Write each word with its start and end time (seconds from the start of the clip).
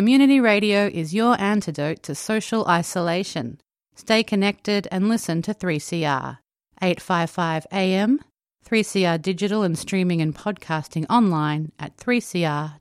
Community 0.00 0.40
radio 0.40 0.86
is 0.86 1.12
your 1.12 1.38
antidote 1.38 2.02
to 2.04 2.14
social 2.14 2.66
isolation. 2.66 3.60
Stay 3.94 4.22
connected 4.22 4.88
and 4.90 5.10
listen 5.10 5.42
to 5.42 5.52
3CR. 5.52 6.38
855 6.80 7.66
AM, 7.70 8.18
3CR 8.66 9.20
digital 9.20 9.62
and 9.62 9.78
streaming 9.78 10.22
and 10.22 10.34
podcasting 10.34 11.04
online 11.10 11.72
at 11.78 11.98
3cr.org.au. 11.98 12.72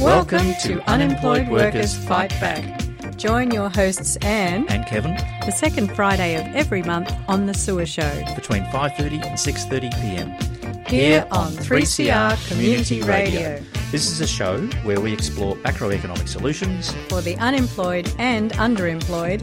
Welcome 0.00 0.54
to 0.62 0.80
Unemployed 0.88 1.48
Workers 1.48 1.96
Fight 1.96 2.30
Back. 2.40 3.16
Join 3.16 3.50
your 3.50 3.70
hosts 3.70 4.14
Anne 4.18 4.68
and 4.68 4.86
Kevin 4.86 5.16
the 5.44 5.50
second 5.50 5.96
Friday 5.96 6.36
of 6.36 6.46
every 6.54 6.84
month 6.84 7.12
on 7.26 7.46
the 7.46 7.54
Sewer 7.54 7.86
Show 7.86 8.22
between 8.36 8.62
5:30 8.66 9.26
and 9.26 9.36
6:30 9.36 9.90
p.m. 10.00 10.51
here 10.92 11.26
on 11.30 11.50
3CR 11.52 12.48
Community 12.48 13.00
Radio 13.00 13.58
This 13.90 14.10
is 14.10 14.20
a 14.20 14.26
show 14.26 14.58
where 14.84 15.00
we 15.00 15.10
explore 15.10 15.56
macroeconomic 15.56 16.28
solutions. 16.28 16.92
for 17.08 17.22
the 17.22 17.34
unemployed 17.36 18.12
and 18.18 18.52
underemployed. 18.52 19.40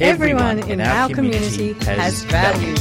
Everyone, 0.00 0.60
in, 0.60 0.80
our 0.80 1.10
community, 1.10 1.74
has 1.84 2.22
value. 2.24 2.74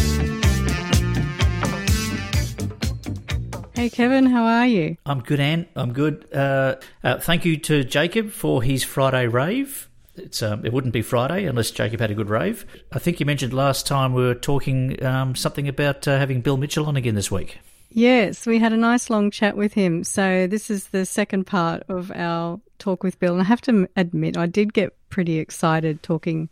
Hey 3.75 3.89
Kevin, 3.89 4.27
how 4.27 4.45
are 4.45 4.67
you? 4.67 4.95
I'm 5.05 5.20
good, 5.20 5.41
Anne. 5.41 5.67
I'm 5.76 5.91
good. 5.91 6.34
Uh, 6.34 6.76
uh, 7.03 7.17
thank 7.17 7.43
you 7.43 7.57
to 7.57 7.84
Jacob 7.84 8.31
for 8.31 8.63
his 8.63 8.85
Friday 8.85 9.27
rave. 9.27 9.89
It's 10.15 10.41
um, 10.41 10.65
it 10.65 10.71
wouldn't 10.71 10.93
be 10.93 11.01
Friday 11.01 11.43
unless 11.43 11.71
Jacob 11.71 11.99
had 11.99 12.09
a 12.09 12.15
good 12.15 12.29
rave. 12.29 12.65
I 12.89 12.99
think 12.99 13.20
you 13.20 13.26
mentioned 13.26 13.51
last 13.51 13.85
time 13.85 14.13
we 14.13 14.23
were 14.23 14.34
talking 14.34 15.03
um, 15.03 15.35
something 15.35 15.67
about 15.67 16.07
uh, 16.07 16.17
having 16.17 16.39
Bill 16.39 16.55
Mitchell 16.55 16.85
on 16.85 16.95
again 16.95 17.13
this 17.13 17.29
week. 17.29 17.59
Yes, 17.97 18.45
we 18.45 18.59
had 18.59 18.73
a 18.73 18.77
nice 18.77 19.09
long 19.09 19.31
chat 19.31 19.57
with 19.57 19.73
him. 19.73 20.03
So 20.03 20.45
this 20.45 20.69
is 20.69 20.89
the 20.89 21.03
second 21.03 21.45
part 21.45 21.81
of 21.89 22.11
our 22.13 22.61
talk 22.77 23.01
with 23.01 23.20
Bill, 23.20 23.33
and 23.33 23.41
I 23.41 23.45
have 23.45 23.61
to 23.61 23.89
admit 23.95 24.37
I 24.37 24.45
did 24.45 24.71
get 24.71 24.95
pretty 25.09 25.39
excited 25.39 26.04
talking 26.04 26.48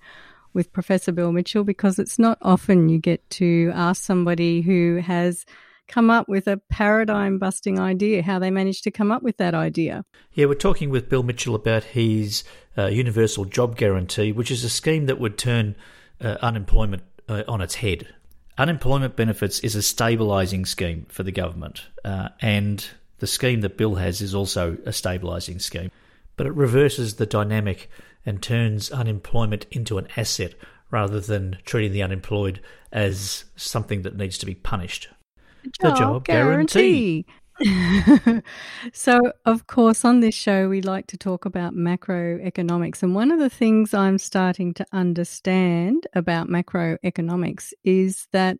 with 0.55 0.73
Professor 0.73 1.11
Bill 1.11 1.31
Mitchell 1.31 1.63
because 1.63 1.99
it's 1.99 2.17
not 2.17 2.39
often 2.41 2.89
you 2.89 2.97
get 2.97 3.29
to 3.29 3.71
ask 3.75 4.02
somebody 4.02 4.61
who 4.61 4.95
has 5.05 5.45
come 5.87 6.09
up 6.09 6.27
with 6.27 6.47
a 6.47 6.59
paradigm 6.71 7.37
busting 7.37 7.80
idea 7.80 8.23
how 8.23 8.39
they 8.39 8.49
managed 8.49 8.83
to 8.85 8.89
come 8.89 9.11
up 9.11 9.21
with 9.21 9.37
that 9.37 9.53
idea. 9.53 10.03
Yeah, 10.33 10.47
we're 10.47 10.55
talking 10.55 10.89
with 10.89 11.09
Bill 11.09 11.21
Mitchell 11.21 11.53
about 11.53 11.83
his 11.83 12.43
uh, 12.75 12.87
universal 12.87 13.45
job 13.45 13.77
guarantee, 13.77 14.31
which 14.31 14.49
is 14.49 14.63
a 14.63 14.69
scheme 14.69 15.05
that 15.05 15.19
would 15.19 15.37
turn 15.37 15.75
uh, 16.19 16.37
unemployment 16.41 17.03
uh, 17.30 17.43
on 17.47 17.61
its 17.61 17.75
head. 17.75 18.07
Unemployment 18.58 19.16
benefits 19.16 19.59
is 19.59 19.75
a 19.75 19.80
stabilising 19.80 20.66
scheme 20.66 21.06
for 21.09 21.23
the 21.23 21.31
government, 21.31 21.88
uh, 22.06 22.30
and 22.39 22.88
the 23.20 23.28
scheme 23.28 23.61
that 23.61 23.78
Bill 23.78 23.95
has 23.95 24.22
is 24.22 24.34
also 24.34 24.73
a 24.86 24.92
stabilising 24.92 25.61
scheme. 25.61 25.92
But 26.38 26.48
it 26.48 26.53
reverses 26.53 27.16
the 27.16 27.26
dynamic 27.26 27.89
and 28.26 28.42
turns 28.42 28.92
unemployment 28.92 29.66
into 29.72 29.98
an 29.98 30.08
asset 30.16 30.53
rather 30.89 31.20
than 31.20 31.58
treating 31.66 31.92
the 31.92 32.03
unemployed 32.03 32.61
as 32.92 33.45
something 33.56 34.03
that 34.03 34.16
needs 34.16 34.38
to 34.38 34.45
be 34.45 34.56
punished. 34.56 35.09
The 35.80 35.92
job 35.92 36.26
guarantee. 36.26 37.26
so, 38.94 39.22
of 39.45 39.67
course, 39.67 40.03
on 40.03 40.20
this 40.20 40.36
show, 40.36 40.67
we 40.67 40.81
like 40.81 41.08
to 41.08 41.17
talk 41.17 41.45
about 41.45 41.73
macroeconomics. 41.73 43.02
And 43.02 43.16
one 43.16 43.31
of 43.31 43.39
the 43.39 43.50
things 43.50 43.94
I'm 43.94 44.17
starting 44.17 44.73
to 44.75 44.86
understand 44.92 46.08
about 46.14 46.48
macroeconomics 46.48 47.72
is 47.83 48.28
that 48.33 48.58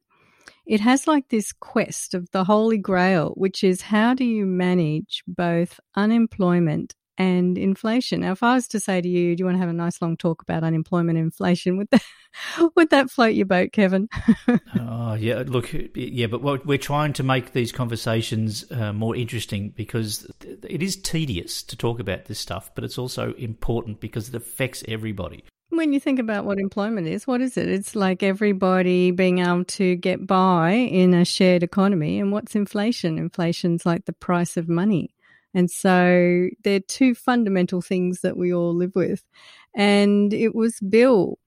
it 0.66 0.80
has 0.80 1.08
like 1.08 1.30
this 1.30 1.52
quest 1.52 2.14
of 2.14 2.30
the 2.32 2.44
holy 2.44 2.78
grail, 2.78 3.34
which 3.36 3.64
is 3.64 3.82
how 3.82 4.14
do 4.14 4.24
you 4.24 4.46
manage 4.46 5.24
both 5.28 5.80
unemployment 5.96 6.96
and 7.18 7.58
inflation. 7.58 8.22
Now, 8.22 8.32
if 8.34 8.44
I 8.44 8.56
was 8.56 8.68
to 8.70 8.80
say 8.80 9.02
to 9.02 9.08
you, 9.08 9.36
do 9.36 9.42
you 9.42 9.46
want 9.46 9.56
to 9.56 9.60
have 9.60 9.70
a 9.70 9.74
nice 9.74 10.02
long 10.02 10.18
talk 10.18 10.42
about 10.42 10.64
unemployment 10.64 11.18
and 11.18 11.26
inflation? 11.26 11.78
Would 11.78 11.90
that, 11.92 12.04
would 12.76 12.90
that 12.90 13.10
float 13.10 13.36
your 13.36 13.46
boat, 13.46 13.72
Kevin? 13.72 14.10
oh, 14.80 15.14
yeah. 15.14 15.44
Look, 15.46 15.72
yeah, 15.96 16.28
but 16.28 16.66
we're 16.66 16.78
trying 16.78 17.14
to 17.14 17.24
make 17.24 17.54
these 17.54 17.72
conversations 17.72 18.70
uh, 18.72 18.94
more 18.94 19.16
interesting 19.16 19.70
because 19.70 20.30
it 20.42 20.84
is 20.84 20.96
tedious 20.98 21.64
to 21.64 21.78
talk 21.78 22.00
about 22.00 22.26
this 22.26 22.40
stuff, 22.40 22.72
but 22.76 22.84
it's 22.84 22.98
also 22.98 23.34
important 23.34 24.00
because 24.00 24.30
it 24.30 24.36
affects 24.36 24.84
everybody. 24.88 25.44
When 25.70 25.94
you 25.94 26.00
think 26.00 26.20
about 26.20 26.46
what 26.46 26.60
employment 26.60 27.08
is, 27.08 27.26
what 27.26 27.42
is 27.42 27.58
it? 27.58 27.68
It's 27.68 27.96
like 27.96 28.22
everybody 28.22 29.12
being 29.12 29.40
able 29.40 29.66
to 29.66 29.96
get 29.96 30.26
by 30.26 30.72
in 30.72 31.14
a 31.14 31.26
shared 31.26 31.64
economy. 31.64 32.20
And 32.20 32.32
what's 32.32 32.56
inflation? 32.56 33.18
Inflation's 33.18 33.86
like 33.86 34.06
the 34.06 34.14
price 34.14 34.58
of 34.58 34.70
money. 34.70 35.15
And 35.56 35.72
so 35.72 36.50
they're 36.64 36.82
two 36.82 37.16
fundamental 37.16 37.82
things 37.82 38.22
that 38.22 38.38
we 38.38 38.54
all 38.54 38.76
live 38.76 38.92
with. 38.94 39.24
And 39.74 40.34
it 40.34 40.54
was 40.54 40.80
Bill 40.82 41.40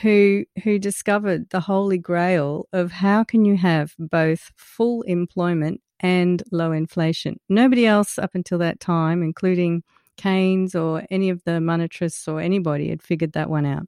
who 0.00 0.44
who 0.64 0.78
discovered 0.78 1.50
the 1.50 1.60
holy 1.60 1.98
grail 1.98 2.66
of 2.72 2.90
how 2.92 3.24
can 3.24 3.44
you 3.44 3.56
have 3.56 3.94
both 3.98 4.50
full 4.56 5.02
employment 5.02 5.80
and 6.00 6.42
low 6.50 6.72
inflation. 6.72 7.38
Nobody 7.48 7.86
else 7.86 8.18
up 8.18 8.34
until 8.34 8.58
that 8.58 8.80
time, 8.80 9.22
including 9.22 9.84
Keynes 10.16 10.74
or 10.74 11.04
any 11.10 11.30
of 11.30 11.44
the 11.44 11.52
monetarists 11.52 12.26
or 12.26 12.40
anybody, 12.40 12.88
had 12.88 13.02
figured 13.02 13.32
that 13.32 13.48
one 13.48 13.66
out. 13.66 13.86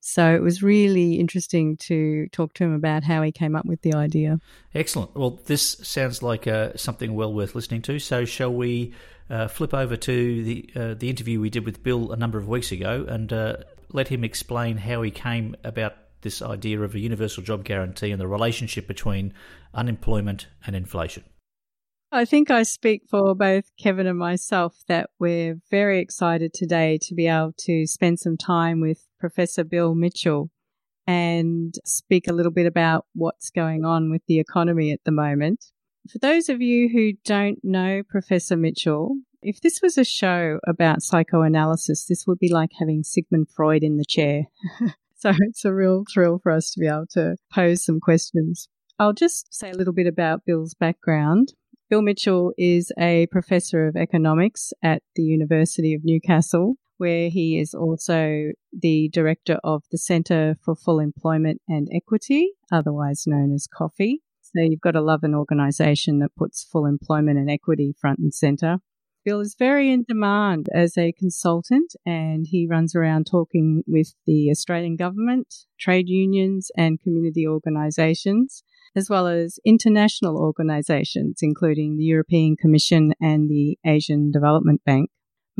So 0.00 0.34
it 0.34 0.40
was 0.40 0.62
really 0.62 1.20
interesting 1.20 1.76
to 1.78 2.26
talk 2.32 2.54
to 2.54 2.64
him 2.64 2.74
about 2.74 3.04
how 3.04 3.22
he 3.22 3.30
came 3.30 3.54
up 3.54 3.66
with 3.66 3.82
the 3.82 3.94
idea. 3.94 4.38
Excellent. 4.74 5.14
Well, 5.14 5.38
this 5.44 5.76
sounds 5.82 6.22
like 6.22 6.46
uh, 6.46 6.76
something 6.76 7.14
well 7.14 7.32
worth 7.32 7.54
listening 7.54 7.82
to. 7.82 7.98
So, 7.98 8.24
shall 8.24 8.52
we 8.52 8.94
uh, 9.28 9.46
flip 9.48 9.74
over 9.74 9.96
to 9.96 10.44
the 10.44 10.70
uh, 10.74 10.94
the 10.94 11.10
interview 11.10 11.40
we 11.40 11.50
did 11.50 11.64
with 11.64 11.82
Bill 11.82 12.12
a 12.12 12.16
number 12.16 12.38
of 12.38 12.48
weeks 12.48 12.72
ago 12.72 13.04
and 13.08 13.32
uh, 13.32 13.56
let 13.92 14.08
him 14.08 14.24
explain 14.24 14.78
how 14.78 15.02
he 15.02 15.10
came 15.10 15.54
about 15.64 15.94
this 16.22 16.42
idea 16.42 16.80
of 16.80 16.94
a 16.94 16.98
universal 16.98 17.42
job 17.42 17.64
guarantee 17.64 18.10
and 18.10 18.20
the 18.20 18.28
relationship 18.28 18.86
between 18.86 19.32
unemployment 19.74 20.46
and 20.66 20.74
inflation? 20.74 21.24
I 22.12 22.24
think 22.24 22.50
I 22.50 22.64
speak 22.64 23.02
for 23.08 23.34
both 23.36 23.70
Kevin 23.78 24.06
and 24.06 24.18
myself 24.18 24.82
that 24.88 25.10
we're 25.20 25.60
very 25.70 26.00
excited 26.00 26.52
today 26.52 26.98
to 27.02 27.14
be 27.14 27.28
able 27.28 27.54
to 27.58 27.86
spend 27.86 28.18
some 28.18 28.36
time 28.36 28.80
with 28.80 29.06
Professor 29.20 29.62
Bill 29.62 29.94
Mitchell 29.94 30.50
and 31.06 31.74
speak 31.84 32.26
a 32.28 32.32
little 32.32 32.52
bit 32.52 32.66
about 32.66 33.06
what's 33.14 33.50
going 33.50 33.84
on 33.84 34.10
with 34.10 34.22
the 34.26 34.38
economy 34.38 34.90
at 34.92 35.00
the 35.04 35.12
moment. 35.12 35.66
For 36.08 36.18
those 36.18 36.48
of 36.48 36.60
you 36.60 36.88
who 36.88 37.12
don't 37.24 37.58
know 37.62 38.02
Professor 38.08 38.56
Mitchell, 38.56 39.16
if 39.42 39.60
this 39.60 39.80
was 39.82 39.96
a 39.96 40.04
show 40.04 40.58
about 40.66 41.02
psychoanalysis, 41.02 42.06
this 42.06 42.26
would 42.26 42.38
be 42.38 42.52
like 42.52 42.70
having 42.78 43.02
Sigmund 43.02 43.48
Freud 43.50 43.82
in 43.82 43.96
the 43.96 44.04
chair. 44.04 44.44
so 45.16 45.32
it's 45.40 45.64
a 45.64 45.72
real 45.72 46.04
thrill 46.12 46.38
for 46.42 46.52
us 46.52 46.70
to 46.72 46.80
be 46.80 46.86
able 46.86 47.06
to 47.12 47.36
pose 47.52 47.84
some 47.84 48.00
questions. 48.00 48.68
I'll 48.98 49.12
just 49.12 49.52
say 49.52 49.70
a 49.70 49.74
little 49.74 49.94
bit 49.94 50.06
about 50.06 50.44
Bill's 50.44 50.74
background. 50.74 51.54
Bill 51.88 52.02
Mitchell 52.02 52.52
is 52.56 52.92
a 52.98 53.26
professor 53.32 53.86
of 53.86 53.96
economics 53.96 54.72
at 54.82 55.02
the 55.16 55.22
University 55.22 55.94
of 55.94 56.04
Newcastle, 56.04 56.76
where 57.00 57.30
he 57.30 57.58
is 57.58 57.72
also 57.72 58.52
the 58.78 59.08
director 59.10 59.58
of 59.64 59.84
the 59.90 59.96
Centre 59.96 60.56
for 60.62 60.76
Full 60.76 61.00
Employment 61.00 61.62
and 61.66 61.88
Equity, 61.94 62.50
otherwise 62.70 63.24
known 63.26 63.54
as 63.54 63.66
COFFEE. 63.66 64.18
So 64.42 64.60
you've 64.60 64.82
got 64.82 64.90
to 64.90 65.00
love 65.00 65.22
an 65.22 65.34
organisation 65.34 66.18
that 66.18 66.36
puts 66.36 66.62
full 66.62 66.84
employment 66.84 67.38
and 67.38 67.50
equity 67.50 67.94
front 67.98 68.18
and 68.18 68.34
centre. 68.34 68.80
Bill 69.24 69.40
is 69.40 69.56
very 69.58 69.90
in 69.90 70.04
demand 70.06 70.68
as 70.74 70.98
a 70.98 71.12
consultant 71.12 71.94
and 72.04 72.46
he 72.46 72.66
runs 72.68 72.94
around 72.94 73.28
talking 73.30 73.82
with 73.86 74.12
the 74.26 74.50
Australian 74.50 74.96
government, 74.96 75.54
trade 75.78 76.08
unions, 76.08 76.70
and 76.76 77.00
community 77.00 77.46
organisations 77.46 78.62
as 78.96 79.08
well 79.08 79.26
as 79.26 79.58
international 79.64 80.36
organisations, 80.36 81.38
including 81.42 81.96
the 81.96 82.04
European 82.04 82.56
Commission 82.56 83.14
and 83.20 83.48
the 83.48 83.78
Asian 83.86 84.30
Development 84.30 84.82
Bank. 84.84 85.10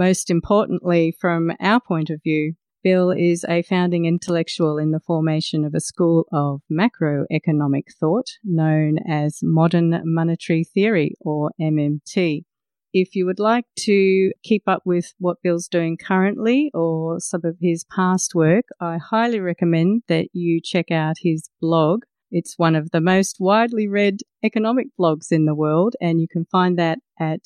Most 0.00 0.30
importantly, 0.30 1.14
from 1.20 1.52
our 1.60 1.78
point 1.78 2.08
of 2.08 2.22
view, 2.22 2.54
Bill 2.82 3.10
is 3.10 3.44
a 3.46 3.60
founding 3.60 4.06
intellectual 4.06 4.78
in 4.78 4.92
the 4.92 5.06
formation 5.06 5.62
of 5.62 5.74
a 5.74 5.80
school 5.80 6.24
of 6.32 6.62
macroeconomic 6.72 7.92
thought 8.00 8.30
known 8.42 8.96
as 9.06 9.40
Modern 9.42 10.00
Monetary 10.06 10.64
Theory, 10.64 11.16
or 11.20 11.50
MMT. 11.60 12.44
If 12.94 13.14
you 13.14 13.26
would 13.26 13.38
like 13.38 13.66
to 13.80 14.32
keep 14.42 14.62
up 14.66 14.80
with 14.86 15.12
what 15.18 15.42
Bill's 15.42 15.68
doing 15.68 15.98
currently 15.98 16.70
or 16.72 17.20
some 17.20 17.42
of 17.44 17.58
his 17.60 17.84
past 17.84 18.34
work, 18.34 18.64
I 18.80 18.96
highly 18.96 19.38
recommend 19.38 20.04
that 20.08 20.28
you 20.32 20.62
check 20.64 20.90
out 20.90 21.16
his 21.20 21.50
blog, 21.60 22.04
it's 22.30 22.56
one 22.56 22.76
of 22.76 22.92
the 22.92 23.00
most 23.00 23.36
widely 23.40 23.88
read 23.88 24.20
economic 24.42 24.86
blogs 24.98 25.32
in 25.32 25.46
the 25.46 25.54
world, 25.54 25.96
and 26.00 26.20
you 26.20 26.28
can 26.28 26.46
find 26.46 26.78
that 26.78 27.00
at 27.18 27.40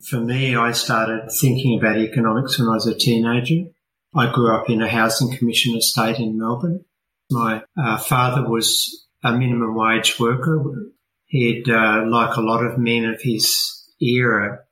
For 0.03 0.21
me, 0.21 0.57
I 0.57 0.73
started 0.73 1.31
thinking 1.31 1.79
about 1.79 1.97
economics 1.97 2.59
when 2.59 2.69
I 2.69 2.73
was 2.73 2.89
a 2.89 2.95
teenager. 2.95 3.71
I 4.17 4.33
grew 4.33 4.55
up 4.55 4.69
in 4.69 4.83
a 4.83 4.89
housing 4.89 5.37
commission 5.37 5.77
estate 5.77 6.19
in 6.19 6.39
Melbourne. 6.39 6.85
My 7.31 7.63
uh, 7.77 7.99
father 7.99 8.49
was 8.49 9.07
a 9.23 9.33
minimum 9.33 9.77
wage 9.77 10.19
worker. 10.19 10.63
He'd, 11.27 11.69
uh, 11.69 12.05
like 12.07 12.37
a 12.37 12.41
lot 12.41 12.65
of 12.65 12.79
men 12.79 13.05
of 13.05 13.23
his 13.23 13.89
era, 14.01 14.64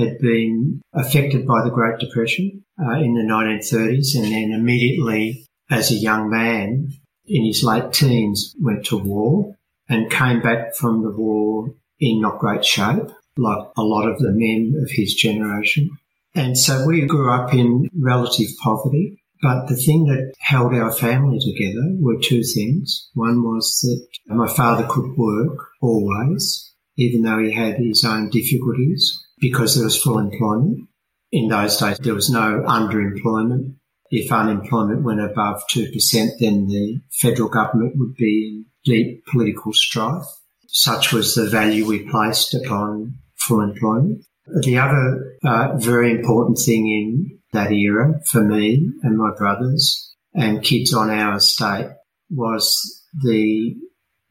had 0.00 0.18
been 0.18 0.80
affected 0.92 1.46
by 1.46 1.62
the 1.62 1.70
Great 1.70 1.98
Depression 2.00 2.64
uh, 2.80 2.94
in 2.94 3.14
the 3.14 3.22
1930s 3.22 4.16
and 4.16 4.32
then 4.32 4.52
immediately 4.52 5.44
as 5.70 5.90
a 5.90 5.94
young 5.94 6.30
man 6.30 6.92
in 7.26 7.44
his 7.44 7.62
late 7.62 7.92
teens 7.92 8.54
went 8.60 8.84
to 8.86 8.98
war 8.98 9.56
and 9.88 10.10
came 10.10 10.40
back 10.40 10.74
from 10.74 11.02
the 11.02 11.10
war 11.10 11.72
in 12.00 12.20
not 12.20 12.38
great 12.38 12.64
shape 12.64 13.10
like 13.36 13.68
a 13.76 13.82
lot 13.82 14.08
of 14.08 14.18
the 14.18 14.32
men 14.32 14.74
of 14.82 14.90
his 14.90 15.14
generation. 15.14 15.90
And 16.34 16.56
so 16.56 16.86
we 16.86 17.06
grew 17.06 17.32
up 17.32 17.52
in 17.54 17.88
relative 17.98 18.48
poverty. 18.62 19.22
But 19.42 19.68
the 19.68 19.76
thing 19.76 20.04
that 20.04 20.34
held 20.38 20.74
our 20.74 20.92
family 20.92 21.38
together 21.38 21.94
were 21.98 22.20
two 22.20 22.42
things. 22.42 23.08
One 23.14 23.42
was 23.42 23.80
that 23.82 24.34
my 24.34 24.46
father 24.46 24.86
could 24.86 25.16
work 25.16 25.56
always, 25.80 26.74
even 26.96 27.22
though 27.22 27.38
he 27.38 27.50
had 27.50 27.76
his 27.76 28.04
own 28.04 28.28
difficulties, 28.28 29.18
because 29.40 29.74
there 29.74 29.84
was 29.84 30.00
full 30.00 30.18
employment. 30.18 30.88
In 31.32 31.48
those 31.48 31.76
days, 31.76 31.98
there 31.98 32.14
was 32.14 32.30
no 32.30 32.62
underemployment. 32.66 33.74
If 34.10 34.32
unemployment 34.32 35.04
went 35.04 35.20
above 35.20 35.62
2%, 35.70 35.92
then 36.40 36.66
the 36.66 37.00
federal 37.12 37.48
government 37.48 37.94
would 37.96 38.14
be 38.16 38.48
in 38.48 38.66
deep 38.84 39.24
political 39.26 39.72
strife. 39.72 40.24
Such 40.66 41.12
was 41.12 41.34
the 41.34 41.48
value 41.48 41.86
we 41.86 42.08
placed 42.10 42.54
upon 42.54 43.14
full 43.36 43.60
employment. 43.60 44.24
The 44.62 44.78
other 44.78 45.36
uh, 45.44 45.76
very 45.76 46.10
important 46.10 46.58
thing 46.58 46.88
in 46.88 47.38
that 47.52 47.72
era 47.72 48.20
for 48.26 48.42
me 48.42 48.90
and 49.02 49.16
my 49.16 49.30
brothers 49.36 50.14
and 50.34 50.62
kids 50.62 50.94
on 50.94 51.10
our 51.10 51.36
estate 51.36 51.88
was 52.30 53.04
the 53.22 53.76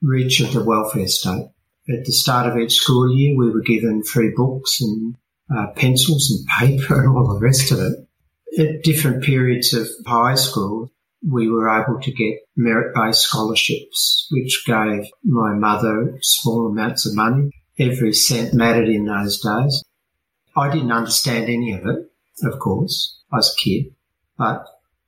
reach 0.02 0.40
of 0.40 0.54
the 0.54 0.64
welfare 0.64 1.08
state. 1.08 1.50
At 1.89 2.06
the 2.06 2.12
start 2.12 2.45
of 2.45 2.57
each 2.57 2.74
school 2.74 3.12
year, 3.15 3.36
we 3.36 3.50
were 3.50 3.62
given 3.62 4.03
free 4.03 4.31
books 4.36 4.80
and 4.80 5.15
uh, 5.50 5.68
pencils 5.75 6.30
and 6.31 6.47
paper 6.59 7.03
and 7.03 7.18
all 7.18 7.33
the 7.33 7.44
rest 7.44 7.71
of 7.71 7.80
it. 7.80 8.07
At 8.59 8.83
different 8.83 9.24
periods 9.24 9.74
of 9.74 9.88
high 10.06 10.36
school, 10.36 10.91
we 11.27 11.50
were 11.50 11.69
able 11.69 12.00
to 12.01 12.12
get 12.12 12.39
merit-based 12.56 13.21
scholarships, 13.21 14.27
which 14.31 14.63
gave 14.65 15.06
my 15.24 15.53
mother 15.53 16.18
small 16.21 16.68
amounts 16.68 17.06
of 17.06 17.15
money 17.15 17.51
every 17.80 18.13
cent 18.13 18.53
mattered 18.53 18.89
in 18.89 19.06
those 19.06 19.39
days. 19.41 19.83
I 20.56 20.71
didn't 20.71 20.91
understand 20.91 21.45
any 21.45 21.74
of 21.74 21.86
it, 21.86 22.12
of 22.44 22.59
course, 22.59 23.18
I 23.31 23.38
was 23.38 23.56
a 23.56 23.62
kid, 23.62 23.94
but 24.38 24.65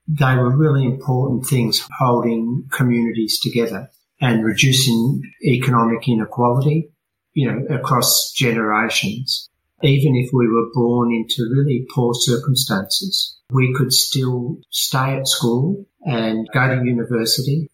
they 0.07 0.35
were 0.35 0.55
really 0.55 0.85
important 0.85 1.45
things 1.45 1.87
holding 1.97 2.67
communities 2.71 3.39
together 3.39 3.89
and 4.21 4.45
reducing 4.45 5.21
economic 5.43 6.07
inequality, 6.07 6.91
you 7.33 7.51
know, 7.51 7.75
across 7.75 8.31
generations. 8.31 9.49
Even 9.83 10.15
if 10.15 10.29
we 10.31 10.47
were 10.47 10.69
born 10.73 11.11
into 11.11 11.49
really 11.51 11.87
poor 11.93 12.13
circumstances, 12.13 13.35
we 13.49 13.73
could 13.73 13.91
still 13.91 14.57
stay 14.69 15.17
at 15.17 15.27
school 15.27 15.85
and 16.05 16.47
go 16.53 16.67
to 16.67 16.85
university 16.85 17.67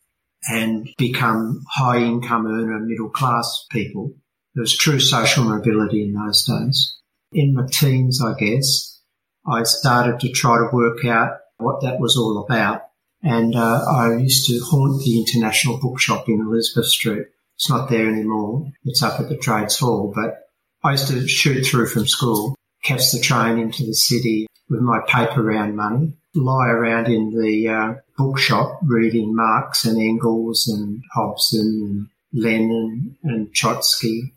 and 0.49 0.87
become 0.97 1.61
high 1.69 1.97
income 1.97 2.47
earner 2.47 2.79
middle 2.79 3.09
class 3.09 3.65
people 3.69 4.13
there 4.57 4.63
was 4.63 4.75
true 4.75 4.99
social 4.99 5.43
mobility 5.43 6.01
in 6.01 6.13
those 6.13 6.43
days. 6.43 6.97
In 7.31 7.53
my 7.53 7.67
teens, 7.71 8.19
I 8.23 8.33
guess, 8.33 8.99
I 9.45 9.61
started 9.61 10.19
to 10.21 10.31
try 10.31 10.57
to 10.57 10.75
work 10.75 11.05
out 11.05 11.37
what 11.57 11.81
that 11.81 11.99
was 11.99 12.17
all 12.17 12.43
about. 12.43 12.86
And 13.27 13.55
uh, 13.55 13.83
I 13.85 14.15
used 14.15 14.47
to 14.47 14.59
haunt 14.59 15.03
the 15.03 15.19
International 15.19 15.77
Bookshop 15.77 16.29
in 16.29 16.39
Elizabeth 16.39 16.87
Street. 16.87 17.27
It's 17.55 17.69
not 17.69 17.89
there 17.89 18.07
anymore. 18.07 18.71
It's 18.85 19.03
up 19.03 19.19
at 19.19 19.27
the 19.27 19.35
Trades 19.35 19.77
Hall. 19.77 20.13
But 20.15 20.49
I 20.81 20.91
used 20.91 21.09
to 21.09 21.27
shoot 21.27 21.65
through 21.65 21.87
from 21.87 22.07
school, 22.07 22.55
catch 22.83 23.11
the 23.11 23.19
train 23.19 23.57
into 23.57 23.83
the 23.83 23.93
city 23.93 24.47
with 24.69 24.79
my 24.79 25.01
paper 25.07 25.43
round 25.43 25.75
money, 25.75 26.13
lie 26.35 26.69
around 26.69 27.07
in 27.07 27.31
the 27.31 27.67
uh, 27.67 27.93
bookshop 28.17 28.79
reading 28.83 29.35
Marx 29.35 29.83
and 29.83 30.01
Engels 30.01 30.69
and 30.69 31.03
Hobson 31.13 32.09
and 32.31 32.41
Lenin 32.41 33.17
and 33.23 33.53
Trotsky 33.53 34.33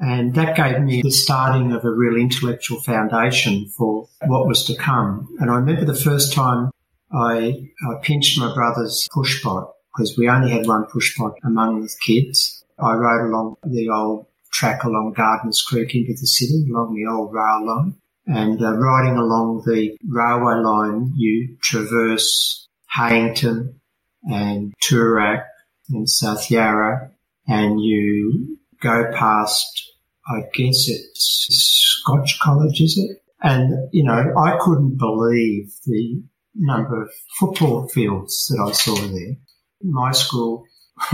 and 0.00 0.34
that 0.34 0.56
gave 0.56 0.80
me 0.80 1.02
the 1.02 1.10
starting 1.10 1.72
of 1.72 1.84
a 1.84 1.90
real 1.90 2.16
intellectual 2.16 2.80
foundation 2.80 3.68
for 3.68 4.08
what 4.26 4.46
was 4.46 4.64
to 4.64 4.74
come. 4.74 5.28
And 5.38 5.50
I 5.50 5.56
remember 5.56 5.84
the 5.84 5.94
first 5.94 6.32
time 6.32 6.70
I, 7.12 7.70
I 7.88 7.94
pinched 8.02 8.38
my 8.38 8.52
brother's 8.54 9.08
pushpot 9.12 9.70
because 9.92 10.16
we 10.16 10.28
only 10.28 10.50
had 10.50 10.66
one 10.66 10.84
pushpot 10.84 11.34
among 11.44 11.82
the 11.82 11.94
kids. 12.00 12.64
I 12.78 12.94
rode 12.94 13.28
along 13.28 13.56
the 13.64 13.88
old 13.90 14.26
track 14.52 14.84
along 14.84 15.14
Gardiners 15.14 15.64
Creek 15.64 15.94
into 15.94 16.12
the 16.12 16.26
city, 16.26 16.66
along 16.70 16.94
the 16.94 17.10
old 17.10 17.32
rail 17.32 17.66
line. 17.66 17.94
And 18.26 18.62
uh, 18.62 18.76
riding 18.76 19.16
along 19.16 19.62
the 19.66 19.96
railway 20.08 20.62
line, 20.62 21.12
you 21.16 21.56
traverse 21.62 22.68
Heyington 22.86 23.80
and 24.24 24.72
Toorak 24.84 25.44
and 25.88 26.08
South 26.08 26.50
Yarra, 26.50 27.10
and 27.48 27.80
you 27.80 28.58
go 28.80 29.10
past 29.14 29.90
I 30.30 30.42
guess 30.54 30.88
it's 30.88 31.46
Scotch 31.50 32.38
College, 32.40 32.80
is 32.80 32.98
it? 32.98 33.22
And, 33.42 33.88
you 33.92 34.04
know, 34.04 34.32
I 34.36 34.58
couldn't 34.60 34.96
believe 34.96 35.72
the 35.86 36.22
number 36.54 37.02
of 37.02 37.10
football 37.38 37.88
fields 37.88 38.46
that 38.48 38.62
I 38.62 38.72
saw 38.72 38.94
there. 38.94 39.36
My 39.82 40.12
school 40.12 40.64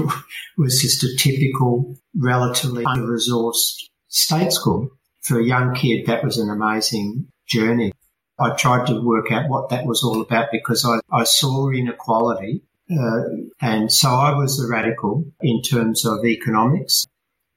was 0.59 0.81
just 0.81 1.05
a 1.05 1.17
typical, 1.17 1.97
relatively 2.17 2.85
under-resourced 2.85 3.89
state 4.09 4.53
school. 4.53 4.91
For 5.23 5.41
a 5.41 5.45
young 5.45 5.75
kid, 5.75 6.07
that 6.07 6.25
was 6.25 6.39
an 6.39 6.51
amazing 6.51 7.29
journey. 7.47 7.93
I 8.39 8.55
tried 8.55 8.87
to 8.89 9.01
work 9.01 9.33
out 9.33 9.49
what 9.49 9.71
that 9.71 9.87
was 9.87 10.03
all 10.05 10.21
about 10.21 10.49
because 10.53 10.85
I, 10.85 11.01
I 11.15 11.25
saw 11.25 11.71
inequality. 11.71 12.63
Uh, 12.91 13.23
and 13.61 13.91
so 13.91 14.11
I 14.11 14.37
was 14.37 14.61
a 14.61 14.69
radical 14.69 15.25
in 15.41 15.63
terms 15.63 16.05
of 16.05 16.25
economics. 16.25 17.07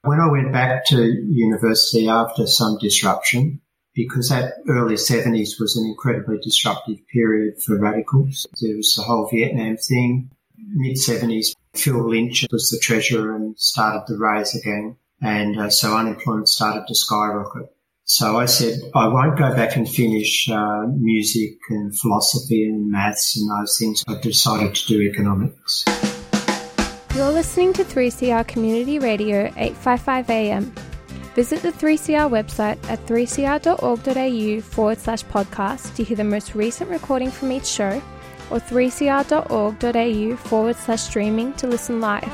When 0.02 0.18
I 0.18 0.30
went 0.30 0.52
back 0.52 0.86
to 0.86 0.96
university 0.96 2.08
after 2.08 2.46
some 2.46 2.78
disruption, 2.78 3.60
because 3.94 4.28
that 4.28 4.54
early 4.68 4.94
70s 4.94 5.60
was 5.60 5.76
an 5.76 5.86
incredibly 5.86 6.38
disruptive 6.38 6.98
period 7.12 7.54
for 7.62 7.78
radicals. 7.78 8.46
There 8.60 8.76
was 8.76 8.94
the 8.94 9.02
whole 9.02 9.28
Vietnam 9.28 9.76
thing. 9.76 10.30
Mid 10.56 10.96
70s, 10.96 11.54
Phil 11.74 12.08
Lynch 12.08 12.46
was 12.52 12.70
the 12.70 12.78
treasurer 12.80 13.34
and 13.34 13.58
started 13.58 14.02
the 14.06 14.18
raise 14.18 14.54
again. 14.54 14.96
And 15.22 15.58
uh, 15.58 15.70
so 15.70 15.96
unemployment 15.96 16.48
started 16.48 16.86
to 16.86 16.94
skyrocket. 16.94 17.74
So 18.04 18.38
I 18.38 18.46
said, 18.46 18.80
I 18.94 19.06
won't 19.06 19.38
go 19.38 19.54
back 19.54 19.76
and 19.76 19.88
finish 19.88 20.48
uh, 20.50 20.86
music 20.88 21.58
and 21.68 21.96
philosophy 21.96 22.64
and 22.64 22.90
maths 22.90 23.36
and 23.36 23.48
those 23.48 23.78
things. 23.78 24.04
I 24.08 24.20
decided 24.20 24.74
to 24.74 24.86
do 24.86 25.00
economics. 25.00 25.84
You're 27.14 27.30
listening 27.30 27.72
to 27.74 27.84
3CR 27.84 28.46
Community 28.48 28.98
Radio 28.98 29.46
855 29.56 30.30
AM. 30.30 30.89
Visit 31.34 31.62
the 31.62 31.70
3CR 31.70 32.28
website 32.28 32.78
at 32.90 33.04
3cr.org.au 33.06 34.60
forward 34.62 34.98
slash 34.98 35.22
podcast 35.24 35.94
to 35.94 36.02
hear 36.02 36.16
the 36.16 36.24
most 36.24 36.56
recent 36.56 36.90
recording 36.90 37.30
from 37.30 37.52
each 37.52 37.66
show 37.66 38.02
or 38.50 38.58
3cr.org.au 38.58 40.36
forward 40.36 40.76
slash 40.76 41.02
streaming 41.02 41.52
to 41.54 41.68
listen 41.68 42.00
live. 42.00 42.24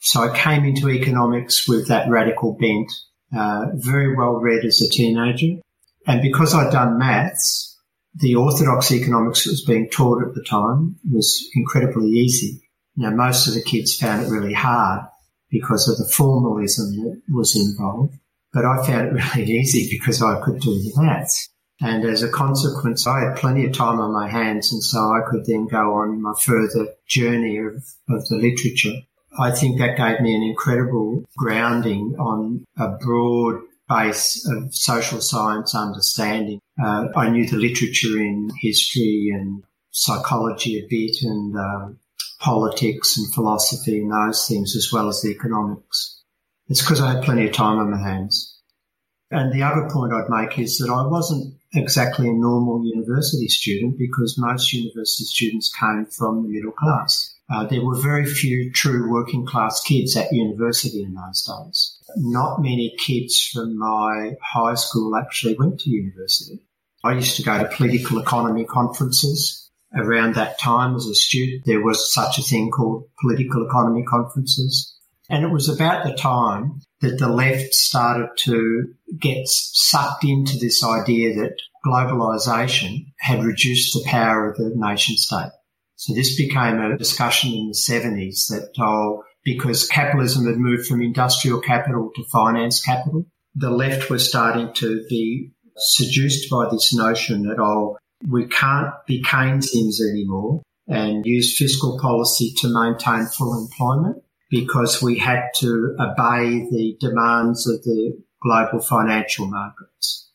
So 0.00 0.20
I 0.22 0.36
came 0.36 0.64
into 0.64 0.90
economics 0.90 1.68
with 1.68 1.88
that 1.88 2.10
radical 2.10 2.56
bent, 2.58 2.90
uh, 3.34 3.66
very 3.74 4.16
well 4.16 4.34
read 4.34 4.64
as 4.64 4.80
a 4.80 4.88
teenager. 4.90 5.60
And 6.06 6.20
because 6.20 6.54
I'd 6.54 6.72
done 6.72 6.98
maths, 6.98 7.78
the 8.14 8.34
orthodox 8.34 8.90
economics 8.90 9.44
that 9.44 9.50
was 9.50 9.64
being 9.64 9.88
taught 9.90 10.22
at 10.22 10.34
the 10.34 10.44
time 10.48 10.96
was 11.10 11.48
incredibly 11.54 12.08
easy. 12.08 12.61
Now, 12.96 13.10
most 13.10 13.48
of 13.48 13.54
the 13.54 13.62
kids 13.62 13.96
found 13.96 14.26
it 14.26 14.30
really 14.30 14.52
hard 14.52 15.02
because 15.50 15.88
of 15.88 15.98
the 15.98 16.12
formalism 16.12 17.02
that 17.02 17.22
was 17.30 17.56
involved, 17.56 18.18
but 18.52 18.64
I 18.64 18.86
found 18.86 19.16
it 19.16 19.22
really 19.36 19.52
easy 19.52 19.88
because 19.90 20.22
I 20.22 20.40
could 20.40 20.60
do 20.60 20.74
the 20.74 20.92
maths. 20.96 21.48
And 21.80 22.04
as 22.04 22.22
a 22.22 22.28
consequence, 22.28 23.06
I 23.06 23.20
had 23.20 23.36
plenty 23.36 23.66
of 23.66 23.72
time 23.72 23.98
on 23.98 24.12
my 24.12 24.28
hands, 24.28 24.72
and 24.72 24.82
so 24.82 24.98
I 24.98 25.20
could 25.28 25.46
then 25.46 25.66
go 25.66 25.94
on 25.94 26.22
my 26.22 26.32
further 26.40 26.88
journey 27.08 27.58
of, 27.58 27.74
of 28.08 28.28
the 28.28 28.36
literature. 28.36 29.00
I 29.38 29.50
think 29.50 29.78
that 29.78 29.96
gave 29.96 30.20
me 30.20 30.34
an 30.34 30.42
incredible 30.42 31.24
grounding 31.36 32.14
on 32.18 32.64
a 32.78 32.90
broad 32.98 33.62
base 33.88 34.46
of 34.48 34.74
social 34.74 35.20
science 35.20 35.74
understanding. 35.74 36.60
Uh, 36.82 37.08
I 37.16 37.30
knew 37.30 37.46
the 37.46 37.56
literature 37.56 38.18
in 38.18 38.50
history 38.60 39.32
and 39.34 39.64
psychology 39.90 40.78
a 40.78 40.86
bit 40.88 41.16
and 41.22 41.56
um, 41.56 41.98
politics 42.42 43.16
and 43.16 43.32
philosophy 43.32 44.00
and 44.00 44.10
those 44.10 44.46
things 44.48 44.74
as 44.74 44.92
well 44.92 45.08
as 45.08 45.22
the 45.22 45.30
economics. 45.30 46.22
It's 46.68 46.82
because 46.82 47.00
I 47.00 47.14
had 47.14 47.24
plenty 47.24 47.46
of 47.46 47.52
time 47.52 47.78
on 47.78 47.90
my 47.90 47.98
hands. 47.98 48.60
And 49.30 49.52
the 49.52 49.62
other 49.62 49.88
point 49.88 50.12
I'd 50.12 50.28
make 50.28 50.58
is 50.58 50.78
that 50.78 50.90
I 50.90 51.06
wasn't 51.06 51.54
exactly 51.72 52.28
a 52.28 52.32
normal 52.32 52.84
university 52.84 53.48
student 53.48 53.96
because 53.96 54.36
most 54.36 54.72
university 54.72 55.24
students 55.24 55.72
came 55.74 56.06
from 56.06 56.42
the 56.42 56.48
middle 56.48 56.72
class. 56.72 57.34
Uh, 57.48 57.64
there 57.64 57.84
were 57.84 58.00
very 58.00 58.26
few 58.26 58.70
true 58.72 59.10
working 59.10 59.46
class 59.46 59.82
kids 59.82 60.16
at 60.16 60.32
university 60.32 61.02
in 61.02 61.14
those 61.14 61.42
days. 61.42 61.98
Not 62.16 62.60
many 62.60 62.94
kids 62.98 63.40
from 63.52 63.78
my 63.78 64.32
high 64.42 64.74
school 64.74 65.16
actually 65.16 65.54
went 65.54 65.80
to 65.80 65.90
university. 65.90 66.60
I 67.04 67.12
used 67.14 67.36
to 67.36 67.42
go 67.42 67.58
to 67.58 67.76
political 67.76 68.18
economy 68.18 68.64
conferences 68.64 69.70
around 69.94 70.34
that 70.34 70.58
time 70.58 70.94
as 70.94 71.06
a 71.06 71.14
student. 71.14 71.64
There 71.64 71.82
was 71.82 72.12
such 72.12 72.38
a 72.38 72.42
thing 72.42 72.70
called 72.70 73.04
political 73.20 73.66
economy 73.66 74.04
conferences. 74.04 74.96
And 75.28 75.44
it 75.44 75.50
was 75.50 75.68
about 75.68 76.04
the 76.04 76.14
time 76.14 76.80
that 77.00 77.18
the 77.18 77.28
left 77.28 77.74
started 77.74 78.28
to 78.38 78.94
get 79.18 79.46
sucked 79.46 80.24
into 80.24 80.58
this 80.58 80.84
idea 80.84 81.34
that 81.34 81.56
globalization 81.86 83.06
had 83.18 83.44
reduced 83.44 83.94
the 83.94 84.04
power 84.08 84.50
of 84.50 84.56
the 84.56 84.72
nation 84.74 85.16
state. 85.16 85.50
So 85.96 86.14
this 86.14 86.36
became 86.36 86.80
a 86.80 86.98
discussion 86.98 87.52
in 87.52 87.68
the 87.68 87.74
70s 87.74 88.48
that, 88.48 88.72
oh, 88.80 89.22
because 89.44 89.86
capitalism 89.86 90.46
had 90.46 90.56
moved 90.56 90.86
from 90.86 91.02
industrial 91.02 91.60
capital 91.60 92.10
to 92.14 92.24
finance 92.24 92.82
capital, 92.82 93.24
the 93.54 93.70
left 93.70 94.10
was 94.10 94.28
starting 94.28 94.72
to 94.74 95.04
be 95.08 95.50
seduced 95.76 96.50
by 96.50 96.68
this 96.70 96.94
notion 96.94 97.42
that, 97.42 97.58
oh, 97.60 97.98
we 98.28 98.46
can't 98.46 98.92
be 99.06 99.22
Keynesians 99.22 100.00
anymore 100.00 100.62
and 100.88 101.24
use 101.24 101.56
fiscal 101.56 101.98
policy 101.98 102.52
to 102.58 102.68
maintain 102.72 103.26
full 103.26 103.60
employment 103.62 104.22
because 104.50 105.02
we 105.02 105.18
had 105.18 105.44
to 105.56 105.96
obey 105.98 106.66
the 106.70 106.96
demands 107.00 107.66
of 107.66 107.82
the 107.84 108.12
global 108.42 108.80
financial 108.80 109.46
markets. 109.46 110.30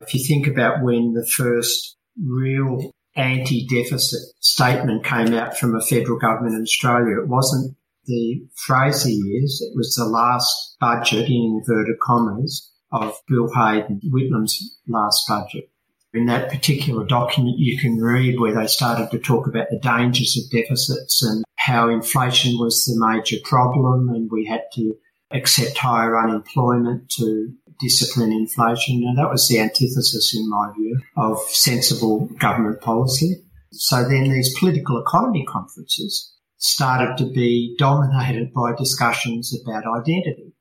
If 0.00 0.14
you 0.14 0.24
think 0.24 0.46
about 0.46 0.82
when 0.82 1.14
the 1.14 1.26
first 1.26 1.96
real 2.22 2.90
anti-deficit 3.14 4.20
statement 4.40 5.04
came 5.04 5.32
out 5.34 5.56
from 5.56 5.74
a 5.74 5.80
federal 5.80 6.18
government 6.18 6.56
in 6.56 6.62
Australia, 6.62 7.20
it 7.22 7.28
wasn't 7.28 7.76
the 8.04 8.42
Fraser 8.56 9.10
years, 9.10 9.62
it 9.62 9.76
was 9.76 9.94
the 9.94 10.04
last 10.04 10.76
budget 10.80 11.28
in 11.28 11.60
inverted 11.62 12.00
commas 12.00 12.70
of 12.90 13.16
Bill 13.28 13.48
Hayden 13.54 14.00
Whitlam's 14.04 14.78
last 14.88 15.26
budget. 15.28 15.70
In 16.14 16.26
that 16.26 16.50
particular 16.50 17.06
document, 17.06 17.58
you 17.58 17.78
can 17.78 17.98
read 17.98 18.38
where 18.38 18.54
they 18.54 18.66
started 18.66 19.10
to 19.10 19.18
talk 19.18 19.46
about 19.46 19.68
the 19.70 19.78
dangers 19.78 20.36
of 20.36 20.50
deficits 20.50 21.22
and 21.22 21.42
how 21.56 21.88
inflation 21.88 22.58
was 22.58 22.84
the 22.84 22.94
major 22.98 23.38
problem 23.44 24.08
and 24.10 24.30
we 24.30 24.44
had 24.44 24.62
to 24.74 24.94
accept 25.30 25.78
higher 25.78 26.18
unemployment 26.18 27.08
to 27.08 27.52
discipline 27.80 28.32
inflation. 28.32 29.02
And 29.04 29.16
that 29.18 29.30
was 29.30 29.48
the 29.48 29.58
antithesis, 29.58 30.34
in 30.36 30.48
my 30.48 30.72
view, 30.76 31.00
of 31.16 31.38
sensible 31.48 32.26
government 32.38 32.80
policy. 32.80 33.42
So 33.72 34.02
then 34.02 34.24
these 34.24 34.56
political 34.58 35.00
economy 35.00 35.44
conferences 35.46 36.32
started 36.58 37.16
to 37.18 37.24
be 37.32 37.74
dominated 37.78 38.52
by 38.52 38.72
discussions 38.76 39.52
about 39.64 39.84
identity, 40.00 40.52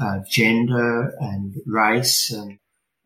uh, 0.00 0.18
gender 0.30 1.12
and 1.20 1.54
race 1.66 2.32
and 2.32 2.58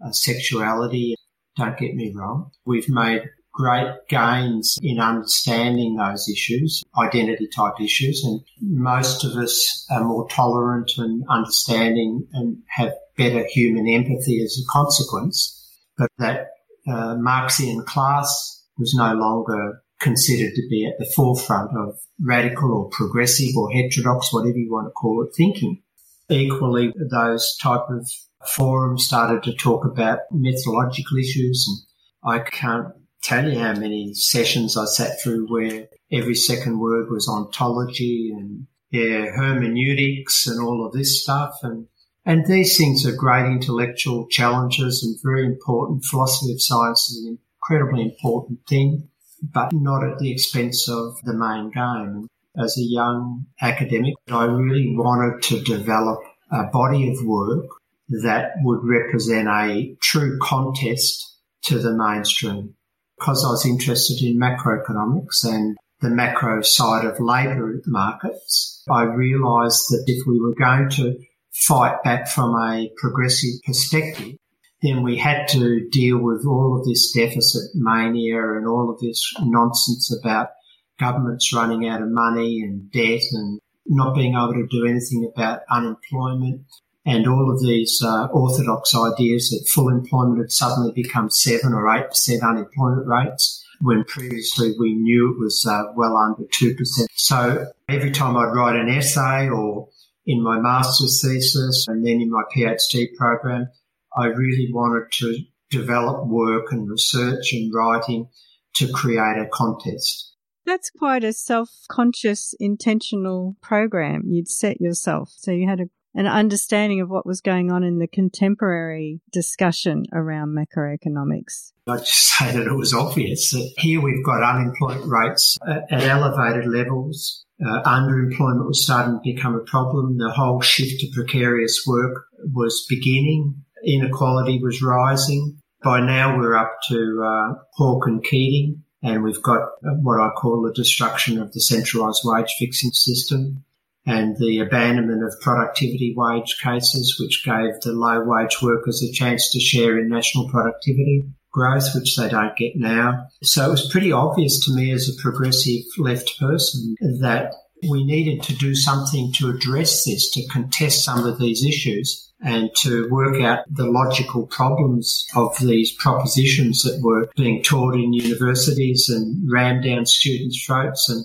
uh, 0.05 0.13
sexuality. 0.13 1.17
Don't 1.57 1.79
get 1.79 1.95
me 1.95 2.13
wrong. 2.15 2.51
We've 2.65 2.89
made 2.89 3.23
great 3.57 3.91
gains 4.09 4.79
in 4.83 5.01
understanding 5.01 5.97
those 5.97 6.29
issues, 6.29 6.83
identity 6.99 7.49
type 7.49 7.81
issues, 7.81 8.23
and 8.23 8.41
most 8.61 9.25
of 9.25 9.33
us 9.33 9.87
are 9.91 10.05
more 10.05 10.29
tolerant 10.29 10.93
and 10.99 11.25
understanding 11.31 12.27
and 12.35 12.59
have 12.69 12.93
better 13.17 13.47
human 13.49 13.89
empathy 13.89 14.43
as 14.43 14.59
a 14.59 14.71
consequence. 14.71 15.53
But 15.97 16.11
that 16.19 16.49
uh, 16.87 17.17
Marxian 17.17 17.85
class 17.87 18.63
was 18.79 18.95
no 18.95 19.15
longer 19.15 19.83
considered 20.01 20.55
to 20.55 20.69
be 20.69 20.87
at 20.87 20.99
the 20.99 21.11
forefront 21.17 21.71
of 21.77 21.99
radical 22.21 22.73
or 22.73 22.91
progressive 22.91 23.57
or 23.57 23.71
heterodox, 23.71 24.33
whatever 24.33 24.59
you 24.59 24.71
want 24.71 24.89
to 24.89 24.93
call 24.93 25.25
it, 25.25 25.35
thinking. 25.35 25.83
Equally, 26.29 26.93
those 27.11 27.57
type 27.63 27.89
of 27.89 28.11
forums 28.49 29.05
started 29.05 29.43
to 29.45 29.55
talk 29.55 29.85
about 29.85 30.21
methodological 30.31 31.19
issues 31.19 31.67
and 31.69 31.87
I 32.27 32.41
can't 32.41 32.89
tell 33.23 33.49
you 33.49 33.59
how 33.59 33.75
many 33.75 34.15
sessions 34.15 34.77
I 34.77 34.85
sat 34.85 35.21
through 35.21 35.47
where 35.49 35.89
every 36.13 36.35
second 36.35 36.79
word 36.79 37.11
was 37.11 37.29
ontology 37.29 38.33
and 38.33 38.67
yeah, 38.91 39.27
hermeneutics 39.35 40.47
and 40.47 40.61
all 40.61 40.87
of 40.87 40.93
this 40.93 41.23
stuff. 41.23 41.59
And, 41.63 41.87
and 42.25 42.47
these 42.47 42.77
things 42.77 43.07
are 43.07 43.15
great 43.15 43.47
intellectual 43.47 44.27
challenges 44.29 45.03
and 45.03 45.17
very 45.23 45.45
important. 45.45 46.05
Philosophy 46.05 46.53
of 46.53 46.63
science 46.63 47.11
is 47.11 47.25
an 47.25 47.39
incredibly 47.61 48.03
important 48.03 48.61
thing, 48.69 49.09
but 49.43 49.73
not 49.73 50.05
at 50.05 50.19
the 50.19 50.33
expense 50.33 50.89
of 50.89 51.17
the 51.25 51.35
main 51.35 51.71
game. 51.71 52.29
As 52.59 52.79
a 52.79 52.83
young 52.83 53.47
academic, 53.61 54.15
I 54.31 54.45
really 54.45 54.95
wanted 54.97 55.43
to 55.43 55.61
develop 55.63 56.21
a 56.51 56.65
body 56.65 57.11
of 57.11 57.27
work 57.27 57.67
that 58.09 58.53
would 58.63 58.81
represent 58.83 59.49
a 59.49 59.97
true 60.01 60.39
contest 60.41 61.39
to 61.65 61.79
the 61.79 61.93
mainstream. 61.93 62.75
Because 63.19 63.45
I 63.45 63.49
was 63.49 63.67
interested 63.67 64.23
in 64.23 64.39
macroeconomics 64.39 65.45
and 65.45 65.77
the 66.01 66.11
macro 66.11 66.61
side 66.63 67.07
of 67.07 67.19
labour 67.19 67.81
markets, 67.87 68.85
I 68.91 69.03
realised 69.05 69.87
that 69.91 70.05
if 70.07 70.27
we 70.27 70.39
were 70.39 70.55
going 70.55 70.91
to 70.91 71.19
fight 71.55 72.03
back 72.05 72.29
from 72.29 72.55
a 72.55 72.91
progressive 72.97 73.63
perspective, 73.65 74.37
then 74.83 75.03
we 75.03 75.17
had 75.17 75.49
to 75.49 75.89
deal 75.91 76.19
with 76.19 76.45
all 76.47 76.79
of 76.79 76.87
this 76.87 77.13
deficit 77.13 77.71
mania 77.75 78.53
and 78.53 78.67
all 78.67 78.91
of 78.91 79.01
this 79.01 79.33
nonsense 79.41 80.15
about 80.21 80.51
governments 80.99 81.53
running 81.53 81.89
out 81.89 82.03
of 82.03 82.09
money 82.11 82.61
and 82.61 82.91
debt 82.93 83.23
and 83.33 83.59
not 83.87 84.15
being 84.15 84.35
able 84.35 84.53
to 84.53 84.67
do 84.71 84.85
anything 84.87 85.31
about 85.35 85.61
unemployment 85.71 86.63
and 87.07 87.27
all 87.29 87.51
of 87.51 87.61
these 87.63 88.03
uh, 88.05 88.27
orthodox 88.33 88.95
ideas 88.95 89.51
that 89.51 89.69
full 89.73 89.89
employment 89.89 90.41
had 90.41 90.51
suddenly 90.51 90.93
become 90.93 91.31
seven 91.31 91.73
or 91.73 91.89
eight 91.95 92.09
percent 92.09 92.43
unemployment 92.43 93.07
rates 93.07 93.65
when 93.81 94.05
previously 94.05 94.75
we 94.79 94.95
knew 94.95 95.33
it 95.33 95.41
was 95.41 95.65
uh, 95.67 95.85
well 95.95 96.17
under 96.17 96.43
two 96.53 96.75
percent. 96.75 97.09
So 97.15 97.67
every 97.89 98.11
time 98.11 98.37
I'd 98.37 98.53
write 98.55 98.77
an 98.77 98.89
essay 98.89 99.49
or 99.49 99.89
in 100.27 100.43
my 100.43 100.59
master's 100.61 101.23
thesis 101.23 101.87
and 101.89 102.05
then 102.05 102.21
in 102.21 102.31
my 102.31 102.43
PhD 102.55 103.15
program, 103.17 103.69
I 104.17 104.27
really 104.27 104.69
wanted 104.73 105.13
to 105.13 105.39
develop 105.71 106.27
work 106.27 106.73
and 106.73 106.91
research 106.91 107.53
and 107.53 107.73
writing 107.73 108.29
to 108.75 108.91
create 108.93 109.39
a 109.39 109.47
contest. 109.53 110.33
That's 110.65 110.91
quite 110.91 111.23
a 111.23 111.33
self 111.33 111.71
conscious, 111.89 112.55
intentional 112.59 113.57
program 113.63 114.23
you'd 114.27 114.49
set 114.49 114.81
yourself. 114.81 115.33
So 115.37 115.53
you 115.53 115.69
had 115.69 115.81
a 115.81 115.89
an 116.17 116.27
understanding 116.27 117.03
of 117.03 117.11
what 117.11 117.27
was 117.27 117.43
going 117.43 117.71
on 117.71 117.85
in 117.85 117.99
the 117.99 118.09
contemporary 118.09 119.21
discussion 119.31 120.05
around 120.13 120.57
macroeconomics. 120.57 121.73
I'd 121.87 121.99
just 121.99 122.27
say 122.39 122.53
that 122.53 122.67
it 122.67 122.75
was 122.75 122.95
obvious 122.95 123.51
that 123.51 123.71
here 123.77 124.01
we've 124.01 124.25
got 124.25 124.43
unemployment 124.43 125.07
rates 125.07 125.59
at, 125.69 125.93
at 125.93 126.03
elevated 126.03 126.67
levels. 126.67 127.45
Uh, 127.61 127.83
underemployment 127.83 128.67
was 128.67 128.85
starting 128.85 129.15
to 129.15 129.35
become 129.35 129.55
a 129.55 129.61
problem. 129.61 130.19
The 130.19 130.31
whole 130.31 130.61
shift 130.61 131.01
to 131.01 131.11
precarious 131.13 131.85
work 131.87 132.25
was 132.53 132.87
beginning. 132.89 133.63
Inequality 133.85 134.59
was 134.63 134.83
rising. 134.83 135.59
By 135.83 136.01
now 136.01 136.37
we're 136.37 136.57
up 136.57 136.79
to 136.89 137.23
uh, 137.25 137.55
Hawke 137.75 138.07
and 138.07 138.25
Keating, 138.25 138.83
and 139.03 139.23
we've 139.23 139.43
got 139.43 139.61
what 139.83 140.21
I 140.21 140.31
call 140.31 140.63
the 140.63 140.73
destruction 140.73 141.41
of 141.41 141.53
the 141.53 141.61
centralised 141.61 142.23
wage 142.25 142.55
fixing 142.59 142.91
system. 142.91 143.65
And 144.07 144.37
the 144.39 144.61
abandonment 144.61 145.25
of 145.25 145.41
productivity 145.41 146.15
wage 146.17 146.59
cases, 146.63 147.17
which 147.21 147.45
gave 147.45 147.81
the 147.83 147.93
low 147.93 148.23
wage 148.25 148.63
workers 148.63 149.03
a 149.03 149.13
chance 149.13 149.51
to 149.51 149.61
share 149.61 149.99
in 149.99 150.09
national 150.09 150.49
productivity 150.49 151.25
growth, 151.51 151.89
which 151.95 152.17
they 152.17 152.29
don't 152.29 152.57
get 152.57 152.77
now. 152.77 153.27
So 153.43 153.67
it 153.67 153.71
was 153.71 153.91
pretty 153.91 154.13
obvious 154.13 154.65
to 154.67 154.75
me 154.75 154.93
as 154.93 155.09
a 155.09 155.21
progressive 155.21 155.83
left 155.99 156.39
person 156.39 156.95
that 157.21 157.55
we 157.89 158.05
needed 158.05 158.43
to 158.45 158.55
do 158.55 158.75
something 158.75 159.33
to 159.35 159.51
address 159.51 160.05
this, 160.05 160.31
to 160.33 160.47
contest 160.49 161.05
some 161.05 161.27
of 161.27 161.39
these 161.39 161.65
issues 161.65 162.23
and 162.41 162.71
to 162.77 163.09
work 163.11 163.41
out 163.41 163.61
the 163.71 163.87
logical 163.87 164.47
problems 164.47 165.27
of 165.35 165.59
these 165.59 165.93
propositions 165.93 166.83
that 166.83 167.01
were 167.03 167.29
being 167.35 167.63
taught 167.63 167.95
in 167.95 168.13
universities 168.13 169.09
and 169.09 169.51
rammed 169.51 169.85
down 169.85 170.05
students' 170.05 170.63
throats. 170.65 171.09
And 171.09 171.25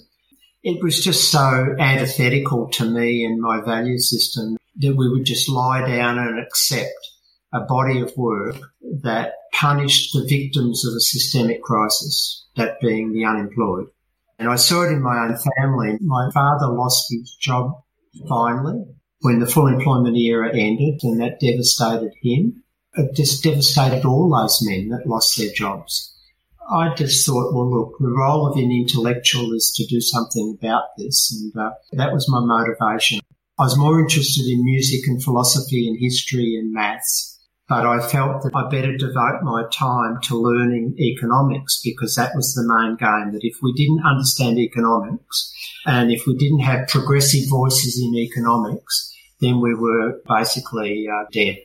it 0.64 0.84
was 0.84 1.04
just 1.04 1.32
so 1.32 1.76
antithetical 1.80 2.70
to 2.70 2.86
me 2.86 3.26
and 3.26 3.42
my 3.42 3.62
value 3.62 3.98
system 3.98 4.58
that 4.78 4.96
we 4.96 5.10
would 5.10 5.26
just 5.26 5.50
lie 5.50 5.88
down 5.88 6.20
and 6.20 6.40
accept 6.40 6.94
a 7.54 7.62
body 7.62 8.00
of 8.00 8.16
work 8.16 8.56
that 9.02 9.34
punished 9.52 10.14
the 10.14 10.26
victims 10.28 10.86
of 10.86 10.94
a 10.94 11.00
systemic 11.00 11.62
crisis, 11.62 12.46
that 12.56 12.80
being 12.80 13.12
the 13.12 13.26
unemployed. 13.26 13.88
And 14.40 14.50
I 14.50 14.56
saw 14.56 14.84
it 14.84 14.92
in 14.92 15.02
my 15.02 15.26
own 15.26 15.38
family. 15.58 15.98
My 16.02 16.30
father 16.34 16.68
lost 16.68 17.08
his 17.12 17.36
job 17.40 17.84
finally 18.28 18.86
when 19.22 19.40
the 19.40 19.48
full 19.48 19.68
employment 19.68 20.18
era 20.18 20.50
ended, 20.50 21.00
and 21.04 21.22
that 21.22 21.40
devastated 21.40 22.12
him. 22.22 22.64
It 22.94 23.16
just 23.16 23.44
devastated 23.44 24.06
all 24.06 24.30
those 24.30 24.66
men 24.66 24.90
that 24.90 25.08
lost 25.08 25.38
their 25.38 25.52
jobs. 25.54 26.11
I 26.72 26.94
just 26.96 27.26
thought, 27.26 27.54
well, 27.54 27.70
look, 27.70 27.98
the 28.00 28.10
role 28.10 28.48
of 28.48 28.58
an 28.58 28.72
intellectual 28.72 29.54
is 29.54 29.74
to 29.76 29.86
do 29.86 30.00
something 30.00 30.58
about 30.60 30.84
this, 30.98 31.32
and 31.32 31.54
uh, 31.62 31.72
that 31.94 32.14
was 32.14 32.30
my 32.30 32.40
motivation. 32.40 33.20
I 33.60 33.64
was 33.64 33.78
more 33.78 34.00
interested 34.00 34.46
in 34.48 34.64
music 34.64 35.02
and 35.08 35.22
philosophy 35.22 35.88
and 35.88 35.98
history 36.00 36.56
and 36.56 36.74
maths 36.74 37.32
but 37.72 37.86
I 37.86 38.06
felt 38.06 38.44
that 38.44 38.52
I 38.54 38.68
better 38.68 38.98
devote 38.98 39.44
my 39.44 39.64
time 39.72 40.20
to 40.24 40.36
learning 40.36 40.94
economics 41.00 41.80
because 41.82 42.16
that 42.16 42.36
was 42.36 42.54
the 42.54 42.68
main 42.68 42.98
game. 42.98 43.32
That 43.32 43.48
if 43.48 43.60
we 43.62 43.72
didn't 43.72 44.04
understand 44.06 44.60
economics 44.60 45.50
and 45.86 46.12
if 46.12 46.28
we 46.28 46.36
didn't 46.36 46.60
have 46.60 46.90
progressive 46.90 47.50
voices 47.50 47.98
in 47.98 48.14
economics, 48.14 49.16
then 49.40 49.62
we 49.62 49.74
were 49.74 50.20
basically 50.28 51.08
uh, 51.08 51.24
dead. 51.32 51.60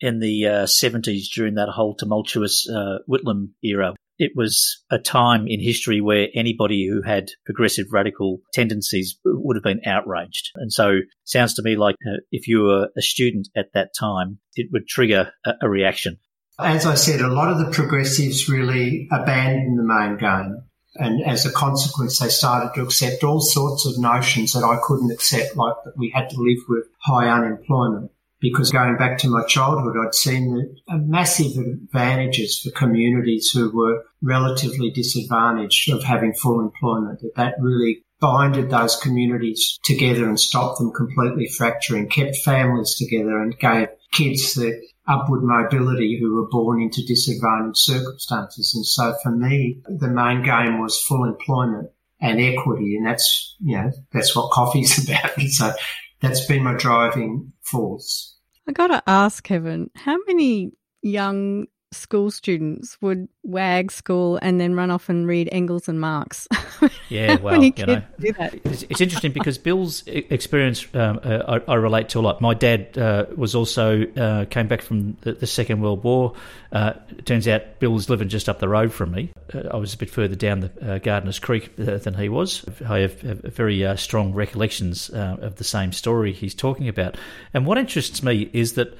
In 0.00 0.18
the 0.18 0.44
uh, 0.44 0.64
70s, 0.64 1.26
during 1.32 1.54
that 1.54 1.68
whole 1.68 1.94
tumultuous 1.94 2.68
uh, 2.68 2.98
Whitlam 3.08 3.50
era, 3.62 3.94
it 4.18 4.32
was 4.34 4.82
a 4.90 4.98
time 4.98 5.46
in 5.48 5.60
history 5.60 6.00
where 6.00 6.28
anybody 6.34 6.86
who 6.86 7.02
had 7.02 7.30
progressive 7.44 7.86
radical 7.92 8.40
tendencies 8.52 9.18
would 9.24 9.56
have 9.56 9.62
been 9.62 9.80
outraged. 9.86 10.50
And 10.56 10.72
so 10.72 11.00
sounds 11.24 11.54
to 11.54 11.62
me 11.62 11.76
like 11.76 11.96
uh, 12.06 12.18
if 12.30 12.46
you 12.46 12.62
were 12.62 12.88
a 12.96 13.02
student 13.02 13.48
at 13.56 13.72
that 13.74 13.90
time, 13.98 14.38
it 14.54 14.68
would 14.72 14.86
trigger 14.86 15.32
a, 15.44 15.52
a 15.62 15.68
reaction. 15.68 16.18
As 16.58 16.86
I 16.86 16.94
said, 16.94 17.20
a 17.20 17.28
lot 17.28 17.50
of 17.50 17.58
the 17.58 17.72
progressives 17.72 18.48
really 18.48 19.08
abandoned 19.10 19.78
the 19.78 19.82
main 19.82 20.16
game. 20.16 20.62
And 20.96 21.26
as 21.26 21.44
a 21.44 21.50
consequence, 21.50 22.20
they 22.20 22.28
started 22.28 22.72
to 22.74 22.82
accept 22.82 23.24
all 23.24 23.40
sorts 23.40 23.84
of 23.84 23.98
notions 23.98 24.52
that 24.52 24.62
I 24.62 24.78
couldn't 24.84 25.10
accept, 25.10 25.56
like 25.56 25.74
that 25.84 25.96
we 25.96 26.10
had 26.14 26.30
to 26.30 26.36
live 26.40 26.60
with 26.68 26.84
high 27.00 27.28
unemployment 27.28 28.12
because 28.40 28.70
going 28.70 28.96
back 28.96 29.18
to 29.18 29.28
my 29.28 29.42
childhood, 29.44 29.96
I'd 30.04 30.14
seen 30.14 30.54
the 30.54 30.98
massive 30.98 31.56
advantages 31.56 32.60
for 32.60 32.70
communities 32.70 33.50
who 33.50 33.74
were 33.74 34.04
relatively 34.22 34.90
disadvantaged 34.90 35.90
of 35.90 36.02
having 36.02 36.34
full 36.34 36.60
employment. 36.60 37.20
That 37.20 37.34
that 37.36 37.54
really 37.60 38.04
binded 38.20 38.70
those 38.70 38.96
communities 38.96 39.78
together 39.84 40.28
and 40.28 40.40
stopped 40.40 40.78
them 40.78 40.92
completely 40.92 41.46
fracturing, 41.46 42.08
kept 42.08 42.36
families 42.38 42.94
together 42.94 43.38
and 43.38 43.58
gave 43.58 43.88
kids 44.12 44.54
the 44.54 44.80
upward 45.06 45.42
mobility 45.42 46.18
who 46.18 46.34
were 46.34 46.48
born 46.48 46.80
into 46.80 47.04
disadvantaged 47.06 47.76
circumstances. 47.76 48.72
And 48.74 48.86
so 48.86 49.14
for 49.22 49.30
me, 49.30 49.82
the 49.86 50.08
main 50.08 50.42
game 50.42 50.80
was 50.80 51.02
full 51.02 51.24
employment 51.24 51.90
and 52.20 52.40
equity. 52.40 52.96
And 52.96 53.06
that's, 53.06 53.56
you 53.60 53.76
know, 53.76 53.90
that's 54.12 54.34
what 54.34 54.50
coffee's 54.50 55.04
about. 55.08 55.38
So 55.48 55.72
that's 56.24 56.46
been 56.46 56.62
my 56.62 56.74
driving 56.74 57.52
force. 57.62 58.36
I 58.68 58.72
got 58.72 58.88
to 58.88 59.02
ask, 59.06 59.44
Kevin, 59.44 59.90
how 59.94 60.16
many 60.26 60.72
young 61.02 61.66
school 61.94 62.30
students 62.30 63.00
would 63.00 63.28
wag 63.42 63.90
school 63.90 64.38
and 64.42 64.60
then 64.60 64.74
run 64.74 64.90
off 64.90 65.08
and 65.08 65.26
read 65.26 65.48
Engels 65.52 65.88
and 65.88 66.00
Marx? 66.00 66.48
Yeah, 67.08 67.36
well, 67.36 67.62
you 67.62 67.72
know, 67.86 68.02
it's, 68.18 68.82
it's, 68.84 69.00
interesting 69.00 69.32
because 69.32 69.58
Bill's 69.58 70.02
experience 70.06 70.86
um, 70.94 71.20
uh, 71.22 71.60
I, 71.68 71.72
I, 71.72 71.74
relate 71.76 72.08
to 72.10 72.18
a 72.18 72.22
lot. 72.22 72.40
My 72.40 72.54
dad 72.54 72.96
uh, 72.96 73.26
was 73.36 73.54
also 73.54 74.04
uh, 74.14 74.46
came 74.46 74.68
back 74.68 74.82
from 74.82 75.16
the, 75.20 75.32
the 75.32 75.46
Second 75.46 75.80
World 75.80 76.02
War. 76.02 76.34
Uh, 76.72 76.94
turns 77.24 77.46
out 77.46 77.78
Bill 77.78 77.90
was 77.90 78.08
living 78.08 78.28
just 78.28 78.48
up 78.48 78.58
the 78.58 78.68
road 78.68 78.92
from 78.92 79.12
me. 79.12 79.30
Uh, 79.52 79.68
I 79.72 79.76
was 79.76 79.94
a 79.94 79.98
bit 79.98 80.10
further 80.10 80.34
down 80.34 80.60
the 80.60 80.94
uh, 80.94 80.98
Gardiners 80.98 81.40
Creek 81.40 81.76
than 81.76 82.14
he 82.14 82.28
was. 82.28 82.64
I 82.86 83.00
have, 83.00 83.20
have 83.20 83.40
very 83.42 83.96
strong 83.96 84.32
recollections 84.32 85.10
of 85.10 85.56
the 85.56 85.64
same 85.64 85.92
story 85.92 86.32
he's 86.32 86.54
talking 86.54 86.88
about. 86.88 87.16
And 87.52 87.66
what 87.66 87.78
interests 87.78 88.22
me 88.22 88.50
is 88.52 88.74
that 88.74 88.96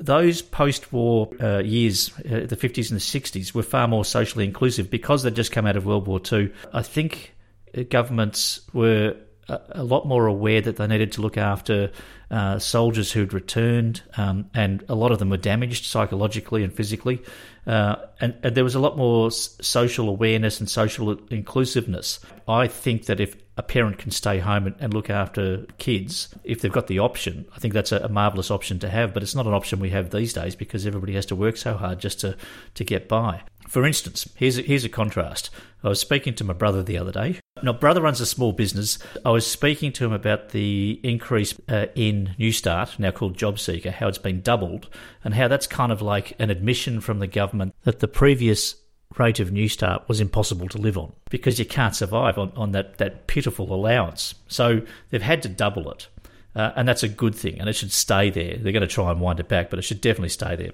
those 0.00 0.42
post-war 0.42 1.30
uh, 1.40 1.58
years, 1.58 2.12
uh, 2.18 2.46
the 2.46 2.56
50s 2.56 2.90
and 2.90 3.00
the 3.00 3.04
60s, 3.04 3.54
were 3.54 3.62
far 3.62 3.88
more 3.88 4.04
socially 4.04 4.44
inclusive 4.44 4.90
because 4.90 5.22
they'd 5.22 5.34
just 5.34 5.52
come 5.52 5.66
out 5.66 5.76
of 5.76 5.86
World 5.86 6.06
War 6.06 6.20
II. 6.30 6.52
I 6.72 6.82
think 6.82 7.34
uh, 7.76 7.82
governments 7.88 8.60
were 8.72 9.16
a, 9.48 9.60
a 9.70 9.84
lot 9.84 10.06
more 10.06 10.26
aware 10.26 10.60
that 10.60 10.76
they 10.76 10.86
needed 10.86 11.12
to 11.12 11.22
look 11.22 11.36
after 11.36 11.90
uh, 12.30 12.58
soldiers 12.58 13.10
who'd 13.10 13.32
returned, 13.32 14.02
um, 14.16 14.50
and 14.54 14.84
a 14.88 14.94
lot 14.94 15.12
of 15.12 15.18
them 15.18 15.30
were 15.30 15.38
damaged 15.38 15.86
psychologically 15.86 16.62
and 16.62 16.72
physically. 16.72 17.22
Uh, 17.66 17.96
and, 18.20 18.34
and, 18.42 18.54
there 18.54 18.64
was 18.64 18.74
a 18.74 18.80
lot 18.80 18.96
more 18.96 19.30
social 19.30 20.08
awareness 20.08 20.58
and 20.58 20.70
social 20.70 21.18
inclusiveness. 21.28 22.18
I 22.46 22.66
think 22.66 23.06
that 23.06 23.20
if 23.20 23.36
a 23.58 23.62
parent 23.62 23.98
can 23.98 24.12
stay 24.12 24.38
home 24.38 24.72
and, 24.78 24.94
look 24.94 25.10
after 25.10 25.66
kids, 25.78 26.32
if 26.44 26.60
they've 26.60 26.72
got 26.72 26.86
the 26.86 27.00
option, 27.00 27.44
I 27.54 27.58
think 27.58 27.74
that's 27.74 27.90
a, 27.92 28.08
marvelous 28.08 28.50
option 28.50 28.78
to 28.78 28.88
have. 28.88 29.12
But 29.12 29.24
it's 29.24 29.34
not 29.34 29.46
an 29.46 29.52
option 29.52 29.80
we 29.80 29.90
have 29.90 30.10
these 30.10 30.32
days 30.32 30.54
because 30.54 30.86
everybody 30.86 31.14
has 31.14 31.26
to 31.26 31.36
work 31.36 31.56
so 31.56 31.74
hard 31.74 31.98
just 31.98 32.20
to, 32.20 32.36
to 32.74 32.84
get 32.84 33.08
by. 33.08 33.42
For 33.66 33.84
instance, 33.84 34.28
here's 34.36 34.58
a, 34.58 34.62
here's 34.62 34.84
a 34.84 34.88
contrast. 34.88 35.50
I 35.82 35.88
was 35.88 36.00
speaking 36.00 36.34
to 36.36 36.44
my 36.44 36.54
brother 36.54 36.82
the 36.82 36.98
other 36.98 37.12
day. 37.12 37.40
My 37.62 37.72
brother 37.72 38.00
runs 38.00 38.20
a 38.20 38.26
small 38.26 38.52
business. 38.52 38.98
I 39.24 39.30
was 39.30 39.46
speaking 39.46 39.92
to 39.94 40.04
him 40.04 40.12
about 40.12 40.50
the 40.50 41.00
increase 41.02 41.54
uh, 41.68 41.86
in 41.94 42.34
Newstart, 42.38 42.98
now 42.98 43.10
called 43.10 43.36
JobSeeker, 43.36 43.92
how 43.92 44.08
it's 44.08 44.18
been 44.18 44.40
doubled, 44.40 44.88
and 45.24 45.34
how 45.34 45.48
that's 45.48 45.66
kind 45.66 45.92
of 45.92 46.00
like 46.00 46.34
an 46.38 46.50
admission 46.50 47.00
from 47.00 47.18
the 47.18 47.26
government 47.26 47.74
that 47.82 47.98
the 47.98 48.08
previous 48.08 48.76
rate 49.16 49.40
of 49.40 49.50
Newstart 49.50 50.06
was 50.08 50.20
impossible 50.20 50.68
to 50.68 50.78
live 50.78 50.98
on 50.98 51.12
because 51.30 51.58
you 51.58 51.64
can't 51.64 51.96
survive 51.96 52.38
on, 52.38 52.52
on 52.56 52.72
that, 52.72 52.98
that 52.98 53.26
pitiful 53.26 53.72
allowance. 53.72 54.34
So 54.48 54.82
they've 55.10 55.22
had 55.22 55.42
to 55.42 55.48
double 55.48 55.90
it. 55.90 56.08
Uh, 56.54 56.72
and 56.76 56.88
that's 56.88 57.02
a 57.02 57.08
good 57.08 57.34
thing, 57.34 57.60
and 57.60 57.68
it 57.68 57.74
should 57.74 57.92
stay 57.92 58.30
there. 58.30 58.56
They're 58.56 58.72
going 58.72 58.80
to 58.80 58.88
try 58.88 59.12
and 59.12 59.20
wind 59.20 59.38
it 59.38 59.48
back, 59.48 59.70
but 59.70 59.78
it 59.78 59.82
should 59.82 60.00
definitely 60.00 60.30
stay 60.30 60.56
there. 60.56 60.72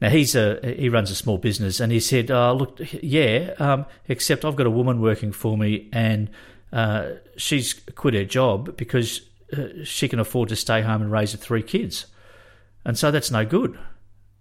Now 0.00 0.10
he's 0.10 0.36
a 0.36 0.60
he 0.78 0.88
runs 0.88 1.10
a 1.10 1.14
small 1.14 1.38
business, 1.38 1.80
and 1.80 1.90
he 1.90 1.98
said, 1.98 2.30
oh, 2.30 2.54
"Look, 2.54 2.78
yeah, 3.02 3.54
um, 3.58 3.86
except 4.06 4.44
I've 4.44 4.54
got 4.54 4.66
a 4.66 4.70
woman 4.70 5.00
working 5.00 5.32
for 5.32 5.56
me, 5.56 5.88
and 5.92 6.30
uh, 6.72 7.12
she's 7.36 7.72
quit 7.94 8.14
her 8.14 8.24
job 8.24 8.76
because 8.76 9.22
uh, 9.56 9.68
she 9.82 10.08
can 10.08 10.18
afford 10.20 10.50
to 10.50 10.56
stay 10.56 10.82
home 10.82 11.02
and 11.02 11.10
raise 11.10 11.32
her 11.32 11.38
three 11.38 11.62
kids, 11.62 12.06
and 12.84 12.98
so 12.98 13.10
that's 13.10 13.30
no 13.30 13.44
good." 13.44 13.78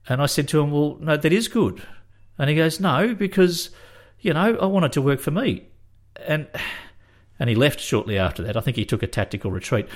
And 0.10 0.22
I 0.22 0.26
said 0.26 0.48
to 0.50 0.60
him, 0.60 0.72
"Well, 0.72 0.98
no, 1.00 1.18
that 1.18 1.34
is 1.34 1.48
good." 1.48 1.82
And 2.38 2.50
he 2.50 2.56
goes, 2.56 2.80
"No, 2.80 3.14
because 3.14 3.70
you 4.20 4.34
know 4.34 4.58
I 4.58 4.66
wanted 4.66 4.94
to 4.94 5.02
work 5.02 5.20
for 5.20 5.32
me," 5.32 5.68
and 6.26 6.48
and 7.40 7.50
he 7.50 7.56
left 7.56 7.80
shortly 7.80 8.18
after 8.18 8.44
that. 8.44 8.58
I 8.58 8.62
think 8.62 8.78
he 8.78 8.86
took 8.86 9.04
a 9.04 9.08
tactical 9.08 9.52
retreat. 9.52 9.88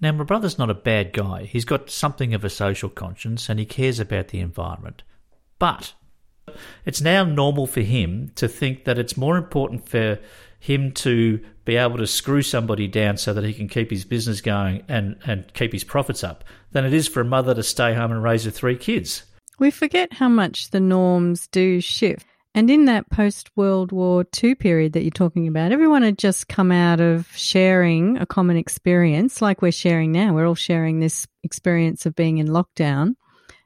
Now, 0.00 0.12
my 0.12 0.24
brother's 0.24 0.58
not 0.58 0.70
a 0.70 0.74
bad 0.74 1.12
guy. 1.12 1.44
He's 1.44 1.64
got 1.64 1.88
something 1.88 2.34
of 2.34 2.44
a 2.44 2.50
social 2.50 2.88
conscience 2.88 3.48
and 3.48 3.58
he 3.58 3.64
cares 3.64 4.00
about 4.00 4.28
the 4.28 4.40
environment. 4.40 5.02
But 5.58 5.94
it's 6.84 7.00
now 7.00 7.24
normal 7.24 7.66
for 7.66 7.80
him 7.80 8.30
to 8.34 8.48
think 8.48 8.84
that 8.84 8.98
it's 8.98 9.16
more 9.16 9.36
important 9.36 9.88
for 9.88 10.18
him 10.60 10.92
to 10.92 11.40
be 11.64 11.76
able 11.76 11.96
to 11.98 12.06
screw 12.06 12.42
somebody 12.42 12.86
down 12.86 13.16
so 13.16 13.32
that 13.32 13.44
he 13.44 13.54
can 13.54 13.68
keep 13.68 13.90
his 13.90 14.04
business 14.04 14.40
going 14.40 14.82
and, 14.88 15.16
and 15.26 15.52
keep 15.54 15.72
his 15.72 15.84
profits 15.84 16.24
up 16.24 16.44
than 16.72 16.84
it 16.84 16.92
is 16.92 17.08
for 17.08 17.20
a 17.20 17.24
mother 17.24 17.54
to 17.54 17.62
stay 17.62 17.94
home 17.94 18.12
and 18.12 18.22
raise 18.22 18.44
her 18.44 18.50
three 18.50 18.76
kids. 18.76 19.24
We 19.58 19.70
forget 19.70 20.12
how 20.12 20.28
much 20.28 20.70
the 20.70 20.80
norms 20.80 21.46
do 21.48 21.80
shift. 21.80 22.26
And 22.56 22.70
in 22.70 22.84
that 22.84 23.10
post 23.10 23.50
World 23.56 23.90
War 23.90 24.24
II 24.42 24.54
period 24.54 24.92
that 24.92 25.02
you're 25.02 25.10
talking 25.10 25.48
about, 25.48 25.72
everyone 25.72 26.02
had 26.02 26.18
just 26.18 26.46
come 26.46 26.70
out 26.70 27.00
of 27.00 27.28
sharing 27.36 28.16
a 28.18 28.26
common 28.26 28.56
experience 28.56 29.42
like 29.42 29.60
we're 29.60 29.72
sharing 29.72 30.12
now. 30.12 30.32
We're 30.32 30.46
all 30.46 30.54
sharing 30.54 31.00
this 31.00 31.26
experience 31.42 32.06
of 32.06 32.14
being 32.14 32.38
in 32.38 32.46
lockdown. 32.46 33.16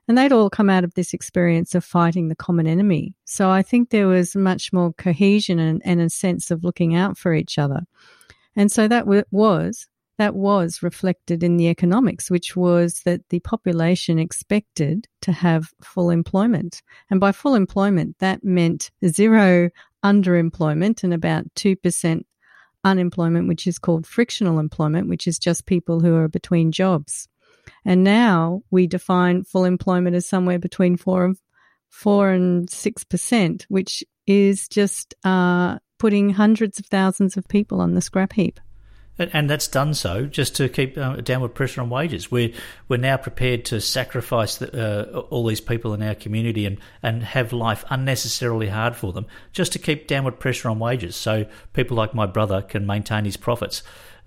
And 0.09 0.17
they'd 0.17 0.33
all 0.33 0.49
come 0.49 0.71
out 0.71 0.85
of 0.85 0.95
this 0.95 1.13
experience 1.13 1.75
of 1.75 1.85
fighting 1.85 2.29
the 2.29 2.35
common 2.35 2.67
enemy. 2.67 3.15
So 3.27 3.51
I 3.51 3.61
think 3.61 3.91
there 3.91 4.07
was 4.07 4.35
much 4.35 4.73
more 4.73 4.95
cohesion 4.95 5.59
and, 5.59 5.83
and 5.85 6.01
a 6.01 6.09
sense 6.09 6.51
of 6.51 6.65
looking 6.65 6.95
out 6.95 7.19
for 7.19 7.35
each 7.35 7.59
other. 7.59 7.83
And 8.57 8.73
so 8.73 8.89
that 8.89 9.05
w- 9.05 9.25
was 9.31 9.87
that 10.19 10.35
was 10.35 10.83
reflected 10.83 11.43
in 11.43 11.57
the 11.57 11.69
economics, 11.69 12.31
which 12.31 12.57
was 12.57 13.03
that 13.05 13.29
the 13.31 13.41
population 13.41 14.19
expected 14.19 15.07
to 15.23 15.33
have 15.33 15.73
full 15.81 16.11
employment. 16.11 16.83
And 17.11 17.21
by 17.21 17.33
full 17.33 17.55
employment, 17.55 18.17
that 18.19 18.45
meant 18.45 18.91
zero 19.07 19.71
underemployment 20.05 21.05
and 21.05 21.15
about 21.15 21.47
2% 21.55 22.23
unemployment, 22.85 23.49
which 23.49 23.67
is 23.67 23.79
called 23.79 24.07
frictional 24.07 24.59
employment, 24.59 25.09
which 25.09 25.27
is 25.27 25.39
just 25.39 25.67
people 25.67 26.01
who 26.01 26.17
are 26.17 26.29
between 26.29 26.73
jobs. 26.73 27.29
And 27.85 28.03
now 28.03 28.63
we 28.71 28.87
define 28.87 29.45
full 29.45 29.65
employment 29.65 30.17
as 30.17 30.27
somewhere 30.27 30.59
between 30.59 30.97
four 30.97 31.25
and 31.27 31.37
four 31.91 32.31
and 32.31 32.69
six 32.69 33.05
percent, 33.05 33.67
which 33.69 34.05
is 34.27 34.69
just 34.69 35.15
uh, 35.25 35.79
putting 35.99 36.31
hundreds 36.31 36.79
of 36.79 36.87
thousands 36.87 37.37
of 37.37 37.49
people 37.49 37.81
on 37.81 37.95
the 37.95 38.01
scrap 38.01 38.33
heap. 38.33 38.61
And 39.19 39.51
that's 39.51 39.67
done 39.67 39.95
so 39.95 40.27
just 40.27 40.55
to 40.57 40.69
keep 40.69 40.97
uh, 40.97 41.17
downward 41.17 41.55
pressure 41.55 41.81
on 41.81 41.91
wages. 41.91 42.31
We're 42.31 42.53
we're 42.89 42.99
now 42.99 43.17
prepared 43.17 43.65
to 43.67 43.81
sacrifice 43.81 44.57
the, 44.57 45.13
uh, 45.15 45.19
all 45.31 45.47
these 45.47 45.61
people 45.61 45.93
in 45.93 46.03
our 46.03 46.15
community 46.15 46.67
and, 46.67 46.79
and 47.03 47.23
have 47.23 47.53
life 47.53 47.85
unnecessarily 47.91 48.69
hard 48.69 48.95
for 48.95 49.13
them 49.13 49.27
just 49.53 49.73
to 49.73 49.79
keep 49.79 50.07
downward 50.07 50.39
pressure 50.39 50.69
on 50.69 50.79
wages, 50.79 51.17
so 51.17 51.47
people 51.73 51.97
like 51.97 52.15
my 52.15 52.27
brother 52.27 52.63
can 52.63 52.87
maintain 52.87 53.25
his 53.25 53.37
profits 53.37 53.83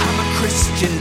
I'm 0.03 0.19
a 0.19 0.23
Christian 0.37 0.97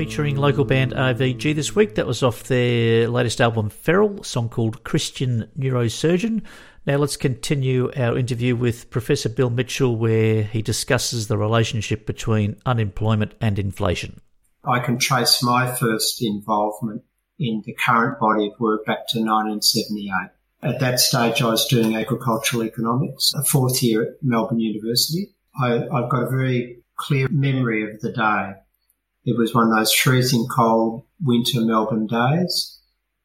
Featuring 0.00 0.36
local 0.36 0.64
band 0.64 0.92
RVG 0.92 1.54
this 1.54 1.76
week. 1.76 1.96
That 1.96 2.06
was 2.06 2.22
off 2.22 2.44
their 2.44 3.06
latest 3.06 3.38
album, 3.38 3.68
Feral, 3.68 4.24
song 4.24 4.48
called 4.48 4.82
Christian 4.82 5.50
Neurosurgeon. 5.58 6.40
Now 6.86 6.96
let's 6.96 7.18
continue 7.18 7.92
our 7.94 8.16
interview 8.16 8.56
with 8.56 8.88
Professor 8.88 9.28
Bill 9.28 9.50
Mitchell, 9.50 9.96
where 9.96 10.42
he 10.42 10.62
discusses 10.62 11.28
the 11.28 11.36
relationship 11.36 12.06
between 12.06 12.56
unemployment 12.64 13.34
and 13.42 13.58
inflation. 13.58 14.22
I 14.64 14.78
can 14.78 14.96
trace 14.96 15.42
my 15.42 15.70
first 15.70 16.22
involvement 16.22 17.02
in 17.38 17.62
the 17.66 17.74
current 17.74 18.18
body 18.18 18.46
of 18.46 18.58
work 18.58 18.86
back 18.86 19.06
to 19.08 19.18
1978. 19.18 20.30
At 20.62 20.80
that 20.80 20.98
stage, 20.98 21.42
I 21.42 21.50
was 21.50 21.66
doing 21.66 21.94
agricultural 21.94 22.64
economics, 22.64 23.34
a 23.34 23.44
fourth 23.44 23.82
year 23.82 24.02
at 24.02 24.08
Melbourne 24.22 24.60
University. 24.60 25.34
I, 25.62 25.72
have 25.72 26.08
got 26.08 26.22
a 26.22 26.30
very 26.30 26.78
clear 26.96 27.28
memory 27.28 27.92
of 27.92 28.00
the 28.00 28.12
day. 28.12 28.54
It 29.24 29.38
was 29.38 29.54
one 29.54 29.70
of 29.70 29.76
those 29.76 29.92
freezing 29.92 30.46
cold 30.54 31.04
winter 31.22 31.60
Melbourne 31.60 32.06
days, 32.06 32.78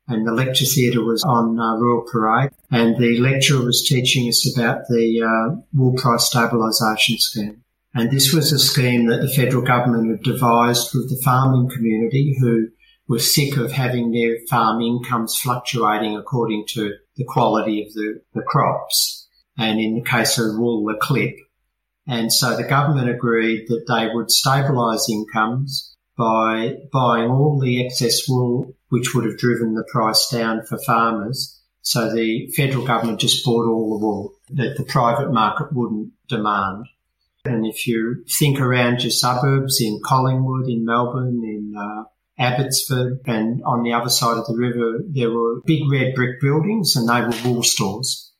and 0.07 0.27
the 0.27 0.33
lecture 0.33 0.65
theatre 0.65 1.03
was 1.03 1.23
on 1.23 1.59
uh, 1.59 1.77
Royal 1.77 2.05
Parade, 2.11 2.51
and 2.69 2.97
the 2.97 3.17
lecturer 3.19 3.63
was 3.63 3.87
teaching 3.87 4.27
us 4.27 4.45
about 4.55 4.87
the 4.89 5.21
uh, 5.21 5.55
wool 5.73 5.93
price 5.95 6.29
stabilisation 6.29 7.17
scheme. 7.17 7.63
And 7.93 8.11
this 8.11 8.33
was 8.33 8.51
a 8.51 8.59
scheme 8.59 9.07
that 9.07 9.21
the 9.21 9.31
federal 9.31 9.63
government 9.63 10.11
had 10.11 10.21
devised 10.21 10.93
with 10.93 11.09
the 11.09 11.21
farming 11.23 11.69
community 11.69 12.35
who 12.41 12.67
were 13.07 13.19
sick 13.19 13.55
of 13.55 13.71
having 13.71 14.11
their 14.11 14.35
farm 14.49 14.81
incomes 14.81 15.37
fluctuating 15.37 16.17
according 16.17 16.65
to 16.69 16.93
the 17.15 17.23
quality 17.23 17.81
of 17.81 17.93
the, 17.93 18.19
the 18.33 18.41
crops. 18.41 19.29
And 19.57 19.79
in 19.79 19.95
the 19.95 20.03
case 20.03 20.37
of 20.37 20.57
wool, 20.57 20.83
the 20.85 20.97
clip. 20.99 21.35
And 22.07 22.31
so 22.31 22.55
the 22.55 22.67
government 22.67 23.09
agreed 23.09 23.67
that 23.67 23.85
they 23.87 24.09
would 24.13 24.27
stabilise 24.27 25.09
incomes 25.09 25.95
by 26.17 26.75
buying 26.93 27.29
all 27.29 27.59
the 27.59 27.85
excess 27.85 28.27
wool, 28.27 28.73
which 28.89 29.13
would 29.13 29.25
have 29.25 29.37
driven 29.37 29.73
the 29.73 29.87
price 29.91 30.29
down 30.29 30.63
for 30.65 30.77
farmers. 30.77 31.61
So 31.81 32.13
the 32.13 32.47
federal 32.55 32.85
government 32.85 33.19
just 33.19 33.43
bought 33.43 33.67
all 33.67 33.97
the 33.97 34.05
wool 34.05 34.33
that 34.51 34.75
the 34.77 34.85
private 34.85 35.31
market 35.31 35.73
wouldn't 35.73 36.13
demand. 36.27 36.85
And 37.43 37.65
if 37.65 37.85
you 37.85 38.23
think 38.39 38.59
around 38.59 39.03
your 39.03 39.11
suburbs 39.11 39.79
in 39.81 39.99
Collingwood, 40.03 40.67
in 40.67 40.85
Melbourne, 40.85 41.41
in 41.43 41.75
uh, 41.77 42.03
Abbotsford, 42.39 43.21
and 43.25 43.61
on 43.65 43.83
the 43.83 43.93
other 43.93 44.09
side 44.09 44.37
of 44.37 44.47
the 44.47 44.57
river, 44.57 45.03
there 45.07 45.31
were 45.31 45.61
big 45.65 45.81
red 45.91 46.15
brick 46.15 46.41
buildings 46.41 46.95
and 46.95 47.07
they 47.07 47.21
were 47.21 47.49
wool 47.49 47.63
stores. 47.63 48.31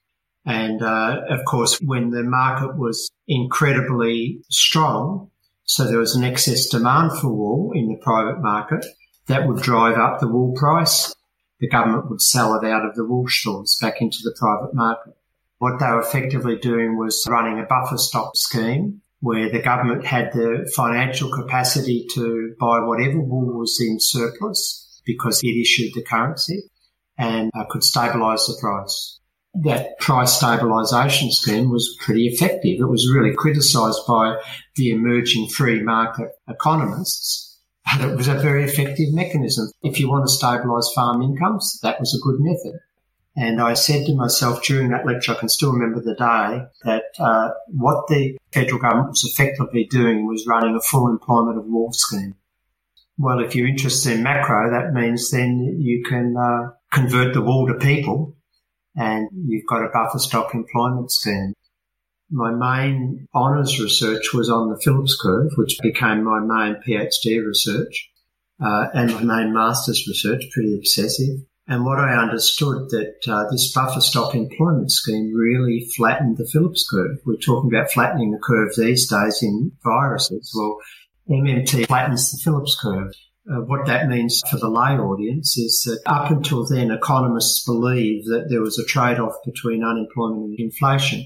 And 0.44 0.82
uh, 0.82 1.22
of 1.30 1.46
course, 1.46 1.80
when 1.82 2.10
the 2.10 2.24
market 2.24 2.78
was 2.78 3.12
incredibly 3.28 4.42
strong, 4.50 5.32
so 5.64 5.86
there 5.86 6.00
was 6.00 6.16
an 6.16 6.24
excess 6.24 6.68
demand 6.68 7.12
for 7.20 7.30
wool 7.30 7.72
in 7.74 7.90
the 7.90 7.98
private 7.98 8.42
market, 8.42 8.86
that 9.28 9.48
would 9.48 9.62
drive 9.62 9.98
up 9.98 10.20
the 10.20 10.28
wool 10.28 10.54
price. 10.56 11.14
The 11.60 11.70
government 11.70 12.10
would 12.10 12.22
sell 12.22 12.60
it 12.60 12.68
out 12.68 12.86
of 12.86 12.96
the 12.96 13.06
wool 13.06 13.28
stores 13.28 13.78
back 13.82 14.02
into 14.02 14.20
the 14.24 14.36
private 14.38 14.74
market. 14.74 15.14
What 15.58 15.80
they 15.80 15.88
were 15.88 16.02
effectively 16.02 16.58
doing 16.58 16.98
was 16.98 17.26
running 17.30 17.60
a 17.60 17.64
buffer 17.64 17.98
stock 17.98 18.36
scheme 18.36 19.02
where 19.22 19.50
the 19.50 19.62
government 19.62 20.06
had 20.06 20.32
the 20.34 20.72
financial 20.76 21.32
capacity 21.32 22.06
to 22.14 22.54
buy 22.60 22.80
whatever 22.82 23.20
wool 23.20 23.58
was 23.58 23.80
in 23.82 23.98
surplus 24.00 25.02
because 25.06 25.42
it 25.44 25.60
issued 25.60 25.94
the 25.94 26.04
currency 26.04 26.64
and 27.18 27.50
uh, 27.56 27.64
could 27.70 27.82
stabilise 27.82 28.46
the 28.48 28.58
price. 28.60 29.20
That 29.64 30.00
price 30.00 30.42
stabilisation 30.42 31.32
scheme 31.32 31.70
was 31.72 31.98
pretty 32.02 32.28
effective. 32.28 32.80
It 32.80 32.90
was 32.90 33.10
really 33.14 33.34
criticised 33.34 34.02
by 34.08 34.36
the 34.76 34.92
emerging 34.92 35.48
free 35.50 35.82
market 35.82 36.32
economists, 36.50 37.58
but 37.86 38.02
it 38.02 38.16
was 38.16 38.28
a 38.28 38.34
very 38.34 38.64
effective 38.64 39.14
mechanism. 39.14 39.72
If 39.82 40.00
you 40.00 40.10
want 40.10 40.28
to 40.28 40.34
stabilise 40.34 40.94
farm 40.94 41.22
incomes, 41.22 41.80
that 41.84 42.00
was 42.00 42.14
a 42.14 42.24
good 42.24 42.40
method. 42.40 42.80
And 43.38 43.62
I 43.62 43.74
said 43.74 44.06
to 44.06 44.16
myself 44.16 44.64
during 44.64 44.90
that 44.90 45.06
lecture, 45.06 45.34
I 45.34 45.40
can 45.40 45.50
still 45.50 45.74
remember 45.74 46.02
the 46.02 46.16
day, 46.16 46.66
that 46.84 47.04
uh, 47.20 47.52
what 47.68 48.08
the 48.08 48.38
federal 48.52 48.80
government 48.80 49.10
was 49.10 49.24
effectively 49.26 49.86
doing 49.86 50.26
was 50.26 50.48
running 50.48 50.76
a 50.76 50.82
full 50.82 51.10
employment 51.10 51.58
of 51.58 51.66
wool 51.66 51.92
scheme. 51.92 52.36
Well, 53.18 53.40
if 53.40 53.56
you're 53.56 53.68
interested 53.68 54.14
in 54.14 54.24
macro, 54.24 54.72
that 54.72 54.94
means 54.94 55.32
then 55.32 55.78
you 55.80 56.04
can 56.04 56.36
uh, 56.38 56.72
convert 56.92 57.34
the 57.34 57.42
wool 57.42 57.68
to 57.68 57.76
people 57.76 58.36
and 58.96 59.30
you've 59.48 59.66
got 59.68 59.84
a 59.84 59.90
buffer 59.90 60.20
stock 60.20 60.54
employment 60.54 61.12
scheme. 61.12 61.54
My 62.32 62.52
main 62.52 63.28
honours 63.36 63.80
research 63.80 64.34
was 64.34 64.50
on 64.50 64.70
the 64.70 64.80
Phillips 64.82 65.20
curve, 65.22 65.52
which 65.56 65.78
became 65.82 66.24
my 66.24 66.40
main 66.40 66.78
PhD 66.88 67.46
research, 67.46 68.10
uh, 68.60 68.88
and 68.94 69.14
my 69.14 69.24
main 69.24 69.54
master's 69.54 70.08
research, 70.08 70.44
pretty 70.52 70.76
obsessive. 70.76 71.40
And 71.68 71.84
what 71.84 72.00
I 72.00 72.16
understood 72.16 72.90
that 72.92 73.16
uh, 73.28 73.50
this 73.52 73.74
buffer 73.74 74.02
stock 74.02 74.36
employment 74.36 74.92
scheme 74.92 75.34
really 75.34 75.88
flattened 75.96 76.38
the 76.38 76.48
Phillips 76.52 76.88
curve. 76.88 77.18
We're 77.26 77.38
talking 77.38 77.74
about 77.74 77.92
flattening 77.92 78.32
the 78.32 78.40
curve 78.40 78.70
these 78.78 79.10
days 79.10 79.42
in 79.42 79.72
viruses. 79.84 80.52
Well, 80.56 80.78
MMT 81.30 81.88
flattens 81.88 82.32
the 82.32 82.38
Phillips 82.44 82.80
curve. 82.80 83.14
Uh, 83.48 83.62
what 83.62 83.86
that 83.86 84.08
means 84.08 84.42
for 84.50 84.58
the 84.58 84.70
lay 84.70 84.98
audience 84.98 85.56
is 85.58 85.84
that 85.84 86.02
up 86.08 86.32
until 86.32 86.66
then, 86.66 86.90
economists 86.90 87.64
believed 87.64 88.26
that 88.28 88.48
there 88.50 88.62
was 88.62 88.80
a 88.80 88.86
trade-off 88.86 89.36
between 89.46 89.84
unemployment 89.84 90.46
and 90.46 90.60
inflation. 90.60 91.26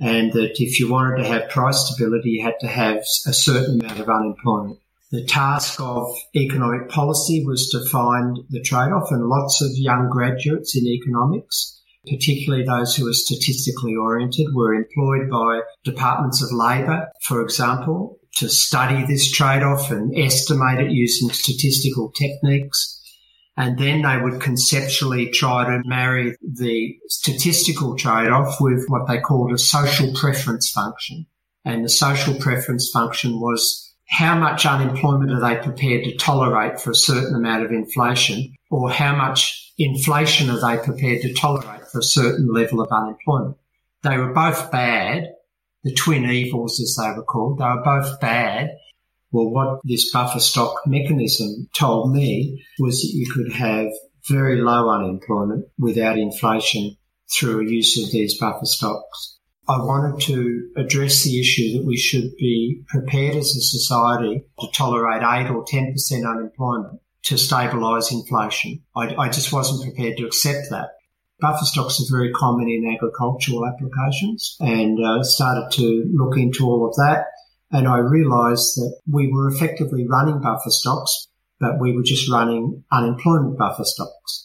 And 0.00 0.32
that 0.32 0.62
if 0.62 0.78
you 0.78 0.88
wanted 0.90 1.22
to 1.22 1.28
have 1.28 1.50
price 1.50 1.86
stability, 1.86 2.30
you 2.30 2.44
had 2.44 2.58
to 2.60 2.68
have 2.68 2.98
a 3.26 3.32
certain 3.32 3.80
amount 3.80 4.00
of 4.00 4.08
unemployment. 4.08 4.78
The 5.10 5.24
task 5.24 5.80
of 5.80 6.06
economic 6.36 6.88
policy 6.88 7.44
was 7.44 7.68
to 7.70 7.84
find 7.90 8.38
the 8.48 8.62
trade-off 8.62 9.10
and 9.10 9.26
lots 9.26 9.60
of 9.60 9.70
young 9.74 10.08
graduates 10.10 10.76
in 10.76 10.86
economics, 10.86 11.82
particularly 12.08 12.64
those 12.64 12.94
who 12.94 13.08
are 13.08 13.14
statistically 13.14 13.96
oriented, 13.96 14.46
were 14.54 14.74
employed 14.74 15.28
by 15.30 15.60
departments 15.84 16.42
of 16.42 16.52
labour, 16.52 17.08
for 17.22 17.42
example, 17.42 18.17
to 18.36 18.48
study 18.48 19.04
this 19.06 19.30
trade-off 19.30 19.90
and 19.90 20.16
estimate 20.16 20.80
it 20.80 20.92
using 20.92 21.30
statistical 21.30 22.10
techniques. 22.12 22.94
And 23.56 23.76
then 23.78 24.02
they 24.02 24.18
would 24.20 24.40
conceptually 24.40 25.30
try 25.30 25.64
to 25.64 25.82
marry 25.84 26.36
the 26.42 26.96
statistical 27.08 27.96
trade-off 27.96 28.60
with 28.60 28.84
what 28.86 29.08
they 29.08 29.18
called 29.18 29.52
a 29.52 29.58
social 29.58 30.12
preference 30.14 30.70
function. 30.70 31.26
And 31.64 31.84
the 31.84 31.88
social 31.88 32.34
preference 32.34 32.88
function 32.90 33.40
was 33.40 33.84
how 34.08 34.38
much 34.38 34.64
unemployment 34.64 35.32
are 35.32 35.40
they 35.40 35.60
prepared 35.60 36.04
to 36.04 36.16
tolerate 36.16 36.80
for 36.80 36.92
a 36.92 36.94
certain 36.94 37.34
amount 37.34 37.64
of 37.64 37.72
inflation, 37.72 38.54
or 38.70 38.90
how 38.90 39.14
much 39.16 39.72
inflation 39.76 40.50
are 40.50 40.60
they 40.60 40.82
prepared 40.82 41.22
to 41.22 41.34
tolerate 41.34 41.86
for 41.88 41.98
a 41.98 42.02
certain 42.02 42.48
level 42.52 42.80
of 42.80 42.88
unemployment? 42.90 43.56
They 44.02 44.16
were 44.16 44.32
both 44.32 44.70
bad. 44.70 45.24
The 45.88 45.94
twin 45.94 46.24
evils, 46.30 46.80
as 46.80 46.96
they 46.96 47.10
were 47.16 47.24
called. 47.24 47.58
They 47.58 47.64
were 47.64 47.82
both 47.82 48.20
bad. 48.20 48.70
Well, 49.30 49.50
what 49.50 49.80
this 49.84 50.10
buffer 50.10 50.40
stock 50.40 50.82
mechanism 50.86 51.68
told 51.74 52.14
me 52.14 52.64
was 52.78 53.00
that 53.02 53.12
you 53.12 53.26
could 53.32 53.52
have 53.52 53.88
very 54.28 54.60
low 54.60 54.90
unemployment 54.90 55.66
without 55.78 56.18
inflation 56.18 56.96
through 57.32 57.60
a 57.66 57.70
use 57.70 58.02
of 58.02 58.10
these 58.10 58.38
buffer 58.38 58.64
stocks. 58.64 59.38
I 59.68 59.78
wanted 59.78 60.20
to 60.26 60.70
address 60.76 61.24
the 61.24 61.38
issue 61.40 61.76
that 61.76 61.86
we 61.86 61.98
should 61.98 62.34
be 62.38 62.82
prepared 62.88 63.36
as 63.36 63.54
a 63.54 63.60
society 63.60 64.44
to 64.60 64.66
tolerate 64.72 65.22
8 65.22 65.50
or 65.50 65.64
10% 65.64 65.92
unemployment 66.26 67.00
to 67.24 67.34
stabilise 67.34 68.10
inflation. 68.10 68.82
I, 68.96 69.14
I, 69.16 69.28
just 69.28 69.52
wasn't 69.52 69.82
prepared 69.82 70.16
to 70.16 70.24
accept 70.24 70.70
that. 70.70 70.88
Buffer 71.40 71.64
stocks 71.64 72.00
are 72.00 72.16
very 72.16 72.32
common 72.32 72.68
in 72.68 72.92
agricultural 72.92 73.66
applications 73.66 74.56
and 74.60 74.98
uh, 75.04 75.22
started 75.22 75.70
to 75.72 76.10
look 76.12 76.36
into 76.36 76.66
all 76.66 76.88
of 76.88 76.96
that. 76.96 77.26
And 77.70 77.86
I 77.86 77.98
realised 77.98 78.76
that 78.76 78.98
we 79.10 79.30
were 79.32 79.48
effectively 79.48 80.06
running 80.08 80.40
buffer 80.40 80.70
stocks, 80.70 81.28
but 81.60 81.78
we 81.80 81.94
were 81.94 82.02
just 82.02 82.30
running 82.30 82.82
unemployment 82.90 83.58
buffer 83.58 83.84
stocks. 83.84 84.44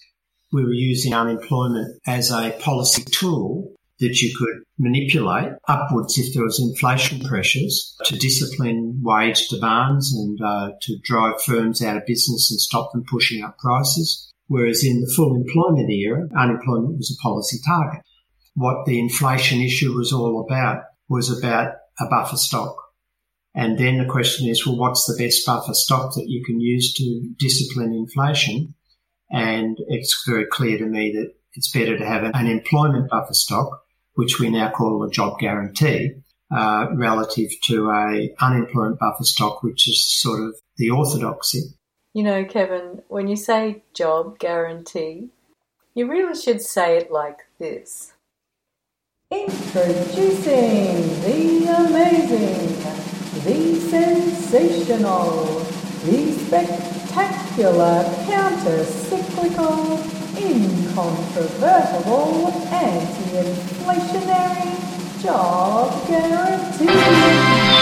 We 0.51 0.63
were 0.63 0.73
using 0.73 1.13
unemployment 1.13 1.99
as 2.05 2.31
a 2.31 2.51
policy 2.59 3.03
tool 3.05 3.73
that 3.99 4.21
you 4.21 4.35
could 4.37 4.63
manipulate 4.77 5.53
upwards 5.67 6.17
if 6.17 6.33
there 6.33 6.43
was 6.43 6.59
inflation 6.59 7.21
pressures 7.21 7.95
to 8.05 8.17
discipline 8.17 8.99
wage 9.01 9.47
demands 9.47 10.13
and 10.13 10.39
uh, 10.41 10.71
to 10.81 10.97
drive 11.03 11.41
firms 11.41 11.81
out 11.81 11.97
of 11.97 12.05
business 12.05 12.51
and 12.51 12.59
stop 12.59 12.91
them 12.91 13.05
pushing 13.09 13.43
up 13.43 13.57
prices. 13.57 14.32
Whereas 14.53 14.85
in 14.85 15.01
the 15.01 15.11
full 15.15 15.35
employment 15.35 15.89
era, 15.89 16.27
unemployment 16.37 16.97
was 16.97 17.09
a 17.09 17.23
policy 17.23 17.57
target. 17.65 18.01
What 18.53 18.85
the 18.85 18.99
inflation 18.99 19.61
issue 19.61 19.93
was 19.93 20.13
all 20.13 20.45
about 20.45 20.83
was 21.09 21.35
about 21.35 21.73
a 21.99 22.05
buffer 22.07 22.37
stock. 22.37 22.75
And 23.55 23.79
then 23.79 23.97
the 23.97 24.05
question 24.05 24.47
is, 24.47 24.63
well, 24.63 24.77
what's 24.77 25.07
the 25.07 25.17
best 25.17 25.43
buffer 25.43 25.73
stock 25.73 26.13
that 26.13 26.27
you 26.27 26.43
can 26.45 26.59
use 26.59 26.93
to 26.93 27.33
discipline 27.39 27.93
inflation? 27.93 28.75
And 29.31 29.75
it's 29.87 30.23
very 30.27 30.45
clear 30.45 30.77
to 30.77 30.85
me 30.85 31.11
that 31.13 31.33
it's 31.53 31.71
better 31.71 31.97
to 31.97 32.05
have 32.05 32.21
an 32.21 32.45
employment 32.45 33.09
buffer 33.09 33.33
stock 33.33 33.81
which 34.13 34.39
we 34.39 34.51
now 34.51 34.69
call 34.69 35.03
a 35.03 35.09
job 35.09 35.39
guarantee, 35.39 36.11
uh, 36.55 36.85
relative 36.93 37.49
to 37.63 37.89
a 37.89 38.29
unemployment 38.39 38.99
buffer 38.99 39.23
stock, 39.23 39.63
which 39.63 39.87
is 39.89 40.05
sort 40.21 40.41
of 40.43 40.55
the 40.77 40.91
orthodoxy. 40.91 41.63
You 42.15 42.21
know, 42.21 42.45
Kevin, 42.45 43.01
when 43.07 43.27
you 43.27 43.35
say 43.35 43.81
job 43.95 44.37
guarantee, 44.37 45.29
you 45.95 46.07
really 46.07 46.39
should 46.39 46.61
say 46.61 46.97
it 46.97 47.11
like 47.11 47.47
this. 47.57 48.13
Introducing 49.31 51.07
the 51.23 51.65
amazing, 51.75 52.77
the 53.43 53.79
sensational, 53.89 55.57
the 56.05 56.33
spectacular, 56.33 58.03
counter-cyclical, 58.27 59.97
incontrovertible, 60.37 62.51
anti-inflationary 62.71 64.77
job 65.23 66.07
guarantee. 66.07 67.72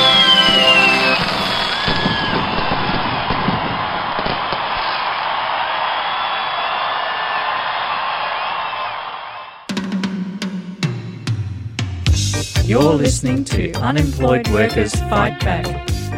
You're 12.71 12.93
listening 12.93 13.43
to 13.43 13.73
Unemployed 13.73 14.47
Workers 14.47 14.95
Fight 14.95 15.37
Back, 15.41 15.67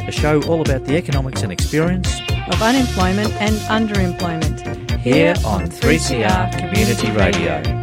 a 0.07 0.11
show 0.11 0.39
all 0.43 0.61
about 0.61 0.85
the 0.85 0.95
economics 0.95 1.41
and 1.41 1.51
experience 1.51 2.19
of 2.29 2.61
unemployment 2.61 3.33
and 3.41 3.55
underemployment 3.71 4.99
here 4.99 5.33
on 5.43 5.65
3CR 5.65 6.59
Community 6.59 7.09
Radio. 7.09 7.82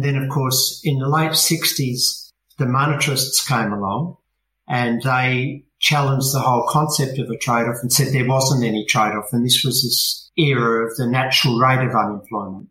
And 0.00 0.16
then, 0.16 0.16
of 0.22 0.30
course, 0.30 0.80
in 0.82 0.98
the 0.98 1.08
late 1.08 1.32
60s, 1.32 2.30
the 2.56 2.64
monetarists 2.64 3.46
came 3.46 3.70
along 3.70 4.16
and 4.66 5.02
they 5.02 5.64
challenged 5.78 6.32
the 6.32 6.40
whole 6.40 6.66
concept 6.70 7.18
of 7.18 7.28
a 7.28 7.36
trade-off 7.36 7.76
and 7.82 7.92
said 7.92 8.14
there 8.14 8.26
wasn't 8.26 8.64
any 8.64 8.86
trade-off. 8.86 9.26
And 9.32 9.44
this 9.44 9.62
was 9.62 9.82
this 9.82 10.30
era 10.38 10.86
of 10.86 10.96
the 10.96 11.06
natural 11.06 11.58
rate 11.58 11.86
of 11.86 11.94
unemployment 11.94 12.70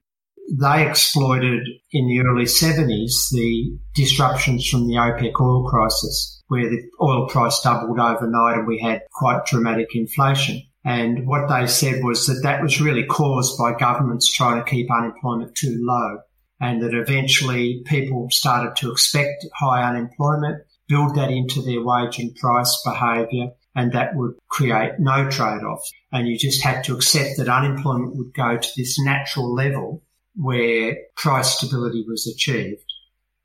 they 0.51 0.89
exploited 0.89 1.61
in 1.91 2.07
the 2.07 2.21
early 2.21 2.45
70s 2.45 3.29
the 3.31 3.77
disruptions 3.93 4.67
from 4.67 4.87
the 4.87 4.95
OPEC 4.95 5.39
oil 5.39 5.69
crisis, 5.69 6.41
where 6.47 6.67
the 6.67 6.81
oil 6.99 7.27
price 7.27 7.59
doubled 7.61 7.99
overnight 7.99 8.57
and 8.57 8.67
we 8.67 8.79
had 8.79 9.03
quite 9.11 9.45
dramatic 9.45 9.89
inflation. 9.93 10.63
And 10.83 11.27
what 11.27 11.49
they 11.49 11.67
said 11.67 12.03
was 12.03 12.25
that 12.25 12.41
that 12.41 12.63
was 12.63 12.81
really 12.81 13.05
caused 13.05 13.59
by 13.59 13.77
governments 13.77 14.33
trying 14.33 14.63
to 14.63 14.67
keep 14.67 14.91
unemployment 14.91 15.53
too 15.55 15.77
low 15.81 16.17
and 16.59 16.81
that 16.81 16.93
eventually 16.93 17.81
people 17.85 18.27
started 18.31 18.75
to 18.77 18.91
expect 18.91 19.45
high 19.55 19.87
unemployment, 19.87 20.63
build 20.87 21.15
that 21.15 21.31
into 21.31 21.61
their 21.61 21.83
wage 21.83 22.19
and 22.19 22.35
price 22.35 22.81
behaviour, 22.85 23.51
and 23.75 23.93
that 23.93 24.15
would 24.15 24.33
create 24.49 24.93
no 24.99 25.29
trade-off. 25.29 25.81
And 26.11 26.27
you 26.27 26.37
just 26.37 26.63
had 26.63 26.83
to 26.85 26.95
accept 26.95 27.37
that 27.37 27.47
unemployment 27.47 28.15
would 28.15 28.33
go 28.33 28.57
to 28.57 28.69
this 28.75 28.99
natural 28.99 29.53
level 29.53 30.03
where 30.35 30.97
price 31.15 31.57
stability 31.57 32.03
was 32.07 32.27
achieved. 32.27 32.83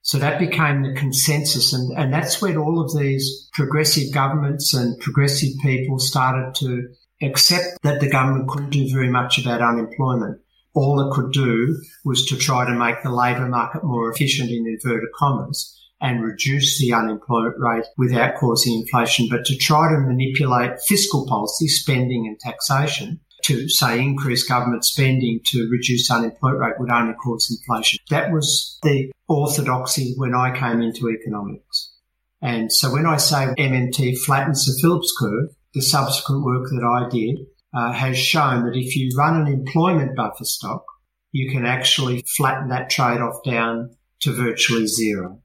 So 0.03 0.19
that 0.19 0.39
became 0.39 0.83
the 0.83 0.93
consensus 0.95 1.73
and, 1.73 1.97
and 1.97 2.13
that's 2.13 2.43
when 2.43 2.59
all 2.59 2.79
of 2.79 2.95
these 2.95 3.49
progressive 3.55 4.13
governments 4.13 4.75
and 4.75 5.01
progressive 5.01 5.55
people 5.63 5.99
started 5.99 6.55
to 6.57 6.89
accept 7.23 7.79
that 7.85 8.01
the 8.01 8.11
government 8.11 8.49
couldn't 8.49 8.71
do 8.71 8.93
very 8.93 9.09
much 9.09 9.39
about 9.39 9.63
unemployment. 9.63 10.41
All 10.75 11.01
it 11.01 11.15
could 11.15 11.33
do 11.33 11.81
was 12.05 12.27
to 12.27 12.37
try 12.37 12.67
to 12.67 12.75
make 12.75 13.03
the 13.03 13.13
labour 13.13 13.49
market 13.49 13.85
more 13.85 14.11
efficient 14.11 14.51
in 14.51 14.67
inverted 14.67 15.11
commas 15.17 15.71
and 16.01 16.23
reduce 16.23 16.79
the 16.79 16.93
unemployment 16.93 17.55
rate 17.59 17.85
without 17.97 18.35
causing 18.35 18.81
inflation, 18.81 19.29
but 19.31 19.45
to 19.47 19.57
try 19.57 19.89
to 19.91 20.01
manipulate 20.01 20.81
fiscal 20.87 21.27
policy, 21.27 21.69
spending 21.69 22.27
and 22.27 22.39
taxation 22.41 23.21
to 23.45 23.69
say 23.69 24.01
increase 24.01 24.43
government 24.49 24.85
spending 24.85 25.41
to 25.45 25.69
reduce 25.71 26.11
unemployment 26.11 26.61
rate 26.61 26.75
would 26.79 26.91
only 26.91 27.15
cause 27.15 27.51
inflation. 27.51 27.99
That 28.11 28.33
was 28.33 28.79
the 28.83 29.13
orthodoxy 29.29 30.15
when 30.17 30.35
I 30.35 30.59
came 30.59 30.81
into 30.81 31.11
economics. 31.11 31.93
And 32.41 32.73
so 32.73 32.93
when 32.93 33.07
I 33.07 33.17
say 33.17 33.47
MMT 33.59 34.19
flattens 34.19 34.67
the 34.67 34.79
Phillips 34.81 35.15
curve, 35.19 35.51
the 35.75 35.83
subsequent 35.83 36.45
work 36.45 36.69
that 36.71 36.85
I 36.85 37.09
did 37.09 37.47
uh, 37.75 37.93
has 37.93 38.17
shown 38.17 38.65
that 38.65 38.77
if 38.77 38.97
you 38.97 39.11
run 39.17 39.41
an 39.41 39.53
employment 39.53 40.17
buffer 40.17 40.45
stock, 40.45 40.85
you 41.33 41.51
can 41.51 41.67
actually 41.67 42.25
flatten 42.37 42.69
that 42.69 42.91
trade-off 42.91 43.43
down 43.45 43.91
to 44.21 44.33
virtually 44.33 44.87
zero 44.87 45.43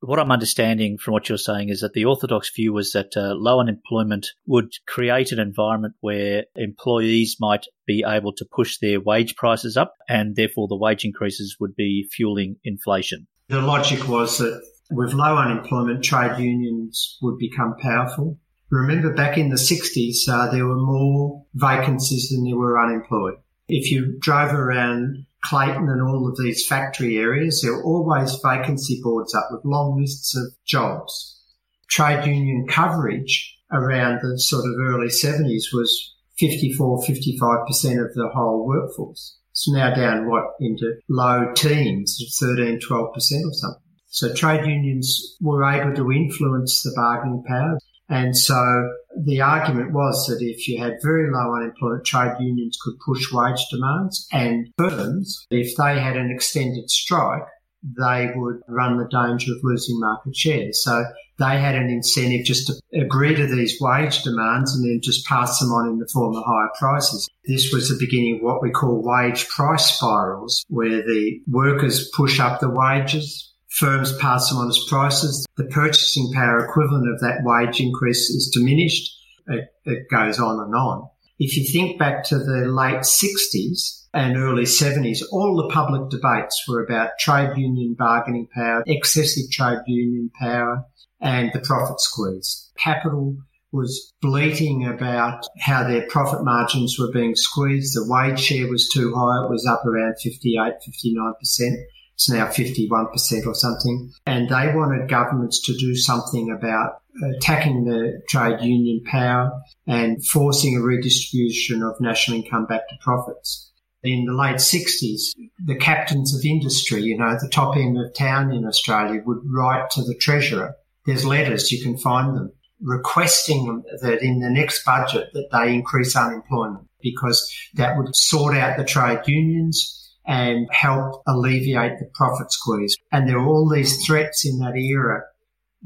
what 0.00 0.18
I'm 0.18 0.32
understanding 0.32 0.96
from 0.96 1.12
what 1.12 1.28
you're 1.28 1.38
saying 1.38 1.68
is 1.68 1.80
that 1.80 1.92
the 1.92 2.06
orthodox 2.06 2.50
view 2.54 2.72
was 2.72 2.92
that 2.92 3.16
uh, 3.16 3.34
low 3.34 3.60
unemployment 3.60 4.28
would 4.46 4.72
create 4.86 5.30
an 5.30 5.38
environment 5.38 5.94
where 6.00 6.44
employees 6.56 7.36
might 7.38 7.66
be 7.86 8.02
able 8.06 8.32
to 8.34 8.46
push 8.50 8.78
their 8.78 9.00
wage 9.00 9.36
prices 9.36 9.76
up, 9.76 9.94
and 10.08 10.36
therefore 10.36 10.68
the 10.68 10.76
wage 10.76 11.04
increases 11.04 11.56
would 11.60 11.76
be 11.76 12.08
fueling 12.10 12.56
inflation. 12.64 13.26
The 13.48 13.60
logic 13.60 14.08
was 14.08 14.38
that 14.38 14.62
with 14.90 15.12
low 15.12 15.36
unemployment, 15.36 16.02
trade 16.02 16.38
unions 16.38 17.18
would 17.20 17.36
become 17.38 17.74
powerful. 17.80 18.38
Remember, 18.70 19.12
back 19.12 19.36
in 19.36 19.48
the 19.48 19.56
60s, 19.56 20.28
uh, 20.28 20.50
there 20.50 20.66
were 20.66 20.76
more 20.76 21.44
vacancies 21.54 22.30
than 22.30 22.44
there 22.44 22.56
were 22.56 22.80
unemployed. 22.80 23.34
If 23.68 23.90
you 23.90 24.16
drove 24.20 24.52
around 24.52 25.26
Clayton 25.44 25.88
and 25.88 26.02
all 26.02 26.28
of 26.28 26.36
these 26.36 26.66
factory 26.66 27.16
areas, 27.18 27.62
there 27.62 27.72
were 27.72 27.84
always 27.84 28.38
vacancy 28.44 29.00
boards 29.02 29.34
up 29.34 29.48
with 29.50 29.64
long 29.64 29.98
lists 30.00 30.36
of 30.36 30.52
jobs. 30.64 31.40
Trade 31.88 32.26
union 32.26 32.66
coverage 32.68 33.58
around 33.72 34.20
the 34.22 34.38
sort 34.38 34.64
of 34.64 34.74
early 34.80 35.08
70s 35.08 35.72
was 35.72 36.14
54, 36.38 37.02
55% 37.02 38.04
of 38.04 38.14
the 38.14 38.30
whole 38.32 38.66
workforce. 38.66 39.38
It's 39.50 39.70
now 39.70 39.94
down, 39.94 40.28
what, 40.28 40.44
into 40.60 40.94
low 41.08 41.52
teens, 41.54 42.18
13, 42.38 42.78
12% 42.78 43.10
or 43.10 43.18
something. 43.18 43.82
So 44.08 44.32
trade 44.34 44.66
unions 44.66 45.36
were 45.40 45.64
able 45.64 45.94
to 45.94 46.12
influence 46.12 46.82
the 46.82 46.92
bargaining 46.96 47.44
power. 47.46 47.78
And 48.10 48.36
so 48.36 48.90
the 49.24 49.40
argument 49.40 49.92
was 49.92 50.26
that 50.26 50.44
if 50.44 50.66
you 50.66 50.78
had 50.78 50.98
very 51.02 51.30
low 51.30 51.54
unemployment, 51.54 52.04
trade 52.04 52.32
unions 52.40 52.76
could 52.82 52.98
push 53.06 53.32
wage 53.32 53.64
demands 53.70 54.26
and 54.32 54.68
firms, 54.76 55.46
if 55.50 55.76
they 55.76 55.98
had 56.00 56.16
an 56.16 56.30
extended 56.30 56.90
strike, 56.90 57.44
they 57.82 58.30
would 58.34 58.60
run 58.68 58.98
the 58.98 59.08
danger 59.08 59.52
of 59.52 59.60
losing 59.62 59.98
market 60.00 60.36
share. 60.36 60.72
So 60.72 61.04
they 61.38 61.58
had 61.58 61.74
an 61.74 61.88
incentive 61.88 62.44
just 62.44 62.66
to 62.66 63.00
agree 63.00 63.34
to 63.34 63.46
these 63.46 63.80
wage 63.80 64.22
demands 64.22 64.74
and 64.74 64.84
then 64.84 65.00
just 65.02 65.24
pass 65.26 65.58
them 65.58 65.70
on 65.70 65.88
in 65.88 65.98
the 65.98 66.10
form 66.12 66.36
of 66.36 66.44
higher 66.44 66.68
prices. 66.78 67.28
This 67.46 67.72
was 67.72 67.88
the 67.88 68.04
beginning 68.04 68.36
of 68.36 68.42
what 68.42 68.60
we 68.60 68.70
call 68.70 69.02
wage 69.02 69.48
price 69.48 69.86
spirals, 69.86 70.64
where 70.68 71.02
the 71.02 71.40
workers 71.48 72.10
push 72.14 72.38
up 72.38 72.60
the 72.60 72.68
wages, 72.68 73.54
firms 73.70 74.16
pass 74.18 74.48
them 74.48 74.58
on 74.58 74.68
as 74.68 74.84
prices. 74.88 75.46
The 75.56 75.64
purchasing 75.64 76.30
power 76.32 76.64
equivalent 76.64 77.08
of 77.12 77.20
that 77.20 77.40
wage 77.42 77.80
increase 77.80 78.30
is 78.30 78.50
diminished. 78.54 79.10
It, 79.46 79.68
it 79.84 80.10
goes 80.10 80.38
on 80.38 80.60
and 80.60 80.74
on. 80.74 81.08
If 81.38 81.56
you 81.56 81.64
think 81.64 81.98
back 81.98 82.24
to 82.24 82.38
the 82.38 82.66
late 82.66 83.00
60s, 83.00 84.00
and 84.12 84.36
early 84.36 84.64
70s, 84.64 85.22
all 85.30 85.56
the 85.56 85.72
public 85.72 86.10
debates 86.10 86.64
were 86.66 86.84
about 86.84 87.10
trade 87.18 87.56
union 87.56 87.94
bargaining 87.98 88.48
power, 88.52 88.82
excessive 88.86 89.50
trade 89.50 89.78
union 89.86 90.30
power, 90.40 90.84
and 91.20 91.52
the 91.52 91.60
profit 91.60 92.00
squeeze. 92.00 92.70
Capital 92.76 93.36
was 93.72 94.12
bleating 94.20 94.84
about 94.86 95.46
how 95.60 95.86
their 95.86 96.06
profit 96.08 96.44
margins 96.44 96.98
were 96.98 97.12
being 97.12 97.36
squeezed. 97.36 97.94
The 97.94 98.04
wage 98.08 98.40
share 98.40 98.68
was 98.68 98.88
too 98.88 99.14
high. 99.14 99.44
It 99.44 99.50
was 99.50 99.64
up 99.64 99.86
around 99.86 100.16
58, 100.20 100.72
59%. 101.06 101.76
It's 102.20 102.28
now 102.28 102.48
51% 102.48 103.46
or 103.46 103.54
something. 103.54 104.12
And 104.26 104.50
they 104.50 104.74
wanted 104.74 105.08
governments 105.08 105.58
to 105.62 105.74
do 105.74 105.96
something 105.96 106.50
about 106.50 107.00
attacking 107.36 107.84
the 107.84 108.20
trade 108.28 108.60
union 108.60 109.02
power 109.06 109.50
and 109.86 110.22
forcing 110.26 110.76
a 110.76 110.82
redistribution 110.82 111.82
of 111.82 111.98
national 111.98 112.36
income 112.36 112.66
back 112.66 112.86
to 112.90 112.96
profits 113.00 113.72
in 114.02 114.26
the 114.26 114.34
late 114.34 114.56
60s, 114.56 115.34
the 115.64 115.76
captains 115.76 116.34
of 116.34 116.44
industry, 116.44 117.02
you 117.02 117.16
know, 117.16 117.36
the 117.40 117.48
top 117.48 117.76
end 117.76 117.98
of 117.98 118.14
town 118.14 118.52
in 118.52 118.66
Australia 118.66 119.22
would 119.24 119.40
write 119.44 119.88
to 119.90 120.02
the 120.02 120.14
Treasurer. 120.14 120.74
There's 121.06 121.24
letters, 121.24 121.72
you 121.72 121.82
can 121.82 121.96
find 121.96 122.36
them, 122.36 122.52
requesting 122.82 123.82
that 124.02 124.22
in 124.22 124.40
the 124.40 124.50
next 124.50 124.84
budget 124.84 125.30
that 125.32 125.48
they 125.52 125.74
increase 125.74 126.16
unemployment 126.16 126.86
because 127.02 127.50
that 127.74 127.96
would 127.96 128.14
sort 128.14 128.56
out 128.56 128.76
the 128.76 128.84
trade 128.84 129.20
unions 129.26 129.99
and 130.30 130.68
help 130.70 131.22
alleviate 131.26 131.98
the 131.98 132.08
profit 132.14 132.52
squeeze. 132.52 132.96
And 133.10 133.28
there 133.28 133.40
were 133.40 133.48
all 133.48 133.68
these 133.68 134.06
threats 134.06 134.46
in 134.46 134.60
that 134.60 134.76
era 134.76 135.24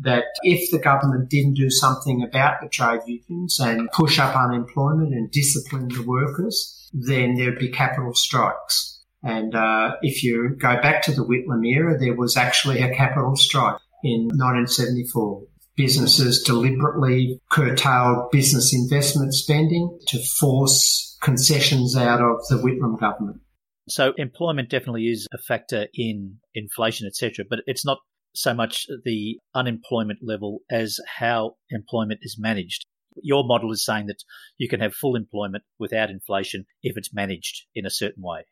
that 0.02 0.24
if 0.42 0.70
the 0.70 0.78
government 0.78 1.30
didn't 1.30 1.54
do 1.54 1.70
something 1.70 2.22
about 2.22 2.60
the 2.60 2.68
trade 2.68 3.00
unions 3.06 3.58
and 3.58 3.90
push 3.92 4.18
up 4.18 4.36
unemployment 4.36 5.14
and 5.14 5.30
discipline 5.30 5.88
the 5.88 6.04
workers, 6.06 6.90
then 6.92 7.36
there'd 7.36 7.58
be 7.58 7.70
capital 7.70 8.12
strikes. 8.12 9.02
And 9.22 9.54
uh, 9.54 9.92
if 10.02 10.22
you 10.22 10.54
go 10.58 10.78
back 10.82 11.00
to 11.04 11.12
the 11.12 11.24
Whitlam 11.24 11.66
era, 11.66 11.98
there 11.98 12.14
was 12.14 12.36
actually 12.36 12.82
a 12.82 12.94
capital 12.94 13.36
strike 13.36 13.80
in 14.02 14.24
1974. 14.24 15.42
Businesses 15.74 16.42
deliberately 16.42 17.40
curtailed 17.50 18.30
business 18.30 18.74
investment 18.74 19.32
spending 19.32 19.98
to 20.08 20.18
force 20.38 21.16
concessions 21.22 21.96
out 21.96 22.20
of 22.20 22.46
the 22.48 22.56
Whitlam 22.56 23.00
government. 23.00 23.40
So 23.88 24.14
employment 24.16 24.70
definitely 24.70 25.04
is 25.04 25.28
a 25.32 25.38
factor 25.38 25.88
in 25.94 26.38
inflation, 26.54 27.06
etc. 27.06 27.44
But 27.48 27.60
it's 27.66 27.84
not 27.84 27.98
so 28.34 28.54
much 28.54 28.86
the 29.04 29.38
unemployment 29.54 30.20
level 30.22 30.60
as 30.70 30.98
how 31.18 31.56
employment 31.70 32.20
is 32.22 32.36
managed. 32.38 32.86
Your 33.22 33.44
model 33.46 33.70
is 33.72 33.84
saying 33.84 34.06
that 34.06 34.24
you 34.58 34.68
can 34.68 34.80
have 34.80 34.94
full 34.94 35.14
employment 35.14 35.64
without 35.78 36.10
inflation 36.10 36.64
if 36.82 36.96
it's 36.96 37.14
managed 37.14 37.66
in 37.74 37.86
a 37.86 37.90
certain 37.90 38.22
way. 38.22 38.44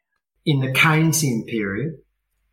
In 0.44 0.60
the 0.60 0.72
Keynesian 0.72 1.46
period, 1.46 1.94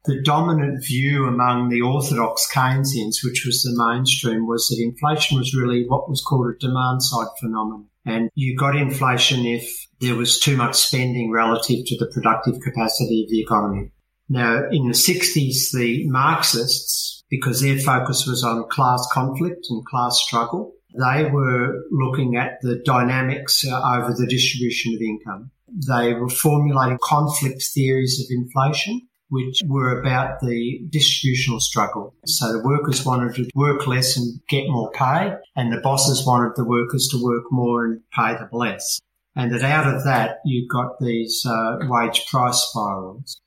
the 0.06 0.22
dominant 0.24 0.84
view 0.84 1.28
among 1.28 1.70
the 1.70 1.82
orthodox 1.82 2.50
Keynesians, 2.52 3.24
which 3.24 3.44
was 3.46 3.62
the 3.62 3.76
mainstream, 3.76 4.48
was 4.48 4.68
that 4.70 4.82
inflation 4.82 5.38
was 5.38 5.56
really 5.56 5.86
what 5.88 6.10
was 6.10 6.24
called 6.28 6.48
a 6.48 6.58
demand 6.58 7.04
side 7.04 7.28
phenomenon. 7.40 7.89
And 8.06 8.30
you 8.36 8.58
got 8.58 8.76
inflation 8.76 9.46
if 9.46 9.88
there 10.00 10.16
was 10.16 10.40
too 10.40 10.56
much 10.56 10.76
spending 10.76 11.32
relative 11.32 11.86
to 11.86 11.98
the 11.98 12.10
productive 12.14 12.62
capacity 12.62 13.24
of 13.24 13.30
the 13.30 13.42
economy. 13.42 13.92
Now, 14.30 14.64
in 14.72 14.88
the 14.88 14.94
60s, 14.94 15.72
the 15.74 16.08
Marxists, 16.08 17.24
because 17.30 17.62
their 17.62 17.80
focus 17.80 18.26
was 18.28 18.44
on 18.44 18.70
class 18.70 19.08
conflict 19.12 19.66
and 19.70 19.86
class 19.86 20.22
struggle, 20.26 20.74
they 20.98 21.30
were 21.32 21.84
looking 21.92 22.36
at 22.36 22.60
the 22.62 22.82
dynamics 22.86 23.66
uh, 23.66 23.98
over 23.98 24.14
the 24.14 24.28
distribution 24.28 24.96
of 24.96 25.02
income. 25.02 25.52
They 25.88 26.14
were 26.14 26.30
formulating 26.30 26.98
conflict 27.04 27.64
theories 27.74 28.20
of 28.20 28.26
inflation, 28.30 29.08
which 29.30 29.62
were 29.66 30.00
about 30.00 30.40
the 30.42 30.82
distributional 30.90 31.60
struggle. 31.60 32.14
So 32.26 32.52
the 32.52 32.64
workers 32.64 33.06
wanted 33.06 33.36
to 33.36 33.50
work 33.56 33.88
less 33.88 34.18
and 34.18 34.40
get 34.50 34.68
more 34.68 34.92
pay, 34.92 35.34
and 35.56 35.72
the 35.72 35.82
bosses 35.82 36.26
wanted 36.26 36.56
the 36.56 36.66
workers 36.66 37.08
to 37.12 37.24
work 37.24 37.44
more 37.52 37.86
and 37.86 38.02
pay 38.14 38.34
them 38.34 38.50
less. 38.52 39.00
And 39.36 39.54
that 39.54 39.64
out 39.64 39.94
of 39.94 40.04
that, 40.04 40.40
you 40.46 40.68
got 40.68 41.00
these 41.00 41.46
uh, 41.46 41.78
wage 41.84 42.26
price 42.28 42.58
spirals. 42.58 43.40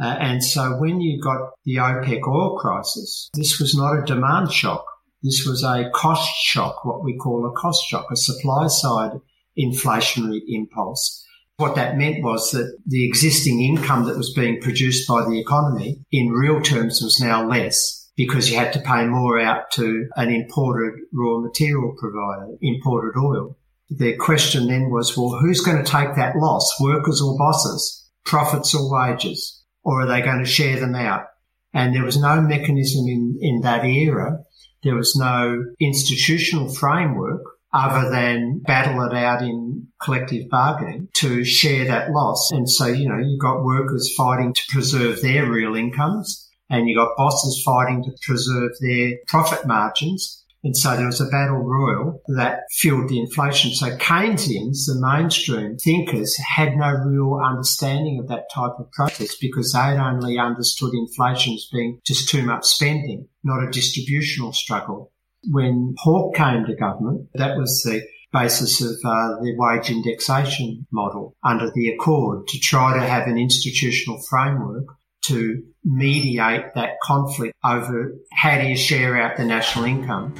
Uh, 0.00 0.16
and 0.18 0.42
so 0.42 0.76
when 0.78 1.00
you 1.00 1.20
got 1.20 1.52
the 1.64 1.76
OPEC 1.76 2.26
oil 2.26 2.58
crisis, 2.58 3.30
this 3.34 3.58
was 3.60 3.74
not 3.74 3.98
a 3.98 4.04
demand 4.04 4.52
shock. 4.52 4.84
This 5.22 5.46
was 5.46 5.62
a 5.62 5.90
cost 5.94 6.34
shock, 6.36 6.84
what 6.84 7.02
we 7.02 7.16
call 7.16 7.46
a 7.46 7.52
cost 7.52 7.84
shock, 7.86 8.10
a 8.10 8.16
supply 8.16 8.66
side 8.68 9.20
inflationary 9.58 10.40
impulse. 10.48 11.25
What 11.58 11.76
that 11.76 11.96
meant 11.96 12.22
was 12.22 12.50
that 12.50 12.76
the 12.86 13.06
existing 13.06 13.62
income 13.62 14.04
that 14.04 14.16
was 14.16 14.32
being 14.34 14.60
produced 14.60 15.08
by 15.08 15.24
the 15.24 15.40
economy 15.40 16.04
in 16.12 16.30
real 16.30 16.60
terms 16.60 17.00
was 17.02 17.20
now 17.20 17.48
less 17.48 18.10
because 18.16 18.50
you 18.50 18.58
had 18.58 18.72
to 18.74 18.80
pay 18.80 19.06
more 19.06 19.38
out 19.38 19.70
to 19.72 20.08
an 20.16 20.30
imported 20.30 20.94
raw 21.12 21.40
material 21.40 21.94
provider, 21.98 22.56
imported 22.60 23.18
oil. 23.18 23.56
The 23.88 24.16
question 24.16 24.66
then 24.66 24.90
was, 24.90 25.16
well, 25.16 25.38
who's 25.40 25.60
going 25.60 25.82
to 25.82 25.90
take 25.90 26.14
that 26.16 26.36
loss, 26.36 26.80
workers 26.80 27.22
or 27.22 27.38
bosses, 27.38 28.10
profits 28.24 28.74
or 28.74 28.90
wages, 28.92 29.62
or 29.82 30.02
are 30.02 30.06
they 30.06 30.22
going 30.22 30.40
to 30.40 30.50
share 30.50 30.78
them 30.78 30.94
out? 30.94 31.26
And 31.72 31.94
there 31.94 32.04
was 32.04 32.18
no 32.18 32.40
mechanism 32.40 33.06
in, 33.06 33.38
in 33.40 33.60
that 33.60 33.84
era 33.84 34.44
there 34.86 34.94
was 34.94 35.16
no 35.16 35.64
institutional 35.80 36.72
framework 36.72 37.42
other 37.72 38.10
than 38.10 38.60
battle 38.60 39.02
it 39.02 39.14
out 39.14 39.42
in 39.42 39.86
collective 40.02 40.48
bargaining 40.48 41.08
to 41.14 41.44
share 41.44 41.84
that 41.86 42.10
loss. 42.10 42.50
And 42.52 42.70
so, 42.70 42.86
you 42.86 43.08
know, 43.08 43.18
you've 43.18 43.40
got 43.40 43.64
workers 43.64 44.14
fighting 44.16 44.54
to 44.54 44.62
preserve 44.70 45.20
their 45.20 45.50
real 45.50 45.76
incomes 45.76 46.48
and 46.70 46.88
you've 46.88 46.98
got 46.98 47.16
bosses 47.16 47.62
fighting 47.64 48.02
to 48.04 48.10
preserve 48.26 48.72
their 48.80 49.12
profit 49.26 49.66
margins. 49.66 50.44
And 50.64 50.76
so 50.76 50.96
there 50.96 51.06
was 51.06 51.20
a 51.20 51.26
battle 51.26 51.58
royal 51.58 52.20
that 52.36 52.62
fueled 52.72 53.08
the 53.08 53.20
inflation. 53.20 53.70
So 53.72 53.96
Keynesians, 53.98 54.86
the 54.86 54.98
mainstream 54.98 55.76
thinkers, 55.76 56.36
had 56.38 56.76
no 56.76 56.90
real 56.90 57.40
understanding 57.44 58.18
of 58.18 58.28
that 58.28 58.50
type 58.52 58.72
of 58.80 58.90
process 58.90 59.36
because 59.40 59.72
they'd 59.72 60.00
only 60.00 60.38
understood 60.38 60.92
inflation 60.92 61.54
as 61.54 61.68
being 61.72 62.00
just 62.04 62.28
too 62.28 62.42
much 62.42 62.64
spending, 62.64 63.28
not 63.44 63.62
a 63.62 63.70
distributional 63.70 64.52
struggle. 64.52 65.12
When 65.50 65.94
Hawke 65.98 66.34
came 66.34 66.64
to 66.66 66.74
government, 66.74 67.28
that 67.34 67.56
was 67.56 67.82
the 67.84 68.02
basis 68.32 68.80
of 68.80 68.96
uh, 69.04 69.40
the 69.40 69.54
wage 69.56 69.90
indexation 69.90 70.86
model 70.90 71.36
under 71.44 71.70
the 71.74 71.88
Accord 71.90 72.48
to 72.48 72.58
try 72.58 72.98
to 72.98 73.06
have 73.06 73.28
an 73.28 73.38
institutional 73.38 74.20
framework 74.28 74.84
to 75.26 75.62
mediate 75.84 76.74
that 76.74 76.90
conflict 77.02 77.54
over 77.64 78.14
how 78.32 78.60
do 78.60 78.66
you 78.66 78.76
share 78.76 79.16
out 79.16 79.36
the 79.36 79.44
national 79.44 79.84
income. 79.84 80.34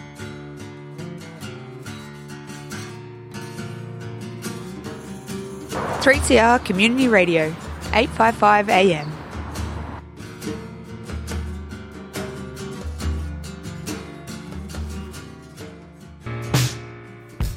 Three 6.01 6.19
CR 6.21 6.65
Community 6.65 7.09
Radio, 7.09 7.55
eight 7.95 8.11
five 8.11 8.37
five 8.37 8.69
AM. 8.69 9.16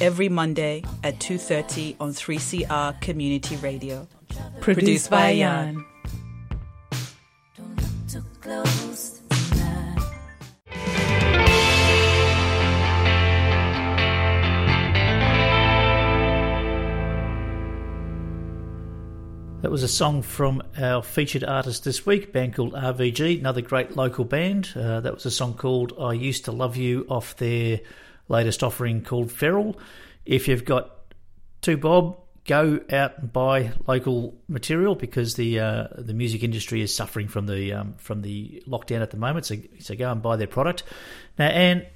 every 0.00 0.28
Monday 0.28 0.82
at 1.02 1.18
2.30 1.18 1.96
on 2.00 2.12
3CR 2.12 3.00
Community 3.00 3.56
Radio. 3.56 4.06
Produced, 4.60 4.60
Produced 4.60 5.10
by 5.10 5.36
Jan. 5.36 5.84
That 19.62 19.70
was 19.70 19.84
a 19.84 19.88
song 19.88 20.22
from 20.22 20.60
our 20.76 21.04
featured 21.04 21.44
artist 21.44 21.84
this 21.84 22.04
week, 22.04 22.24
a 22.24 22.26
band 22.32 22.54
called 22.54 22.72
RVG, 22.72 23.38
another 23.38 23.60
great 23.60 23.96
local 23.96 24.24
band. 24.24 24.72
Uh, 24.74 25.00
that 25.00 25.14
was 25.14 25.24
a 25.24 25.30
song 25.30 25.54
called 25.54 25.92
I 26.00 26.14
Used 26.14 26.46
to 26.46 26.52
Love 26.52 26.76
You 26.76 27.06
off 27.08 27.36
their 27.36 27.78
latest 28.28 28.62
offering 28.62 29.02
called 29.02 29.30
Feral. 29.30 29.78
If 30.24 30.48
you've 30.48 30.64
got 30.64 30.90
two 31.60 31.76
bob, 31.76 32.18
go 32.44 32.80
out 32.90 33.18
and 33.18 33.32
buy 33.32 33.72
local 33.86 34.34
material 34.48 34.94
because 34.94 35.34
the 35.34 35.60
uh, 35.60 35.88
the 35.96 36.14
music 36.14 36.42
industry 36.42 36.82
is 36.82 36.94
suffering 36.94 37.28
from 37.28 37.46
the 37.46 37.72
um, 37.72 37.94
from 37.98 38.22
the 38.22 38.62
lockdown 38.66 39.02
at 39.02 39.10
the 39.10 39.16
moment. 39.16 39.46
So, 39.46 39.56
so 39.78 39.94
go 39.94 40.10
and 40.10 40.22
buy 40.22 40.36
their 40.36 40.46
product. 40.46 40.82
Now, 41.38 41.48
and 41.48 41.86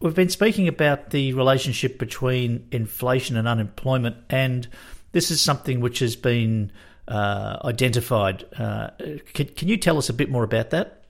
we've 0.00 0.14
been 0.14 0.28
speaking 0.30 0.68
about 0.68 1.10
the 1.10 1.32
relationship 1.32 1.98
between 1.98 2.68
inflation 2.70 3.36
and 3.36 3.48
unemployment, 3.48 4.16
and 4.30 4.68
this 5.12 5.30
is 5.30 5.40
something 5.40 5.80
which 5.80 6.00
has 6.00 6.16
been 6.16 6.72
uh, 7.08 7.58
identified. 7.64 8.44
Uh, 8.58 8.90
can, 9.32 9.46
can 9.48 9.68
you 9.68 9.76
tell 9.76 9.98
us 9.98 10.08
a 10.08 10.12
bit 10.12 10.30
more 10.30 10.44
about 10.44 10.70
that? 10.70 11.04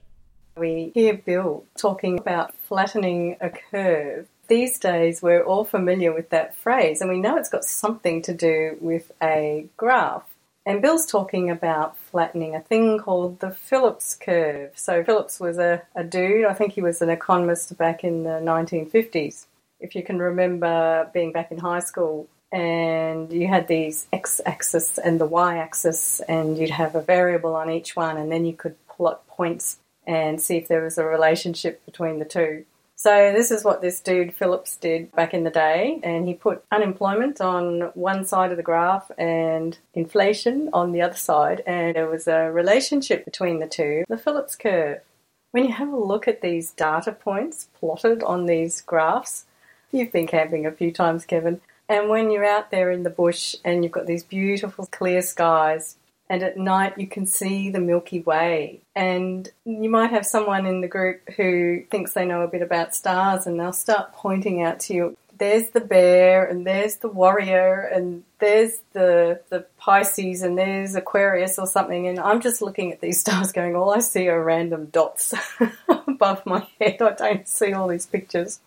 We 0.57 0.91
hear 0.93 1.15
Bill 1.15 1.65
talking 1.77 2.17
about 2.17 2.55
flattening 2.55 3.35
a 3.41 3.49
curve. 3.49 4.27
These 4.47 4.77
days, 4.77 5.21
we're 5.21 5.43
all 5.43 5.65
familiar 5.65 6.13
with 6.13 6.29
that 6.29 6.55
phrase, 6.55 7.01
and 7.01 7.09
we 7.09 7.19
know 7.19 7.37
it's 7.37 7.49
got 7.49 7.65
something 7.65 8.21
to 8.23 8.33
do 8.33 8.77
with 8.79 9.11
a 9.21 9.67
graph. 9.75 10.23
And 10.67 10.81
Bill's 10.81 11.05
talking 11.05 11.49
about 11.49 11.97
flattening 11.97 12.55
a 12.55 12.61
thing 12.61 12.99
called 12.99 13.39
the 13.39 13.51
Phillips 13.51 14.15
curve. 14.15 14.71
So, 14.75 15.03
Phillips 15.03 15.39
was 15.39 15.57
a, 15.57 15.81
a 15.95 16.03
dude, 16.03 16.45
I 16.45 16.53
think 16.53 16.73
he 16.73 16.81
was 16.81 17.01
an 17.01 17.09
economist 17.09 17.75
back 17.77 18.03
in 18.03 18.23
the 18.23 18.39
1950s. 18.41 19.45
If 19.79 19.95
you 19.95 20.03
can 20.03 20.19
remember 20.19 21.09
being 21.13 21.31
back 21.31 21.51
in 21.51 21.57
high 21.57 21.79
school, 21.79 22.27
and 22.51 23.33
you 23.33 23.47
had 23.47 23.67
these 23.67 24.07
x-axis 24.13 24.97
and 24.97 25.19
the 25.19 25.25
y-axis 25.25 26.21
and 26.21 26.57
you'd 26.57 26.69
have 26.69 26.95
a 26.95 27.01
variable 27.01 27.55
on 27.55 27.69
each 27.69 27.95
one 27.95 28.15
and 28.15 28.31
then 28.31 28.45
you 28.45 28.53
could 28.53 28.75
plot 28.87 29.27
points 29.27 29.79
and 30.07 30.41
see 30.41 30.55
if 30.57 30.67
there 30.67 30.83
was 30.83 30.97
a 30.97 31.03
relationship 31.03 31.85
between 31.85 32.19
the 32.19 32.25
two. 32.25 32.63
So 32.97 33.33
this 33.33 33.51
is 33.51 33.63
what 33.63 33.81
this 33.81 33.99
dude 33.99 34.33
Phillips 34.33 34.77
did 34.77 35.11
back 35.11 35.33
in 35.33 35.43
the 35.43 35.49
day 35.49 35.99
and 36.01 36.27
he 36.27 36.33
put 36.33 36.63
unemployment 36.71 37.41
on 37.41 37.91
one 37.93 38.25
side 38.25 38.51
of 38.51 38.57
the 38.57 38.63
graph 38.63 39.11
and 39.17 39.77
inflation 39.93 40.69
on 40.71 40.93
the 40.93 41.01
other 41.01 41.15
side 41.15 41.61
and 41.67 41.95
there 41.95 42.09
was 42.09 42.27
a 42.27 42.51
relationship 42.51 43.25
between 43.25 43.59
the 43.59 43.67
two, 43.67 44.05
the 44.07 44.17
Phillips 44.17 44.55
curve. 44.55 45.01
When 45.51 45.65
you 45.65 45.73
have 45.73 45.91
a 45.91 45.97
look 45.97 46.27
at 46.27 46.41
these 46.41 46.71
data 46.71 47.11
points 47.11 47.67
plotted 47.79 48.23
on 48.23 48.45
these 48.45 48.81
graphs, 48.81 49.45
you've 49.91 50.11
been 50.11 50.27
camping 50.27 50.65
a 50.65 50.71
few 50.71 50.91
times 50.91 51.25
Kevin, 51.25 51.61
and 51.87 52.09
when 52.09 52.31
you're 52.31 52.45
out 52.45 52.71
there 52.71 52.91
in 52.91 53.03
the 53.03 53.09
bush 53.09 53.55
and 53.63 53.83
you've 53.83 53.91
got 53.91 54.07
these 54.07 54.23
beautiful 54.23 54.85
clear 54.87 55.21
skies, 55.21 55.97
and 56.29 56.41
at 56.41 56.57
night 56.57 56.97
you 56.97 57.07
can 57.07 57.25
see 57.25 57.69
the 57.69 57.79
Milky 57.79 58.21
Way, 58.21 58.81
and 58.95 59.49
you 59.65 59.89
might 59.89 60.11
have 60.11 60.25
someone 60.25 60.65
in 60.65 60.81
the 60.81 60.87
group 60.87 61.29
who 61.37 61.83
thinks 61.91 62.13
they 62.13 62.25
know 62.25 62.41
a 62.41 62.47
bit 62.47 62.61
about 62.61 62.95
stars, 62.95 63.45
and 63.45 63.59
they'll 63.59 63.73
start 63.73 64.13
pointing 64.13 64.63
out 64.63 64.79
to 64.81 64.93
you. 64.93 65.17
There's 65.37 65.69
the 65.69 65.81
bear, 65.81 66.45
and 66.45 66.65
there's 66.65 66.95
the 66.97 67.09
warrior, 67.09 67.81
and 67.93 68.23
there's 68.39 68.73
the 68.93 69.41
the 69.49 69.65
Pisces, 69.77 70.41
and 70.41 70.57
there's 70.57 70.95
Aquarius 70.95 71.59
or 71.59 71.67
something. 71.67 72.07
And 72.07 72.19
I'm 72.19 72.41
just 72.41 72.61
looking 72.61 72.91
at 72.91 73.01
these 73.01 73.19
stars, 73.21 73.51
going, 73.51 73.75
all 73.75 73.93
I 73.93 73.99
see 73.99 74.27
are 74.27 74.43
random 74.43 74.87
dots 74.87 75.33
above 76.07 76.45
my 76.45 76.67
head. 76.79 77.01
I 77.01 77.11
don't 77.11 77.47
see 77.47 77.73
all 77.73 77.87
these 77.87 78.05
pictures. 78.05 78.59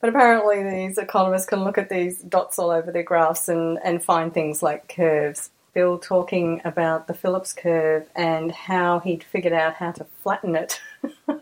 But 0.00 0.10
apparently, 0.10 0.62
these 0.62 0.98
economists 0.98 1.46
can 1.46 1.64
look 1.64 1.78
at 1.78 1.88
these 1.88 2.20
dots 2.20 2.58
all 2.58 2.70
over 2.70 2.92
their 2.92 3.02
graphs 3.02 3.48
and, 3.48 3.78
and 3.82 4.02
find 4.02 4.34
things 4.34 4.62
like 4.62 4.94
curves. 4.94 5.50
Bill 5.76 5.98
talking 5.98 6.62
about 6.64 7.06
the 7.06 7.12
Phillips 7.12 7.52
curve 7.52 8.08
and 8.16 8.50
how 8.50 9.00
he'd 9.00 9.22
figured 9.22 9.52
out 9.52 9.74
how 9.74 9.92
to 9.92 10.06
flatten 10.22 10.56
it. 10.56 10.80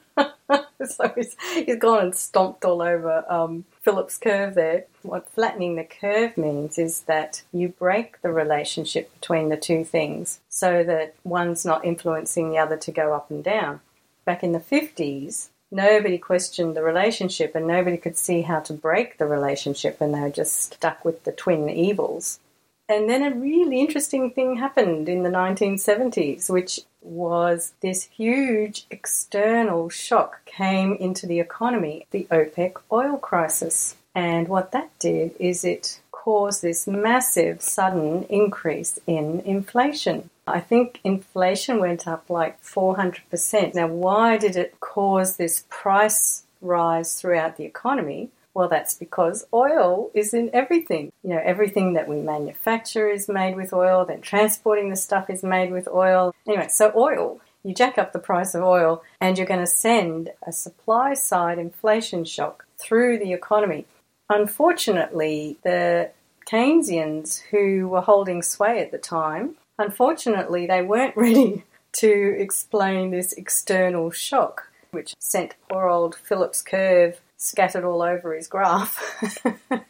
so 0.84 1.12
he's, 1.14 1.36
he's 1.52 1.76
gone 1.76 2.06
and 2.06 2.16
stomped 2.16 2.64
all 2.64 2.82
over 2.82 3.24
um, 3.32 3.64
Phillips 3.82 4.18
curve 4.18 4.56
there. 4.56 4.86
What 5.02 5.30
flattening 5.30 5.76
the 5.76 5.84
curve 5.84 6.36
means 6.36 6.78
is 6.78 7.02
that 7.02 7.42
you 7.52 7.68
break 7.68 8.22
the 8.22 8.32
relationship 8.32 9.14
between 9.20 9.50
the 9.50 9.56
two 9.56 9.84
things 9.84 10.40
so 10.48 10.82
that 10.82 11.14
one's 11.22 11.64
not 11.64 11.84
influencing 11.84 12.50
the 12.50 12.58
other 12.58 12.76
to 12.76 12.90
go 12.90 13.12
up 13.12 13.30
and 13.30 13.44
down. 13.44 13.82
Back 14.24 14.42
in 14.42 14.50
the 14.50 14.58
50s, 14.58 15.50
nobody 15.70 16.18
questioned 16.18 16.76
the 16.76 16.82
relationship 16.82 17.54
and 17.54 17.68
nobody 17.68 17.98
could 17.98 18.16
see 18.16 18.42
how 18.42 18.58
to 18.58 18.72
break 18.72 19.18
the 19.18 19.26
relationship 19.26 20.00
and 20.00 20.12
they 20.12 20.22
were 20.22 20.30
just 20.30 20.74
stuck 20.74 21.04
with 21.04 21.22
the 21.22 21.30
twin 21.30 21.70
evils. 21.70 22.40
And 22.88 23.08
then 23.08 23.22
a 23.22 23.34
really 23.34 23.80
interesting 23.80 24.30
thing 24.30 24.56
happened 24.56 25.08
in 25.08 25.22
the 25.22 25.30
1970s, 25.30 26.50
which 26.50 26.80
was 27.00 27.72
this 27.80 28.04
huge 28.04 28.86
external 28.90 29.88
shock 29.88 30.44
came 30.44 30.94
into 30.94 31.26
the 31.26 31.40
economy, 31.40 32.06
the 32.10 32.26
OPEC 32.30 32.76
oil 32.92 33.16
crisis. 33.16 33.96
And 34.14 34.48
what 34.48 34.72
that 34.72 34.90
did 34.98 35.34
is 35.38 35.64
it 35.64 36.00
caused 36.10 36.62
this 36.62 36.86
massive 36.86 37.60
sudden 37.60 38.24
increase 38.24 38.98
in 39.06 39.40
inflation. 39.40 40.30
I 40.46 40.60
think 40.60 41.00
inflation 41.04 41.80
went 41.80 42.06
up 42.06 42.28
like 42.28 42.62
400%. 42.62 43.74
Now, 43.74 43.88
why 43.88 44.36
did 44.36 44.56
it 44.56 44.78
cause 44.80 45.36
this 45.36 45.64
price 45.68 46.44
rise 46.60 47.14
throughout 47.14 47.56
the 47.56 47.64
economy? 47.64 48.30
Well, 48.54 48.68
that's 48.68 48.94
because 48.94 49.46
oil 49.52 50.10
is 50.14 50.32
in 50.32 50.50
everything. 50.52 51.12
You 51.22 51.30
know, 51.30 51.42
everything 51.44 51.94
that 51.94 52.08
we 52.08 52.16
manufacture 52.16 53.08
is 53.08 53.28
made 53.28 53.56
with 53.56 53.72
oil, 53.72 54.04
then 54.04 54.20
transporting 54.20 54.90
the 54.90 54.96
stuff 54.96 55.28
is 55.28 55.42
made 55.42 55.72
with 55.72 55.88
oil. 55.88 56.34
Anyway, 56.46 56.68
so 56.68 56.92
oil, 56.94 57.40
you 57.64 57.74
jack 57.74 57.98
up 57.98 58.12
the 58.12 58.18
price 58.18 58.54
of 58.54 58.62
oil 58.62 59.02
and 59.20 59.36
you're 59.36 59.46
going 59.46 59.60
to 59.60 59.66
send 59.66 60.30
a 60.46 60.52
supply 60.52 61.14
side 61.14 61.58
inflation 61.58 62.24
shock 62.24 62.64
through 62.78 63.18
the 63.18 63.32
economy. 63.32 63.86
Unfortunately, 64.30 65.58
the 65.64 66.10
Keynesians 66.48 67.42
who 67.50 67.88
were 67.88 68.02
holding 68.02 68.42
sway 68.42 68.80
at 68.80 68.92
the 68.92 68.98
time 68.98 69.56
Unfortunately, 69.78 70.66
they 70.66 70.82
weren't 70.82 71.16
ready 71.16 71.64
to 71.92 72.36
explain 72.38 73.10
this 73.10 73.32
external 73.32 74.10
shock, 74.10 74.68
which 74.90 75.14
sent 75.18 75.54
poor 75.68 75.88
old 75.88 76.14
Phillips 76.14 76.62
curve 76.62 77.20
scattered 77.44 77.84
all 77.84 78.02
over 78.02 78.34
his 78.34 78.48
graph. 78.48 79.00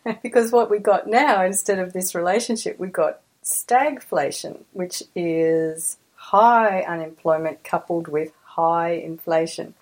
because 0.23 0.53
what 0.53 0.71
we 0.71 0.79
got 0.79 1.07
now, 1.07 1.45
instead 1.45 1.79
of 1.79 1.93
this 1.93 2.15
relationship, 2.15 2.79
we 2.79 2.89
got 2.89 3.21
stagflation, 3.45 4.59
which 4.73 5.03
is 5.15 5.99
high 6.17 6.83
unemployment 6.83 7.65
coupled 7.65 8.09
with 8.09 8.33
high 8.45 8.93
inflation. 8.93 9.75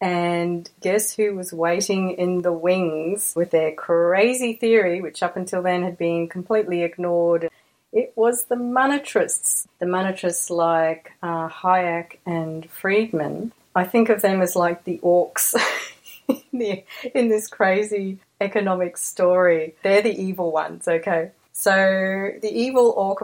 And 0.00 0.68
guess 0.82 1.14
who 1.16 1.34
was 1.34 1.52
waiting 1.52 2.12
in 2.12 2.42
the 2.42 2.52
wings 2.52 3.32
with 3.34 3.50
their 3.50 3.72
crazy 3.72 4.52
theory, 4.52 5.00
which 5.00 5.22
up 5.22 5.36
until 5.36 5.62
then 5.62 5.82
had 5.82 5.96
been 5.96 6.28
completely 6.28 6.82
ignored 6.82 7.48
it 7.96 8.12
was 8.14 8.44
the 8.44 8.56
monetarists, 8.56 9.66
the 9.78 9.86
monetarists 9.86 10.50
like 10.50 11.12
uh, 11.22 11.48
Hayek 11.48 12.18
and 12.26 12.68
Friedman. 12.70 13.52
I 13.74 13.84
think 13.84 14.10
of 14.10 14.20
them 14.20 14.42
as 14.42 14.54
like 14.54 14.84
the 14.84 14.98
orcs 15.02 15.54
in, 16.52 16.58
the, 16.58 16.84
in 17.14 17.28
this 17.28 17.48
crazy 17.48 18.18
economic 18.40 18.96
story. 18.96 19.74
They're 19.82 20.02
the 20.02 20.20
evil 20.20 20.52
ones, 20.52 20.88
okay? 20.88 21.30
So 21.52 22.32
the 22.42 22.52
evil 22.52 22.92
orc 22.96 23.20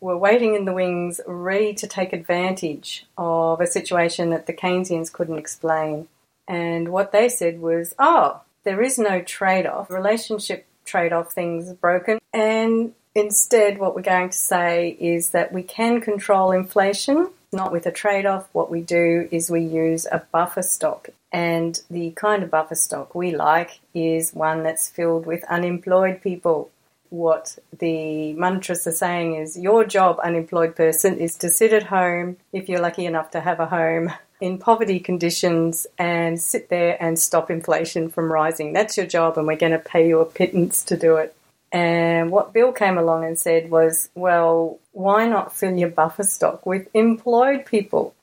were 0.00 0.18
waiting 0.18 0.54
in 0.54 0.64
the 0.64 0.72
wings, 0.72 1.20
ready 1.26 1.74
to 1.74 1.86
take 1.86 2.12
advantage 2.12 3.06
of 3.16 3.60
a 3.60 3.66
situation 3.66 4.30
that 4.30 4.46
the 4.46 4.52
Keynesians 4.52 5.12
couldn't 5.12 5.38
explain. 5.38 6.08
And 6.48 6.88
what 6.88 7.12
they 7.12 7.28
said 7.28 7.60
was, 7.60 7.94
oh, 7.98 8.40
there 8.64 8.82
is 8.82 8.98
no 8.98 9.22
trade 9.22 9.66
off. 9.66 9.90
Relationship 9.90 10.66
trade 10.84 11.12
off 11.12 11.32
things 11.32 11.72
broken. 11.74 12.18
And 12.32 12.94
Instead, 13.14 13.78
what 13.78 13.94
we're 13.94 14.02
going 14.02 14.30
to 14.30 14.36
say 14.36 14.96
is 14.98 15.30
that 15.30 15.52
we 15.52 15.62
can 15.62 16.00
control 16.00 16.50
inflation, 16.50 17.28
not 17.52 17.70
with 17.70 17.86
a 17.86 17.92
trade 17.92 18.24
off. 18.24 18.48
What 18.52 18.70
we 18.70 18.80
do 18.80 19.28
is 19.30 19.50
we 19.50 19.60
use 19.60 20.06
a 20.10 20.22
buffer 20.32 20.62
stock. 20.62 21.10
And 21.32 21.80
the 21.90 22.10
kind 22.10 22.42
of 22.42 22.50
buffer 22.50 22.74
stock 22.74 23.14
we 23.14 23.34
like 23.34 23.80
is 23.94 24.34
one 24.34 24.62
that's 24.62 24.88
filled 24.88 25.24
with 25.26 25.42
unemployed 25.44 26.20
people. 26.22 26.70
what 27.12 27.58
the 27.78 28.32
mantras 28.32 28.86
are 28.86 28.92
saying 28.92 29.34
is 29.36 29.58
your 29.58 29.84
job, 29.84 30.18
unemployed 30.24 30.74
person, 30.74 31.18
is 31.18 31.36
to 31.36 31.50
sit 31.50 31.72
at 31.72 31.84
home, 31.84 32.38
if 32.52 32.68
you're 32.68 32.80
lucky 32.80 33.04
enough 33.04 33.30
to 33.32 33.40
have 33.40 33.60
a 33.60 33.66
home, 33.66 34.10
in 34.40 34.58
poverty 34.58 34.98
conditions 34.98 35.86
and 35.98 36.40
sit 36.40 36.68
there 36.70 36.96
and 37.00 37.18
stop 37.18 37.50
inflation 37.50 38.08
from 38.08 38.32
rising. 38.32 38.72
That's 38.72 38.96
your 38.96 39.06
job, 39.06 39.36
and 39.36 39.46
we're 39.46 39.56
going 39.56 39.72
to 39.72 39.78
pay 39.78 40.08
you 40.08 40.20
a 40.20 40.24
pittance 40.24 40.82
to 40.84 40.96
do 40.96 41.16
it. 41.16 41.36
And 41.70 42.30
what 42.30 42.52
Bill 42.52 42.72
came 42.72 42.98
along 42.98 43.24
and 43.24 43.38
said 43.38 43.70
was, 43.70 44.08
well, 44.14 44.78
why 44.92 45.28
not 45.28 45.54
fill 45.54 45.76
your 45.76 45.90
buffer 45.90 46.24
stock 46.24 46.64
with 46.66 46.88
employed 46.94 47.66
people? 47.66 48.14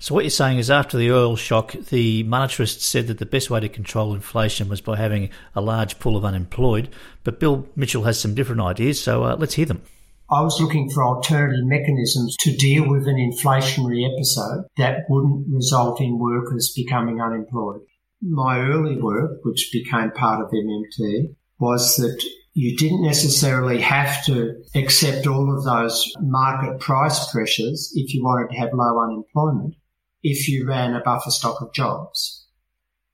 So 0.00 0.14
what 0.14 0.22
you're 0.22 0.30
saying 0.30 0.58
is 0.58 0.70
after 0.70 0.96
the 0.96 1.10
oil 1.10 1.34
shock, 1.34 1.72
the 1.72 2.22
monetarists 2.22 2.82
said 2.82 3.08
that 3.08 3.18
the 3.18 3.26
best 3.26 3.50
way 3.50 3.58
to 3.58 3.68
control 3.68 4.14
inflation 4.14 4.68
was 4.68 4.80
by 4.80 4.96
having 4.96 5.30
a 5.56 5.60
large 5.60 5.98
pool 5.98 6.16
of 6.16 6.24
unemployed. 6.24 6.88
But 7.24 7.40
Bill 7.40 7.68
Mitchell 7.74 8.04
has 8.04 8.20
some 8.20 8.32
different 8.36 8.60
ideas, 8.60 9.00
so 9.00 9.24
uh, 9.24 9.36
let's 9.36 9.54
hear 9.54 9.66
them. 9.66 9.82
I 10.30 10.42
was 10.42 10.60
looking 10.60 10.88
for 10.90 11.02
alternative 11.02 11.64
mechanisms 11.64 12.36
to 12.40 12.56
deal 12.56 12.88
with 12.88 13.08
an 13.08 13.16
inflationary 13.16 14.08
episode 14.08 14.66
that 14.76 15.00
wouldn't 15.08 15.46
result 15.52 16.00
in 16.00 16.20
workers 16.20 16.72
becoming 16.76 17.20
unemployed. 17.20 17.80
My 18.22 18.60
early 18.60 19.00
work, 19.00 19.40
which 19.42 19.70
became 19.72 20.12
part 20.12 20.40
of 20.40 20.52
MMT, 20.52 21.34
was 21.58 21.96
that 21.96 22.22
you 22.52 22.76
didn't 22.76 23.02
necessarily 23.02 23.80
have 23.80 24.24
to 24.26 24.62
accept 24.76 25.26
all 25.26 25.56
of 25.56 25.64
those 25.64 26.12
market 26.20 26.78
price 26.78 27.32
pressures 27.32 27.92
if 27.96 28.14
you 28.14 28.22
wanted 28.22 28.50
to 28.52 28.58
have 28.58 28.70
low 28.72 29.00
unemployment 29.00 29.74
if 30.22 30.48
you 30.48 30.66
ran 30.66 30.94
a 30.94 31.00
buffer 31.00 31.30
stock 31.30 31.60
of 31.60 31.72
jobs. 31.72 32.46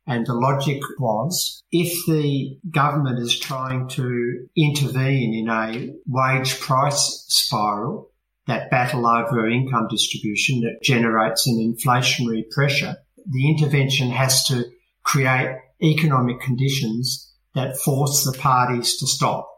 And 0.06 0.26
the 0.26 0.34
logic 0.34 0.80
was 0.98 1.62
if 1.70 2.04
the 2.06 2.58
government 2.70 3.18
is 3.18 3.38
trying 3.38 3.88
to 3.90 4.46
intervene 4.56 5.34
in 5.34 5.48
a 5.48 5.94
wage 6.06 6.60
price 6.60 7.24
spiral, 7.28 8.10
that 8.46 8.70
battle 8.70 9.06
over 9.06 9.48
income 9.48 9.88
distribution 9.90 10.60
that 10.60 10.82
generates 10.82 11.46
an 11.46 11.56
inflationary 11.56 12.48
pressure, 12.50 12.96
the 13.26 13.48
intervention 13.48 14.10
has 14.10 14.44
to 14.44 14.64
create 15.02 15.56
economic 15.82 16.40
conditions 16.40 17.32
that 17.54 17.76
force 17.78 18.24
the 18.24 18.36
parties 18.38 18.98
to 18.98 19.06
stop. 19.06 19.48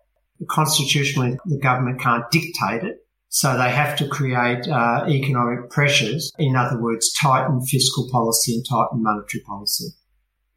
Constitutionally, 0.49 1.37
the 1.47 1.59
government 1.59 2.01
can't 2.01 2.31
dictate 2.31 2.85
it, 2.85 2.99
so 3.37 3.55
they 3.59 3.69
have 3.69 3.99
to 3.99 4.09
create 4.09 4.67
uh, 4.67 5.05
economic 5.07 5.69
pressures. 5.69 6.33
In 6.39 6.57
other 6.57 6.81
words, 6.81 7.13
tighten 7.13 7.61
fiscal 7.67 8.09
policy 8.11 8.55
and 8.55 8.67
tighten 8.67 9.03
monetary 9.03 9.43
policy. 9.43 9.89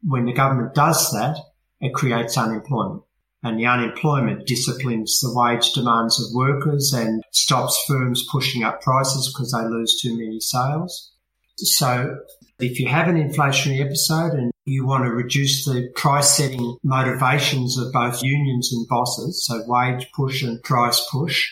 When 0.02 0.24
the 0.24 0.32
government 0.32 0.74
does 0.74 1.10
that, 1.10 1.36
it 1.82 1.92
creates 1.92 2.38
unemployment. 2.38 3.02
And 3.42 3.58
the 3.58 3.66
unemployment 3.66 4.46
disciplines 4.46 5.20
the 5.20 5.30
wage 5.34 5.72
demands 5.72 6.18
of 6.22 6.34
workers 6.34 6.94
and 6.94 7.22
stops 7.32 7.84
firms 7.86 8.26
pushing 8.32 8.62
up 8.64 8.80
prices 8.80 9.30
because 9.30 9.52
they 9.52 9.68
lose 9.68 10.00
too 10.00 10.16
many 10.16 10.40
sales. 10.40 11.12
So 11.58 12.16
if 12.60 12.80
you 12.80 12.88
have 12.88 13.08
an 13.08 13.16
inflationary 13.16 13.84
episode 13.84 14.32
and 14.32 14.52
you 14.64 14.86
want 14.86 15.04
to 15.04 15.10
reduce 15.10 15.66
the 15.66 15.90
price 15.96 16.34
setting 16.34 16.78
motivations 16.82 17.76
of 17.76 17.92
both 17.92 18.22
unions 18.22 18.72
and 18.72 18.88
bosses, 18.88 19.44
so 19.44 19.62
wage 19.66 20.10
push 20.14 20.42
and 20.42 20.62
price 20.62 21.06
push, 21.12 21.46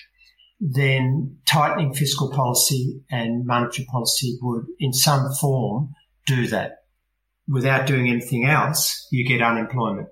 then 0.61 1.37
tightening 1.47 1.95
fiscal 1.95 2.31
policy 2.31 3.01
and 3.11 3.47
monetary 3.47 3.87
policy 3.87 4.39
would, 4.43 4.67
in 4.79 4.93
some 4.93 5.33
form, 5.41 5.95
do 6.27 6.47
that. 6.49 6.79
Without 7.49 7.87
doing 7.87 8.09
anything 8.09 8.45
else, 8.45 9.07
you 9.11 9.27
get 9.27 9.43
unemployment. 9.43 10.09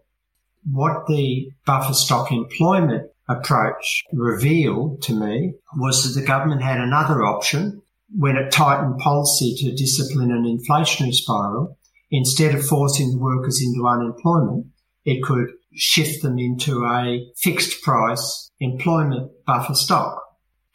What 0.71 1.07
the 1.07 1.51
buffer 1.65 1.95
stock 1.95 2.33
employment 2.33 3.11
approach 3.29 4.03
revealed 4.13 5.03
to 5.03 5.13
me 5.13 5.55
was 5.77 6.03
that 6.05 6.19
the 6.19 6.27
government 6.27 6.63
had 6.63 6.79
another 6.79 7.25
option 7.25 7.83
when 8.17 8.37
it 8.37 8.53
tightened 8.53 8.99
policy 8.99 9.55
to 9.59 9.75
discipline 9.75 10.31
an 10.31 10.45
inflationary 10.45 11.13
spiral. 11.13 11.77
Instead 12.11 12.55
of 12.55 12.65
forcing 12.65 13.11
the 13.11 13.19
workers 13.19 13.61
into 13.61 13.87
unemployment, 13.87 14.67
it 15.05 15.23
could 15.25 15.49
shift 15.75 16.23
them 16.23 16.39
into 16.39 16.85
a 16.87 17.27
fixed 17.37 17.83
price 17.83 18.49
employment 18.61 19.31
buffer 19.45 19.75
stock 19.75 20.26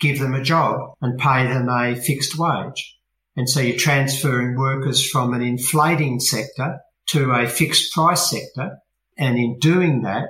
give 0.01 0.19
them 0.19 0.33
a 0.33 0.43
job 0.43 0.93
and 1.01 1.19
pay 1.19 1.47
them 1.47 1.69
a 1.69 1.95
fixed 1.95 2.37
wage. 2.37 2.97
And 3.37 3.49
so 3.49 3.61
you're 3.61 3.77
transferring 3.77 4.57
workers 4.57 5.09
from 5.09 5.33
an 5.33 5.41
inflating 5.41 6.19
sector 6.19 6.79
to 7.07 7.31
a 7.31 7.47
fixed 7.47 7.93
price 7.93 8.29
sector. 8.29 8.77
And 9.17 9.37
in 9.37 9.59
doing 9.59 10.01
that, 10.01 10.27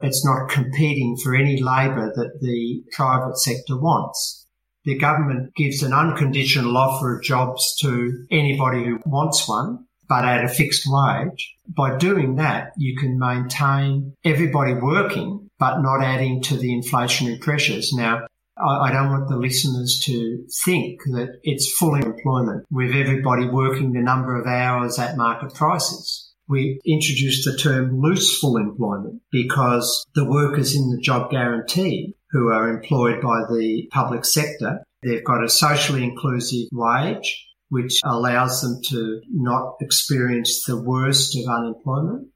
it's 0.00 0.24
not 0.24 0.50
competing 0.50 1.16
for 1.16 1.34
any 1.34 1.62
labour 1.62 2.12
that 2.14 2.40
the 2.40 2.82
private 2.92 3.38
sector 3.38 3.78
wants. 3.78 4.46
The 4.84 4.98
government 4.98 5.54
gives 5.54 5.82
an 5.82 5.94
unconditional 5.94 6.76
offer 6.76 7.16
of 7.16 7.22
jobs 7.22 7.74
to 7.80 8.26
anybody 8.30 8.84
who 8.84 9.00
wants 9.06 9.48
one, 9.48 9.86
but 10.08 10.26
at 10.26 10.44
a 10.44 10.48
fixed 10.48 10.84
wage. 10.86 11.54
By 11.66 11.96
doing 11.96 12.36
that, 12.36 12.72
you 12.76 12.94
can 12.96 13.18
maintain 13.18 14.14
everybody 14.24 14.74
working, 14.74 15.48
but 15.58 15.80
not 15.80 16.02
adding 16.02 16.42
to 16.42 16.58
the 16.58 16.68
inflationary 16.68 17.40
pressures. 17.40 17.94
Now, 17.94 18.26
I 18.56 18.92
don't 18.92 19.10
want 19.10 19.28
the 19.28 19.36
listeners 19.36 20.00
to 20.04 20.46
think 20.64 21.00
that 21.06 21.40
it's 21.42 21.72
full 21.72 21.96
employment 21.96 22.64
with 22.70 22.94
everybody 22.94 23.48
working 23.48 23.92
the 23.92 24.00
number 24.00 24.38
of 24.40 24.46
hours 24.46 24.98
at 24.98 25.16
market 25.16 25.54
prices. 25.54 26.32
We 26.48 26.80
introduced 26.86 27.44
the 27.44 27.56
term 27.56 28.00
loose 28.00 28.38
full 28.38 28.56
employment 28.56 29.22
because 29.32 30.04
the 30.14 30.28
workers 30.28 30.76
in 30.76 30.90
the 30.90 31.00
job 31.00 31.30
guarantee 31.30 32.14
who 32.30 32.48
are 32.52 32.68
employed 32.68 33.20
by 33.20 33.42
the 33.48 33.88
public 33.90 34.24
sector, 34.24 34.84
they've 35.02 35.24
got 35.24 35.42
a 35.42 35.48
socially 35.48 36.04
inclusive 36.04 36.68
wage, 36.70 37.48
which 37.70 38.00
allows 38.04 38.60
them 38.60 38.80
to 38.90 39.20
not 39.32 39.74
experience 39.80 40.64
the 40.64 40.80
worst 40.80 41.36
of 41.36 41.48
unemployment. 41.48 42.28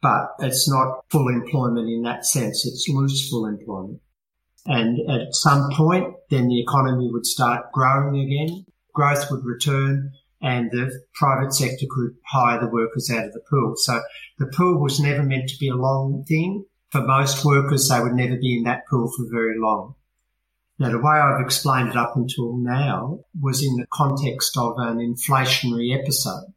But 0.00 0.30
it's 0.40 0.68
not 0.68 1.04
full 1.10 1.28
employment 1.28 1.88
in 1.88 2.02
that 2.02 2.24
sense. 2.24 2.64
It's 2.66 2.88
loose 2.88 3.28
full 3.28 3.46
employment. 3.46 4.00
And 4.68 4.98
at 5.10 5.34
some 5.34 5.70
point, 5.72 6.14
then 6.30 6.46
the 6.46 6.60
economy 6.60 7.08
would 7.10 7.26
start 7.26 7.72
growing 7.72 8.20
again. 8.20 8.66
Growth 8.94 9.30
would 9.30 9.44
return 9.44 10.12
and 10.40 10.70
the 10.70 10.90
private 11.14 11.52
sector 11.52 11.86
could 11.90 12.14
hire 12.26 12.60
the 12.60 12.68
workers 12.68 13.10
out 13.10 13.24
of 13.24 13.32
the 13.32 13.40
pool. 13.50 13.74
So 13.76 14.00
the 14.38 14.46
pool 14.46 14.80
was 14.80 15.00
never 15.00 15.22
meant 15.22 15.48
to 15.48 15.58
be 15.58 15.68
a 15.68 15.74
long 15.74 16.24
thing. 16.28 16.64
For 16.90 17.00
most 17.00 17.44
workers, 17.44 17.88
they 17.88 18.00
would 18.00 18.14
never 18.14 18.36
be 18.36 18.58
in 18.58 18.64
that 18.64 18.82
pool 18.88 19.10
for 19.16 19.26
very 19.30 19.58
long. 19.58 19.94
Now, 20.78 20.90
the 20.90 20.98
way 20.98 21.18
I've 21.18 21.44
explained 21.44 21.88
it 21.88 21.96
up 21.96 22.12
until 22.14 22.56
now 22.56 23.20
was 23.40 23.64
in 23.64 23.76
the 23.76 23.86
context 23.92 24.56
of 24.56 24.74
an 24.78 24.98
inflationary 24.98 25.98
episode. 25.98 26.52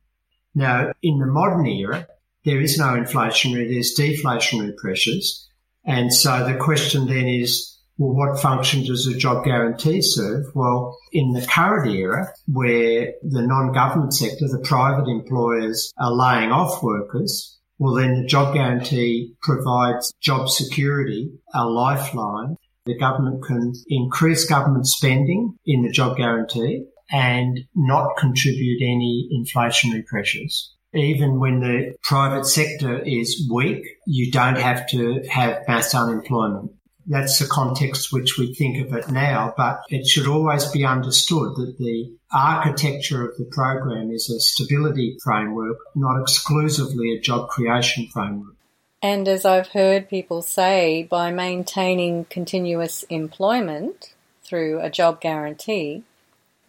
Now, 0.54 0.92
in 1.02 1.18
the 1.18 1.26
modern 1.26 1.66
era, 1.66 2.08
there 2.46 2.62
is 2.62 2.78
no 2.78 2.94
inflationary, 2.94 3.70
there's 3.70 3.98
deflationary 3.98 4.76
pressures. 4.78 5.50
And 5.86 6.14
so 6.14 6.46
the 6.46 6.56
question 6.56 7.08
then 7.08 7.28
is, 7.28 7.80
well, 8.02 8.16
what 8.16 8.42
function 8.42 8.84
does 8.84 9.06
a 9.06 9.16
job 9.16 9.46
guarantee 9.46 10.02
serve? 10.02 10.46
Well, 10.56 10.98
in 11.12 11.34
the 11.34 11.46
current 11.46 11.88
era, 11.88 12.34
where 12.48 13.14
the 13.22 13.44
non-government 13.44 14.16
sector, 14.16 14.48
the 14.48 14.64
private 14.64 15.08
employers 15.08 15.94
are 16.00 16.12
laying 16.12 16.52
off 16.52 16.82
workers, 16.82 17.60
well, 17.78 17.94
then 17.94 18.20
the 18.20 18.28
job 18.28 18.56
guarantee 18.56 19.36
provides 19.44 20.12
job 20.20 20.50
security, 20.50 21.32
a 21.54 21.64
lifeline. 21.68 22.56
The 22.88 22.98
government 22.98 23.44
can 23.44 23.74
increase 23.88 24.46
government 24.46 24.88
spending 24.88 25.54
in 25.68 25.84
the 25.84 25.92
job 25.92 26.18
guarantee 26.18 26.86
and 27.12 27.60
not 27.76 28.18
contribute 28.18 28.82
any 28.82 29.30
inflationary 29.32 30.08
pressures. 30.08 30.74
Even 30.96 31.40
when 31.40 31.60
the 31.60 31.94
private 32.02 32.48
sector 32.48 32.98
is 32.98 33.48
weak, 33.54 33.86
you 34.08 34.32
don't 34.32 34.58
have 34.58 34.88
to 34.90 35.22
have 35.30 35.60
mass 35.68 35.94
unemployment. 35.94 36.72
That's 37.08 37.40
the 37.40 37.48
context 37.48 38.14
which 38.14 38.38
we 38.38 38.54
think 38.54 38.86
of 38.86 38.94
it 38.96 39.10
now, 39.10 39.54
but 39.58 39.82
it 39.90 40.08
should 40.08 40.28
always 40.28 40.66
be 40.72 40.86
understood 40.86 41.56
that 41.56 41.78
the 41.78 42.14
architecture 42.32 43.28
of 43.28 43.38
the 43.38 43.46
program 43.46 44.12
is 44.12 44.30
a 44.30 44.40
stability 44.40 45.18
framework, 45.24 45.78
not 45.96 46.22
exclusively 46.22 47.16
a 47.16 47.20
job 47.20 47.50
creation 47.50 48.08
framework. 48.14 48.56
And 49.02 49.28
as 49.28 49.46
I've 49.46 49.70
heard 49.70 50.10
people 50.10 50.44
say, 50.44 51.04
by 51.04 51.32
maintaining 51.32 52.26
continuous 52.26 53.04
employment 53.04 54.14
through 54.44 54.80
a 54.80 54.92
job 54.92 55.20
guarantee, 55.20 56.04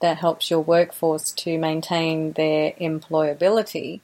that 0.00 0.18
helps 0.18 0.50
your 0.50 0.60
workforce 0.60 1.30
to 1.32 1.58
maintain 1.58 2.32
their 2.32 2.72
employability. 2.72 4.00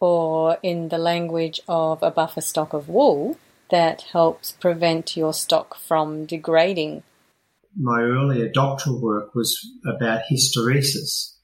Or, 0.00 0.58
in 0.62 0.88
the 0.88 0.98
language 0.98 1.60
of 1.68 2.02
a 2.02 2.10
buffer 2.10 2.40
stock 2.40 2.72
of 2.72 2.88
wool, 2.88 3.36
that 3.70 4.02
helps 4.12 4.52
prevent 4.52 5.16
your 5.16 5.32
stock 5.32 5.76
from 5.76 6.26
degrading. 6.26 7.02
My 7.76 8.00
earlier 8.00 8.48
doctoral 8.48 9.00
work 9.00 9.34
was 9.34 9.58
about 9.86 10.22
hysteresis. 10.30 11.34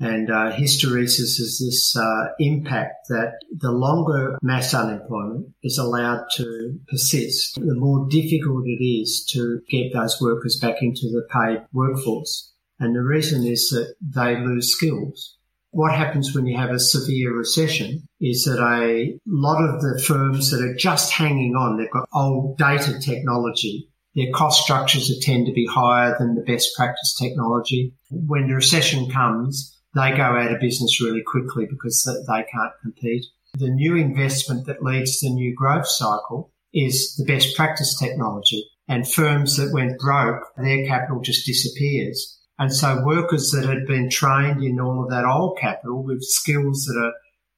And 0.00 0.30
uh, 0.30 0.52
hysteresis 0.52 1.40
is 1.40 1.58
this 1.58 1.96
uh, 1.96 2.28
impact 2.38 3.08
that 3.08 3.40
the 3.50 3.72
longer 3.72 4.38
mass 4.42 4.72
unemployment 4.72 5.48
is 5.64 5.76
allowed 5.76 6.26
to 6.36 6.78
persist, 6.88 7.56
the 7.56 7.74
more 7.74 8.06
difficult 8.08 8.64
it 8.66 8.84
is 8.84 9.24
to 9.32 9.60
get 9.68 9.92
those 9.92 10.20
workers 10.20 10.56
back 10.60 10.82
into 10.82 11.08
the 11.10 11.26
paid 11.32 11.66
workforce. 11.72 12.52
And 12.78 12.94
the 12.94 13.02
reason 13.02 13.44
is 13.44 13.70
that 13.70 13.94
they 14.00 14.36
lose 14.36 14.70
skills. 14.70 15.37
What 15.70 15.94
happens 15.94 16.34
when 16.34 16.46
you 16.46 16.56
have 16.56 16.70
a 16.70 16.78
severe 16.78 17.36
recession 17.36 18.08
is 18.20 18.44
that 18.44 18.58
a 18.58 19.18
lot 19.26 19.62
of 19.62 19.82
the 19.82 20.02
firms 20.02 20.50
that 20.50 20.62
are 20.62 20.74
just 20.74 21.12
hanging 21.12 21.54
on, 21.54 21.76
they've 21.76 21.90
got 21.90 22.08
old 22.14 22.56
dated 22.56 23.02
technology. 23.02 23.88
Their 24.14 24.32
cost 24.32 24.62
structures 24.62 25.16
tend 25.22 25.46
to 25.46 25.52
be 25.52 25.66
higher 25.66 26.16
than 26.18 26.34
the 26.34 26.42
best 26.42 26.74
practice 26.76 27.14
technology. 27.20 27.92
When 28.10 28.48
the 28.48 28.54
recession 28.54 29.10
comes, 29.10 29.78
they 29.94 30.10
go 30.16 30.22
out 30.22 30.52
of 30.52 30.60
business 30.60 31.00
really 31.00 31.22
quickly 31.22 31.66
because 31.68 32.02
they 32.04 32.44
can't 32.50 32.72
compete. 32.82 33.24
The 33.54 33.70
new 33.70 33.96
investment 33.96 34.66
that 34.66 34.82
leads 34.82 35.20
the 35.20 35.30
new 35.30 35.54
growth 35.54 35.86
cycle 35.86 36.52
is 36.72 37.14
the 37.16 37.24
best 37.24 37.56
practice 37.56 37.98
technology. 37.98 38.68
And 38.88 39.08
firms 39.08 39.56
that 39.56 39.72
went 39.72 39.98
broke, 39.98 40.42
their 40.56 40.86
capital 40.86 41.20
just 41.20 41.46
disappears. 41.46 42.37
And 42.58 42.74
so 42.74 43.04
workers 43.04 43.50
that 43.50 43.68
had 43.68 43.86
been 43.86 44.10
trained 44.10 44.62
in 44.62 44.80
all 44.80 45.04
of 45.04 45.10
that 45.10 45.24
old 45.24 45.58
capital 45.60 46.02
with 46.02 46.22
skills 46.22 46.84
that 46.84 47.00
are, 47.00 47.12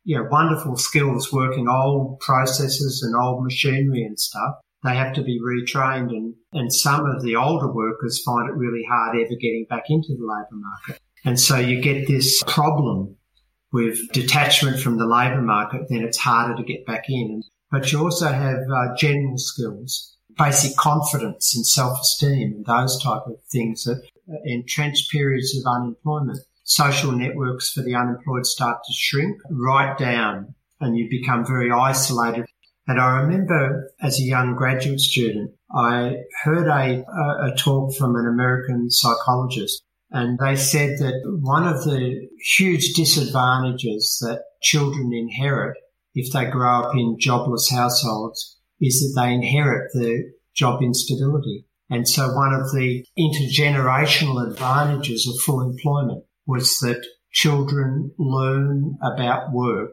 you 0.04 0.16
know, 0.16 0.28
wonderful 0.30 0.76
skills 0.76 1.32
working 1.32 1.68
old 1.68 2.20
processes 2.20 3.02
and 3.02 3.14
old 3.16 3.42
machinery 3.42 4.02
and 4.02 4.18
stuff, 4.18 4.56
they 4.84 4.94
have 4.94 5.14
to 5.14 5.22
be 5.22 5.40
retrained. 5.40 6.10
And, 6.10 6.34
and 6.52 6.72
some 6.72 7.06
of 7.06 7.22
the 7.22 7.36
older 7.36 7.72
workers 7.72 8.22
find 8.22 8.48
it 8.48 8.54
really 8.54 8.84
hard 8.90 9.16
ever 9.16 9.36
getting 9.40 9.66
back 9.70 9.84
into 9.88 10.08
the 10.08 10.24
labour 10.24 10.48
market. 10.52 11.02
And 11.24 11.38
so 11.38 11.56
you 11.56 11.80
get 11.80 12.06
this 12.06 12.42
problem 12.46 13.16
with 13.72 13.98
detachment 14.12 14.80
from 14.80 14.98
the 14.98 15.06
labour 15.06 15.42
market, 15.42 15.82
then 15.88 16.02
it's 16.02 16.18
harder 16.18 16.56
to 16.56 16.62
get 16.62 16.84
back 16.86 17.04
in. 17.08 17.42
But 17.70 17.92
you 17.92 18.00
also 18.00 18.28
have 18.28 18.58
uh, 18.58 18.96
general 18.96 19.38
skills, 19.38 20.16
basic 20.36 20.76
confidence 20.76 21.54
and 21.54 21.64
self-esteem 21.64 22.52
and 22.52 22.66
those 22.66 23.00
type 23.02 23.22
of 23.26 23.36
things 23.52 23.84
that 23.84 24.02
entrenched 24.44 25.10
periods 25.10 25.56
of 25.56 25.64
unemployment. 25.66 26.38
Social 26.64 27.12
networks 27.12 27.72
for 27.72 27.82
the 27.82 27.94
unemployed 27.94 28.46
start 28.46 28.78
to 28.86 28.92
shrink 28.92 29.36
right 29.50 29.96
down 29.98 30.54
and 30.80 30.96
you 30.96 31.08
become 31.10 31.44
very 31.46 31.70
isolated. 31.70 32.46
And 32.86 33.00
I 33.00 33.20
remember 33.20 33.92
as 34.00 34.18
a 34.18 34.24
young 34.24 34.54
graduate 34.56 35.00
student, 35.00 35.52
I 35.74 36.16
heard 36.44 36.66
a, 36.66 37.04
a 37.04 37.54
talk 37.56 37.94
from 37.96 38.16
an 38.16 38.26
American 38.26 38.90
psychologist 38.90 39.82
and 40.10 40.38
they 40.38 40.56
said 40.56 40.98
that 40.98 41.22
one 41.40 41.66
of 41.66 41.84
the 41.84 42.28
huge 42.56 42.94
disadvantages 42.94 44.18
that 44.22 44.42
children 44.60 45.12
inherit 45.12 45.76
if 46.14 46.32
they 46.32 46.46
grow 46.46 46.80
up 46.80 46.96
in 46.96 47.16
jobless 47.18 47.70
households 47.70 48.58
is 48.80 49.00
that 49.00 49.20
they 49.20 49.32
inherit 49.32 49.92
the 49.92 50.32
job 50.54 50.82
instability. 50.82 51.64
And 51.90 52.08
so 52.08 52.32
one 52.32 52.54
of 52.54 52.72
the 52.72 53.04
intergenerational 53.18 54.48
advantages 54.48 55.26
of 55.26 55.40
full 55.40 55.60
employment 55.60 56.24
was 56.46 56.78
that 56.78 57.04
children 57.32 58.12
learn 58.18 58.96
about 59.02 59.52
work. 59.52 59.90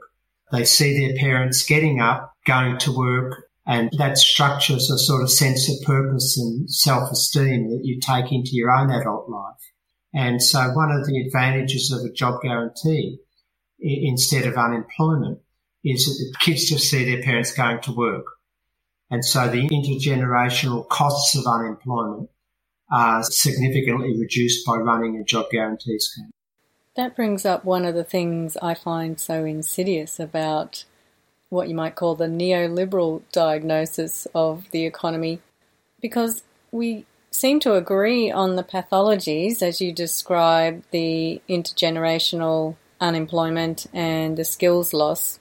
They 0.52 0.64
see 0.64 0.98
their 0.98 1.18
parents 1.18 1.66
getting 1.66 2.00
up, 2.00 2.34
going 2.46 2.78
to 2.80 2.96
work, 2.96 3.48
and 3.66 3.92
that 3.98 4.18
structures 4.18 4.90
a 4.90 4.98
sort 4.98 5.24
of 5.24 5.32
sense 5.32 5.70
of 5.70 5.86
purpose 5.86 6.38
and 6.38 6.70
self-esteem 6.70 7.70
that 7.70 7.82
you 7.84 8.00
take 8.00 8.32
into 8.32 8.52
your 8.54 8.72
own 8.72 8.90
adult 8.90 9.28
life. 9.30 9.56
And 10.14 10.42
so 10.42 10.70
one 10.74 10.92
of 10.92 11.06
the 11.06 11.20
advantages 11.26 11.92
of 11.92 12.06
a 12.06 12.14
job 12.14 12.42
guarantee 12.42 13.20
instead 13.80 14.46
of 14.46 14.56
unemployment 14.56 15.40
is 15.84 16.06
that 16.06 16.32
the 16.32 16.38
kids 16.40 16.70
just 16.70 16.90
see 16.90 17.04
their 17.04 17.24
parents 17.24 17.54
going 17.54 17.82
to 17.82 17.92
work. 17.92 18.26
And 19.10 19.24
so 19.24 19.48
the 19.48 19.68
intergenerational 19.68 20.88
costs 20.90 21.36
of 21.38 21.46
unemployment 21.48 22.30
are 22.92 23.24
significantly 23.24 24.18
reduced 24.18 24.66
by 24.66 24.76
running 24.76 25.18
a 25.18 25.24
job 25.24 25.50
guarantee 25.52 26.00
scheme. 26.00 26.32
That 26.96 27.16
brings 27.16 27.46
up 27.46 27.64
one 27.64 27.86
of 27.86 27.96
the 27.96 28.04
things 28.04 28.58
I 28.62 28.74
find 28.74 29.20
so 29.20 29.46
insidious 29.46 30.20
about 30.20 30.84
what 31.50 31.70
you 31.70 31.76
might 31.76 31.96
call 31.96 32.16
the 32.16 32.26
neoliberal 32.26 33.22
diagnosis 33.32 34.28
of 34.34 34.70
the 34.72 34.86
economy, 34.86 35.40
because 36.02 36.44
we 36.72 37.06
seem 37.32 37.60
to 37.62 37.76
agree 37.76 38.32
on 38.32 38.56
the 38.56 38.64
pathologies 38.64 39.62
as 39.62 39.80
you 39.80 39.94
describe 39.94 40.84
the 40.92 41.42
intergenerational 41.48 42.76
unemployment 43.00 43.86
and 43.94 44.36
the 44.36 44.44
skills 44.44 44.92
loss. 44.94 45.40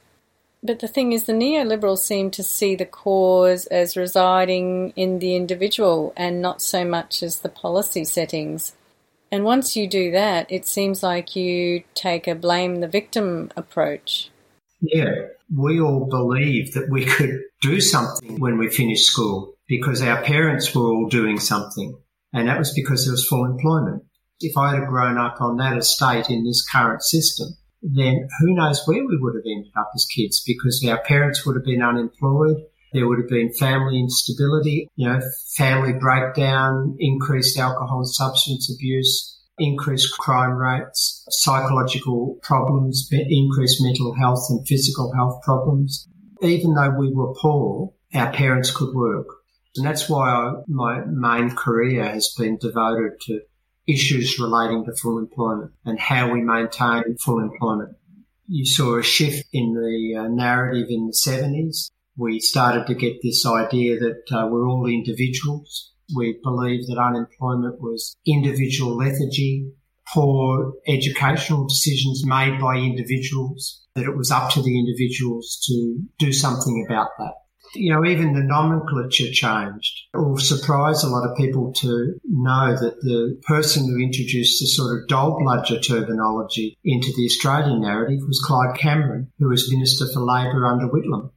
But 0.66 0.80
the 0.80 0.88
thing 0.88 1.12
is, 1.12 1.24
the 1.24 1.32
neoliberals 1.32 1.98
seem 1.98 2.30
to 2.32 2.42
see 2.42 2.74
the 2.74 2.84
cause 2.84 3.66
as 3.66 3.96
residing 3.96 4.92
in 4.96 5.20
the 5.20 5.36
individual 5.36 6.12
and 6.16 6.42
not 6.42 6.60
so 6.60 6.84
much 6.84 7.22
as 7.22 7.40
the 7.40 7.48
policy 7.48 8.04
settings. 8.04 8.74
And 9.30 9.44
once 9.44 9.76
you 9.76 9.86
do 9.86 10.10
that, 10.10 10.50
it 10.50 10.66
seems 10.66 11.02
like 11.04 11.36
you 11.36 11.84
take 11.94 12.26
a 12.26 12.34
blame 12.34 12.80
the 12.80 12.88
victim 12.88 13.52
approach. 13.56 14.30
Yeah, 14.80 15.12
we 15.54 15.80
all 15.80 16.06
believe 16.06 16.74
that 16.74 16.90
we 16.90 17.04
could 17.04 17.40
do 17.62 17.80
something 17.80 18.40
when 18.40 18.58
we 18.58 18.68
finish 18.68 19.04
school 19.04 19.54
because 19.68 20.02
our 20.02 20.22
parents 20.22 20.74
were 20.74 20.92
all 20.92 21.08
doing 21.08 21.38
something. 21.38 21.96
And 22.32 22.48
that 22.48 22.58
was 22.58 22.74
because 22.74 23.04
there 23.04 23.12
was 23.12 23.26
full 23.26 23.44
employment. 23.44 24.02
If 24.40 24.56
I 24.56 24.74
had 24.74 24.88
grown 24.88 25.16
up 25.16 25.40
on 25.40 25.58
that 25.58 25.78
estate 25.78 26.28
in 26.28 26.44
this 26.44 26.66
current 26.68 27.02
system, 27.02 27.56
then 27.94 28.28
who 28.40 28.54
knows 28.54 28.82
where 28.86 29.04
we 29.04 29.16
would 29.20 29.34
have 29.34 29.44
ended 29.46 29.72
up 29.78 29.90
as 29.94 30.06
kids 30.06 30.42
because 30.44 30.84
our 30.88 31.02
parents 31.04 31.46
would 31.46 31.56
have 31.56 31.64
been 31.64 31.82
unemployed. 31.82 32.56
There 32.92 33.06
would 33.06 33.18
have 33.18 33.28
been 33.28 33.52
family 33.52 33.98
instability, 33.98 34.88
you 34.96 35.08
know, 35.08 35.20
family 35.56 35.92
breakdown, 35.92 36.96
increased 36.98 37.58
alcohol 37.58 37.98
and 37.98 38.08
substance 38.08 38.72
abuse, 38.74 39.40
increased 39.58 40.16
crime 40.18 40.52
rates, 40.52 41.24
psychological 41.30 42.38
problems, 42.42 43.08
increased 43.12 43.82
mental 43.82 44.14
health 44.14 44.44
and 44.48 44.66
physical 44.66 45.12
health 45.14 45.40
problems. 45.42 46.08
Even 46.42 46.74
though 46.74 46.90
we 46.90 47.12
were 47.12 47.34
poor, 47.34 47.92
our 48.14 48.32
parents 48.32 48.70
could 48.70 48.94
work. 48.94 49.26
And 49.76 49.86
that's 49.86 50.08
why 50.08 50.30
I, 50.30 50.52
my 50.68 51.04
main 51.06 51.54
career 51.54 52.04
has 52.08 52.34
been 52.36 52.56
devoted 52.58 53.12
to 53.26 53.40
issues 53.86 54.38
relating 54.38 54.84
to 54.84 54.92
full 54.94 55.18
employment 55.18 55.72
and 55.84 55.98
how 55.98 56.30
we 56.30 56.42
maintain 56.42 57.16
full 57.18 57.40
employment. 57.40 57.96
You 58.48 58.64
saw 58.64 58.98
a 58.98 59.02
shift 59.02 59.46
in 59.52 59.74
the 59.74 60.20
uh, 60.20 60.28
narrative 60.28 60.86
in 60.90 61.06
the 61.06 61.12
70s. 61.12 61.90
We 62.16 62.40
started 62.40 62.86
to 62.86 62.94
get 62.94 63.22
this 63.22 63.44
idea 63.46 63.98
that 63.98 64.22
uh, 64.32 64.48
we're 64.48 64.68
all 64.68 64.86
individuals. 64.86 65.92
We 66.14 66.38
believed 66.42 66.88
that 66.88 66.98
unemployment 66.98 67.80
was 67.80 68.16
individual 68.26 68.96
lethargy, 68.96 69.72
poor 70.14 70.74
educational 70.86 71.66
decisions 71.66 72.24
made 72.24 72.60
by 72.60 72.76
individuals, 72.76 73.84
that 73.94 74.04
it 74.04 74.16
was 74.16 74.30
up 74.30 74.50
to 74.50 74.62
the 74.62 74.78
individuals 74.78 75.60
to 75.66 76.00
do 76.18 76.32
something 76.32 76.86
about 76.88 77.08
that 77.18 77.34
you 77.76 77.92
know, 77.92 78.04
even 78.04 78.32
the 78.32 78.42
nomenclature 78.42 79.30
changed. 79.30 80.02
It 80.14 80.18
will 80.18 80.38
surprise 80.38 81.02
a 81.02 81.08
lot 81.08 81.28
of 81.28 81.36
people 81.36 81.72
to 81.74 82.18
know 82.24 82.76
that 82.76 83.00
the 83.02 83.40
person 83.46 83.86
who 83.86 83.98
introduced 83.98 84.60
the 84.60 84.66
sort 84.66 84.98
of 84.98 85.08
dole 85.08 85.38
bludger 85.38 85.80
terminology 85.80 86.76
into 86.84 87.12
the 87.16 87.24
Australian 87.26 87.82
narrative 87.82 88.20
was 88.26 88.42
Clyde 88.44 88.76
Cameron, 88.76 89.32
who 89.38 89.48
was 89.48 89.70
Minister 89.70 90.06
for 90.12 90.20
Labor 90.20 90.66
under 90.66 90.88
Whitlam. 90.88 91.30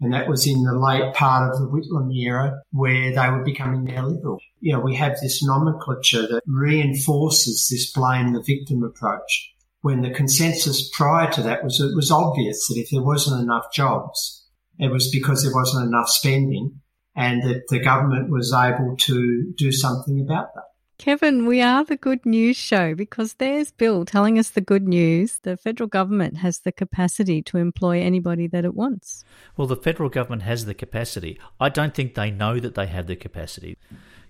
And 0.00 0.12
that 0.12 0.28
was 0.28 0.48
in 0.48 0.64
the 0.64 0.76
late 0.76 1.14
part 1.14 1.48
of 1.48 1.60
the 1.60 1.68
Whitlam 1.68 2.12
era 2.12 2.60
where 2.72 3.14
they 3.14 3.30
were 3.30 3.44
becoming 3.44 3.86
neoliberal. 3.86 4.38
You 4.58 4.72
know, 4.72 4.80
we 4.80 4.96
have 4.96 5.16
this 5.22 5.44
nomenclature 5.44 6.22
that 6.22 6.42
reinforces 6.44 7.68
this 7.70 7.92
blame 7.92 8.32
the 8.32 8.42
victim 8.42 8.82
approach. 8.82 9.52
When 9.82 10.02
the 10.02 10.10
consensus 10.10 10.90
prior 10.92 11.30
to 11.32 11.42
that 11.42 11.62
was 11.62 11.80
it 11.80 11.94
was 11.94 12.10
obvious 12.10 12.66
that 12.66 12.80
if 12.80 12.90
there 12.90 13.02
wasn't 13.02 13.42
enough 13.42 13.72
jobs, 13.72 14.41
it 14.82 14.90
was 14.90 15.10
because 15.10 15.42
there 15.42 15.54
wasn't 15.54 15.86
enough 15.86 16.08
spending 16.08 16.80
and 17.14 17.42
that 17.42 17.68
the 17.68 17.78
government 17.78 18.30
was 18.30 18.52
able 18.52 18.96
to 18.96 19.52
do 19.56 19.70
something 19.70 20.20
about 20.20 20.54
that. 20.54 20.64
Kevin, 20.98 21.46
we 21.46 21.60
are 21.60 21.84
the 21.84 21.96
good 21.96 22.24
news 22.26 22.56
show 22.56 22.94
because 22.94 23.34
there's 23.34 23.70
Bill 23.70 24.04
telling 24.04 24.38
us 24.38 24.50
the 24.50 24.60
good 24.60 24.86
news. 24.86 25.38
The 25.42 25.56
federal 25.56 25.88
government 25.88 26.38
has 26.38 26.60
the 26.60 26.72
capacity 26.72 27.42
to 27.42 27.58
employ 27.58 28.00
anybody 28.00 28.46
that 28.48 28.64
it 28.64 28.74
wants. 28.74 29.24
Well, 29.56 29.66
the 29.66 29.76
federal 29.76 30.08
government 30.08 30.42
has 30.42 30.64
the 30.64 30.74
capacity. 30.74 31.38
I 31.60 31.68
don't 31.68 31.94
think 31.94 32.14
they 32.14 32.30
know 32.30 32.58
that 32.60 32.74
they 32.74 32.86
have 32.86 33.06
the 33.06 33.16
capacity. 33.16 33.78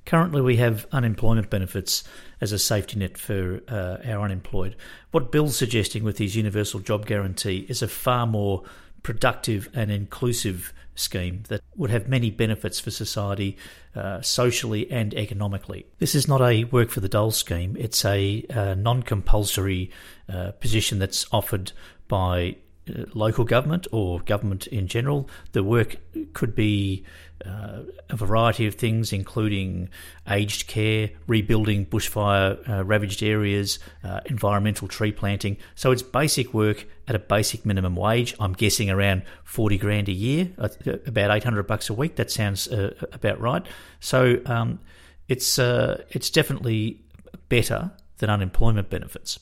Currently, 0.04 0.40
we 0.40 0.56
have 0.56 0.86
unemployment 0.92 1.48
benefits 1.48 2.04
as 2.40 2.52
a 2.52 2.58
safety 2.58 2.98
net 2.98 3.16
for 3.16 3.60
uh, 3.68 3.98
our 4.04 4.24
unemployed. 4.24 4.76
What 5.12 5.30
Bill's 5.30 5.56
suggesting 5.56 6.04
with 6.04 6.18
his 6.18 6.36
universal 6.36 6.80
job 6.80 7.06
guarantee 7.06 7.66
is 7.68 7.82
a 7.82 7.88
far 7.88 8.26
more 8.26 8.64
productive 9.02 9.68
and 9.74 9.90
inclusive 9.90 10.72
scheme 10.94 11.42
that 11.48 11.60
would 11.76 11.90
have 11.90 12.08
many 12.08 12.30
benefits 12.30 12.78
for 12.78 12.90
society 12.90 13.56
uh, 13.94 14.20
socially 14.20 14.90
and 14.90 15.14
economically. 15.14 15.86
This 15.98 16.14
is 16.14 16.28
not 16.28 16.40
a 16.40 16.64
work 16.64 16.90
for 16.90 17.00
the 17.00 17.08
dole 17.08 17.30
scheme, 17.30 17.76
it's 17.78 18.04
a 18.04 18.44
uh, 18.50 18.74
non 18.74 19.02
compulsory 19.02 19.90
uh, 20.32 20.52
position 20.52 20.98
that's 20.98 21.26
offered 21.32 21.72
by 22.08 22.56
uh, 22.88 23.04
local 23.14 23.44
government 23.44 23.86
or 23.92 24.20
government 24.20 24.66
in 24.66 24.86
general. 24.86 25.28
The 25.52 25.64
work 25.64 25.96
could 26.32 26.54
be 26.54 27.04
uh, 27.46 27.82
a 28.10 28.16
variety 28.16 28.66
of 28.66 28.74
things, 28.74 29.12
including 29.12 29.88
aged 30.28 30.66
care, 30.66 31.10
rebuilding 31.26 31.86
bushfire 31.86 32.68
uh, 32.68 32.84
ravaged 32.84 33.22
areas, 33.22 33.78
uh, 34.04 34.20
environmental 34.26 34.88
tree 34.88 35.12
planting. 35.12 35.56
So 35.74 35.90
it's 35.90 36.02
basic 36.02 36.52
work 36.54 36.86
at 37.08 37.14
a 37.14 37.18
basic 37.18 37.66
minimum 37.66 37.96
wage. 37.96 38.34
I'm 38.38 38.52
guessing 38.52 38.90
around 38.90 39.22
40 39.44 39.78
grand 39.78 40.08
a 40.08 40.12
year, 40.12 40.50
uh, 40.58 40.68
about 41.06 41.30
800 41.30 41.66
bucks 41.66 41.90
a 41.90 41.94
week. 41.94 42.16
That 42.16 42.30
sounds 42.30 42.68
uh, 42.68 42.94
about 43.12 43.40
right. 43.40 43.66
So 44.00 44.40
um, 44.46 44.80
it's 45.28 45.58
uh, 45.58 46.04
it's 46.10 46.30
definitely 46.30 47.00
better 47.48 47.92
than 48.18 48.30
unemployment 48.30 48.90
benefits. 48.90 49.38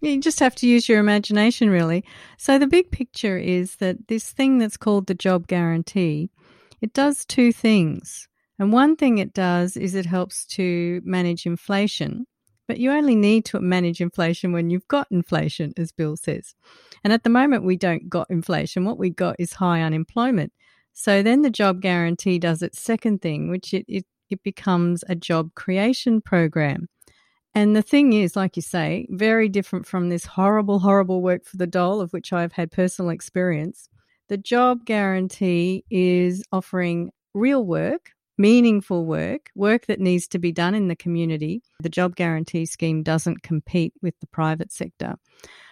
You 0.00 0.20
just 0.20 0.40
have 0.40 0.54
to 0.56 0.68
use 0.68 0.88
your 0.88 1.00
imagination, 1.00 1.70
really. 1.70 2.04
So 2.36 2.58
the 2.58 2.66
big 2.66 2.90
picture 2.90 3.38
is 3.38 3.76
that 3.76 4.08
this 4.08 4.30
thing 4.30 4.58
that's 4.58 4.76
called 4.76 5.06
the 5.06 5.14
job 5.14 5.46
guarantee 5.46 6.30
it 6.80 6.92
does 6.92 7.24
two 7.24 7.52
things. 7.52 8.28
And 8.58 8.72
one 8.72 8.96
thing 8.96 9.18
it 9.18 9.34
does 9.34 9.76
is 9.76 9.94
it 9.94 10.06
helps 10.06 10.46
to 10.46 11.02
manage 11.04 11.46
inflation, 11.46 12.26
but 12.66 12.78
you 12.78 12.90
only 12.90 13.14
need 13.14 13.44
to 13.46 13.60
manage 13.60 14.00
inflation 14.00 14.52
when 14.52 14.70
you've 14.70 14.88
got 14.88 15.08
inflation, 15.10 15.72
as 15.76 15.92
Bill 15.92 16.16
says. 16.16 16.54
And 17.04 17.12
at 17.12 17.22
the 17.22 17.30
moment, 17.30 17.64
we 17.64 17.76
don't 17.76 18.08
got 18.08 18.30
inflation. 18.30 18.84
What 18.84 18.98
we 18.98 19.10
got 19.10 19.36
is 19.38 19.52
high 19.54 19.82
unemployment. 19.82 20.52
So 20.92 21.22
then 21.22 21.42
the 21.42 21.50
job 21.50 21.82
guarantee 21.82 22.38
does 22.38 22.62
its 22.62 22.80
second 22.80 23.20
thing, 23.20 23.50
which 23.50 23.74
it, 23.74 23.84
it, 23.86 24.06
it 24.30 24.42
becomes 24.42 25.04
a 25.08 25.14
job 25.14 25.54
creation 25.54 26.22
program. 26.22 26.88
And 27.54 27.76
the 27.76 27.82
thing 27.82 28.12
is, 28.12 28.36
like 28.36 28.56
you 28.56 28.62
say, 28.62 29.06
very 29.10 29.48
different 29.48 29.86
from 29.86 30.08
this 30.08 30.24
horrible, 30.24 30.78
horrible 30.78 31.22
work 31.22 31.44
for 31.44 31.56
the 31.56 31.66
dole, 31.66 32.00
of 32.00 32.12
which 32.12 32.32
I've 32.32 32.52
had 32.52 32.70
personal 32.70 33.10
experience. 33.10 33.88
The 34.28 34.36
job 34.36 34.84
guarantee 34.84 35.84
is 35.88 36.42
offering 36.50 37.12
real 37.32 37.64
work, 37.64 38.10
meaningful 38.36 39.06
work, 39.06 39.50
work 39.54 39.86
that 39.86 40.00
needs 40.00 40.26
to 40.28 40.40
be 40.40 40.50
done 40.50 40.74
in 40.74 40.88
the 40.88 40.96
community. 40.96 41.62
The 41.80 41.88
job 41.88 42.16
guarantee 42.16 42.66
scheme 42.66 43.04
doesn't 43.04 43.42
compete 43.42 43.94
with 44.02 44.18
the 44.20 44.26
private 44.26 44.72
sector, 44.72 45.14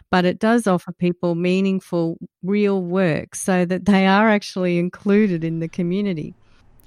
but 0.09 0.25
it 0.25 0.39
does 0.39 0.69
offer 0.69 0.93
people 0.93 1.35
meaningful, 1.35 2.17
real 2.45 2.81
work 2.81 3.35
so 3.35 3.65
that 3.65 3.87
they 3.87 4.07
are 4.07 4.29
actually 4.29 4.79
included 4.79 5.43
in 5.43 5.59
the 5.59 5.69
community. 5.69 6.35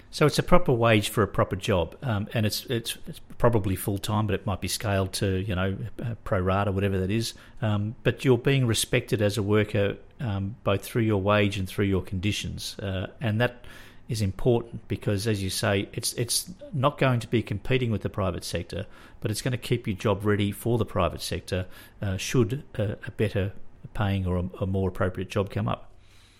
So 0.09 0.25
it's 0.25 0.39
a 0.39 0.43
proper 0.43 0.71
wage 0.71 1.09
for 1.09 1.21
a 1.21 1.27
proper 1.27 1.55
job, 1.55 1.95
um, 2.01 2.27
and 2.33 2.45
it's, 2.45 2.65
it's, 2.65 2.97
it's 3.07 3.19
probably 3.37 3.75
full 3.75 3.97
time, 3.97 4.25
but 4.27 4.33
it 4.33 4.45
might 4.45 4.61
be 4.61 4.67
scaled 4.67 5.13
to 5.13 5.39
you 5.39 5.55
know 5.55 5.77
pro 6.23 6.39
rata, 6.39 6.71
whatever 6.71 6.99
that 6.99 7.11
is. 7.11 7.33
Um, 7.61 7.95
but 8.03 8.23
you're 8.23 8.37
being 8.37 8.67
respected 8.67 9.21
as 9.21 9.37
a 9.37 9.43
worker 9.43 9.97
um, 10.19 10.55
both 10.63 10.83
through 10.83 11.03
your 11.03 11.21
wage 11.21 11.57
and 11.57 11.67
through 11.67 11.85
your 11.85 12.01
conditions, 12.01 12.77
uh, 12.79 13.07
and 13.21 13.41
that 13.41 13.65
is 14.07 14.21
important 14.21 14.87
because, 14.87 15.27
as 15.27 15.43
you 15.43 15.49
say, 15.49 15.89
it's 15.93 16.13
it's 16.13 16.49
not 16.73 16.97
going 16.97 17.19
to 17.19 17.27
be 17.27 17.43
competing 17.43 17.91
with 17.91 18.01
the 18.01 18.09
private 18.09 18.43
sector, 18.43 18.85
but 19.19 19.29
it's 19.29 19.41
going 19.41 19.51
to 19.51 19.57
keep 19.57 19.85
your 19.87 19.97
job 19.97 20.25
ready 20.25 20.51
for 20.51 20.77
the 20.77 20.85
private 20.85 21.21
sector. 21.21 21.65
Uh, 22.01 22.17
should 22.17 22.63
a, 22.75 22.93
a 23.05 23.11
better 23.11 23.51
paying 23.93 24.25
or 24.25 24.37
a, 24.37 24.63
a 24.63 24.65
more 24.65 24.89
appropriate 24.89 25.29
job 25.29 25.49
come 25.49 25.67
up. 25.67 25.86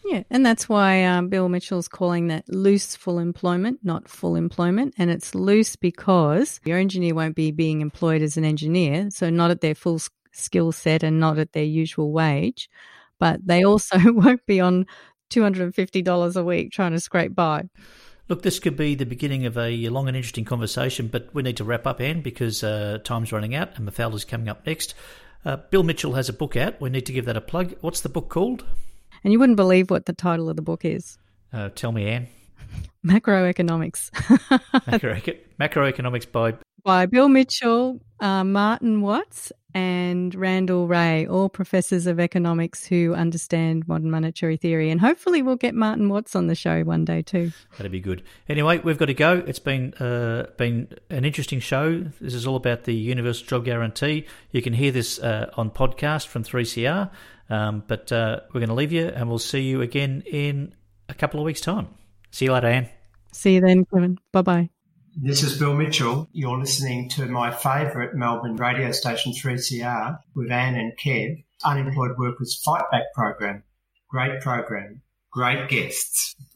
Yeah, 0.08 0.24
and 0.30 0.46
that's 0.46 0.70
why 0.70 1.04
um, 1.04 1.28
Bill 1.28 1.50
Mitchell's 1.50 1.90
calling 1.90 2.28
that 2.28 2.48
loose 2.48 2.96
full 2.96 3.20
employment, 3.20 3.80
not 3.84 4.08
full 4.08 4.38
employment. 4.38 4.94
And 4.98 5.12
it's 5.12 5.36
loose 5.36 5.76
because 5.76 6.62
your 6.64 6.78
engineer 6.78 7.14
won't 7.14 7.36
be 7.36 7.52
being 7.52 7.82
employed 7.82 8.22
as 8.22 8.38
an 8.38 8.46
engineer, 8.46 9.10
so 9.10 9.30
not 9.30 9.52
at 9.52 9.60
their 9.60 9.76
full 9.76 10.00
skill 10.32 10.72
set 10.72 11.04
and 11.04 11.20
not 11.20 11.38
at 11.38 11.52
their 11.52 11.66
usual 11.66 12.14
wage. 12.14 12.70
But 13.20 13.46
they 13.46 13.66
also 13.66 13.98
won't 14.06 14.46
be 14.46 14.62
on 14.62 14.86
$250 15.30 16.36
a 16.38 16.44
week 16.44 16.72
trying 16.72 16.94
to 16.94 17.02
scrape 17.02 17.36
by. 17.36 17.66
Look, 18.30 18.44
this 18.44 18.60
could 18.60 18.78
be 18.78 18.96
the 18.96 19.06
beginning 19.06 19.46
of 19.46 19.58
a 19.58 19.90
long 19.90 20.08
and 20.08 20.16
interesting 20.16 20.46
conversation, 20.46 21.08
but 21.08 21.30
we 21.34 21.44
need 21.44 21.58
to 21.58 21.66
wrap 21.66 21.86
up, 21.86 22.00
Anne, 22.00 22.22
because 22.22 22.64
uh, 22.64 23.00
time's 23.04 23.34
running 23.34 23.56
out 23.56 23.76
and 23.76 23.86
Mafalda's 23.86 24.24
coming 24.24 24.48
up 24.48 24.66
next. 24.66 24.94
Uh, 25.44 25.58
Bill 25.70 25.84
Mitchell 25.84 26.14
has 26.14 26.30
a 26.30 26.34
book 26.34 26.56
out. 26.56 26.80
We 26.80 26.90
need 26.90 27.06
to 27.08 27.14
give 27.14 27.26
that 27.26 27.36
a 27.36 27.42
plug. 27.42 27.76
What's 27.82 28.02
the 28.02 28.10
book 28.10 28.30
called? 28.30 28.64
And 29.24 29.34
you 29.34 29.40
wouldn't 29.40 29.56
believe 29.56 29.90
what 29.90 30.06
the 30.06 30.14
title 30.14 30.50
of 30.50 30.56
the 30.56 30.62
book 30.62 30.86
is. 30.86 31.18
Uh, 31.52 31.70
tell 31.70 31.92
me, 31.92 32.08
Anne. 32.08 32.28
Macroeconomics. 33.06 34.12
macroeconomics 35.60 36.32
by 36.32 36.56
by 36.84 37.06
Bill 37.06 37.28
Mitchell, 37.28 38.00
uh, 38.22 38.46
Martin 38.46 39.02
Watts, 39.02 39.52
and 39.74 40.34
Randall 40.34 40.88
Wray, 40.88 41.28
all 41.28 41.50
professors 41.50 42.08
of 42.08 42.18
economics 42.18 42.86
who 42.86 43.14
understand 43.14 43.88
modern 43.88 44.10
monetary 44.10 44.56
theory. 44.56 44.90
And 44.90 45.02
hopefully, 45.02 45.42
we'll 45.42 45.58
get 45.58 45.76
Martin 45.76 46.10
Watts 46.10 46.36
on 46.36 46.48
the 46.48 46.56
show 46.56 46.84
one 46.84 47.04
day 47.06 47.22
too. 47.22 47.52
That'd 47.78 47.92
be 47.92 48.00
good. 48.00 48.24
Anyway, 48.48 48.80
we've 48.80 48.98
got 48.98 49.06
to 49.06 49.14
go. 49.14 49.44
It's 49.46 49.60
been 49.60 49.94
uh, 49.96 50.48
been 50.58 50.88
an 51.10 51.26
interesting 51.26 51.60
show. 51.60 52.06
This 52.22 52.34
is 52.34 52.48
all 52.48 52.56
about 52.56 52.86
the 52.86 52.96
universal 52.96 53.46
job 53.46 53.66
guarantee. 53.66 54.26
You 54.52 54.62
can 54.62 54.74
hear 54.74 54.92
this 54.92 55.20
uh, 55.20 55.52
on 55.58 55.72
podcast 55.72 56.28
from 56.28 56.44
3CR. 56.44 57.12
Um, 57.50 57.84
but 57.88 58.12
uh, 58.12 58.42
we're 58.54 58.60
going 58.60 58.70
to 58.70 58.76
leave 58.76 58.92
you, 58.92 59.08
and 59.08 59.30
we'll 59.30 59.40
see 59.40 59.62
you 59.62 59.82
again 59.82 60.24
in 60.26 60.74
a 61.10 61.14
couple 61.14 61.40
of 61.40 61.46
weeks' 61.46 61.62
time. 61.62 61.88
See 62.32 62.46
you 62.46 62.54
later, 62.54 62.68
Anne. 62.68 62.90
See 63.32 63.56
you 63.56 63.62
then, 63.62 63.86
Kevin. 63.86 64.18
Bye 64.32 64.42
bye. 64.42 64.70
This 65.16 65.42
is 65.42 65.58
Bill 65.58 65.74
Mitchell. 65.74 66.30
You're 66.32 66.60
listening 66.60 67.10
to 67.10 67.26
my 67.26 67.50
favourite 67.52 68.14
Melbourne 68.14 68.56
radio 68.56 68.92
station, 68.92 69.34
3CR, 69.34 70.20
with 70.36 70.52
Anne 70.52 70.76
and 70.76 70.94
Kev, 71.04 71.44
Unemployed 71.66 72.18
Workers 72.18 72.62
Fight 72.64 72.84
Back 72.92 73.14
program. 73.16 73.64
Great 74.10 74.42
program. 74.42 75.02
Great 75.32 75.70
guests. 75.70 76.36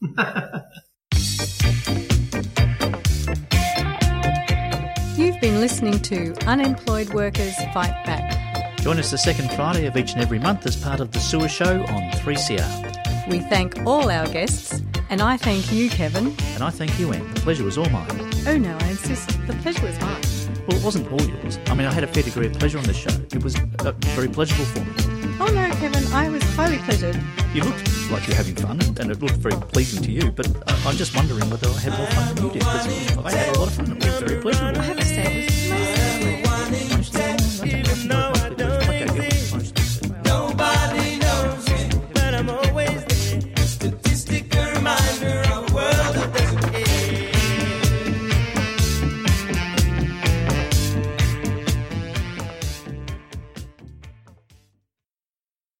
You've 5.16 5.40
been 5.40 5.60
listening 5.60 5.98
to 6.00 6.34
Unemployed 6.46 7.12
Workers 7.12 7.56
Fight 7.72 8.04
Back. 8.06 8.41
Join 8.82 8.98
us 8.98 9.12
the 9.12 9.16
second 9.18 9.48
Friday 9.52 9.86
of 9.86 9.96
each 9.96 10.14
and 10.14 10.20
every 10.20 10.40
month 10.40 10.66
as 10.66 10.74
part 10.74 10.98
of 10.98 11.12
The 11.12 11.20
Sewer 11.20 11.48
Show 11.48 11.82
on 11.82 12.10
3CR. 12.10 13.28
We 13.28 13.38
thank 13.38 13.78
all 13.86 14.10
our 14.10 14.26
guests, 14.26 14.82
and 15.08 15.22
I 15.22 15.36
thank 15.36 15.70
you, 15.70 15.88
Kevin. 15.88 16.34
And 16.54 16.64
I 16.64 16.70
thank 16.70 16.98
you, 16.98 17.12
Anne. 17.12 17.32
The 17.34 17.40
pleasure 17.42 17.62
was 17.62 17.78
all 17.78 17.88
mine. 17.90 18.10
Oh, 18.44 18.58
no, 18.58 18.76
I 18.76 18.88
insist. 18.88 19.28
The 19.46 19.52
pleasure 19.62 19.86
was 19.86 20.00
mine. 20.00 20.20
Well, 20.66 20.76
it 20.76 20.84
wasn't 20.84 21.12
all 21.12 21.22
yours. 21.22 21.60
I 21.66 21.74
mean, 21.74 21.86
I 21.86 21.92
had 21.92 22.02
a 22.02 22.08
fair 22.08 22.24
degree 22.24 22.48
of 22.48 22.54
pleasure 22.54 22.76
on 22.76 22.82
this 22.82 22.96
show. 22.96 23.12
It 23.32 23.44
was 23.44 23.54
uh, 23.54 23.92
very 24.16 24.26
pleasurable 24.26 24.64
for 24.64 24.80
me. 24.80 24.92
Oh, 25.38 25.46
no, 25.46 25.72
Kevin, 25.76 26.04
I 26.12 26.28
was 26.28 26.42
highly 26.56 26.78
pleasured. 26.78 27.16
You 27.54 27.62
looked 27.62 28.10
like 28.10 28.26
you're 28.26 28.36
having 28.36 28.56
fun, 28.56 28.80
and 28.98 29.12
it 29.12 29.22
looked 29.22 29.36
very 29.36 29.54
pleasing 29.54 30.02
to 30.02 30.10
you, 30.10 30.32
but 30.32 30.48
uh, 30.48 30.76
I, 30.84 30.90
am 30.90 30.96
just 30.96 31.14
wondering 31.14 31.48
whether 31.50 31.68
I 31.68 31.78
had 31.78 31.96
more 31.96 32.08
fun 32.08 32.34
than 32.34 32.44
you 32.46 32.50
did, 32.50 32.58
because 32.58 33.16
I 33.24 33.30
had 33.30 33.56
a 33.56 33.60
lot 33.60 33.68
of 33.68 33.74
fun. 33.74 33.92
It 33.92 34.04
was 34.04 34.18
very 34.22 34.42
pleasurable. 34.42 34.80
I 34.80 34.82
have 34.82 34.96
to 34.98 35.04
say, 35.04 35.46
it 35.46 36.48
was 36.48 38.08
amazing. 38.08 38.41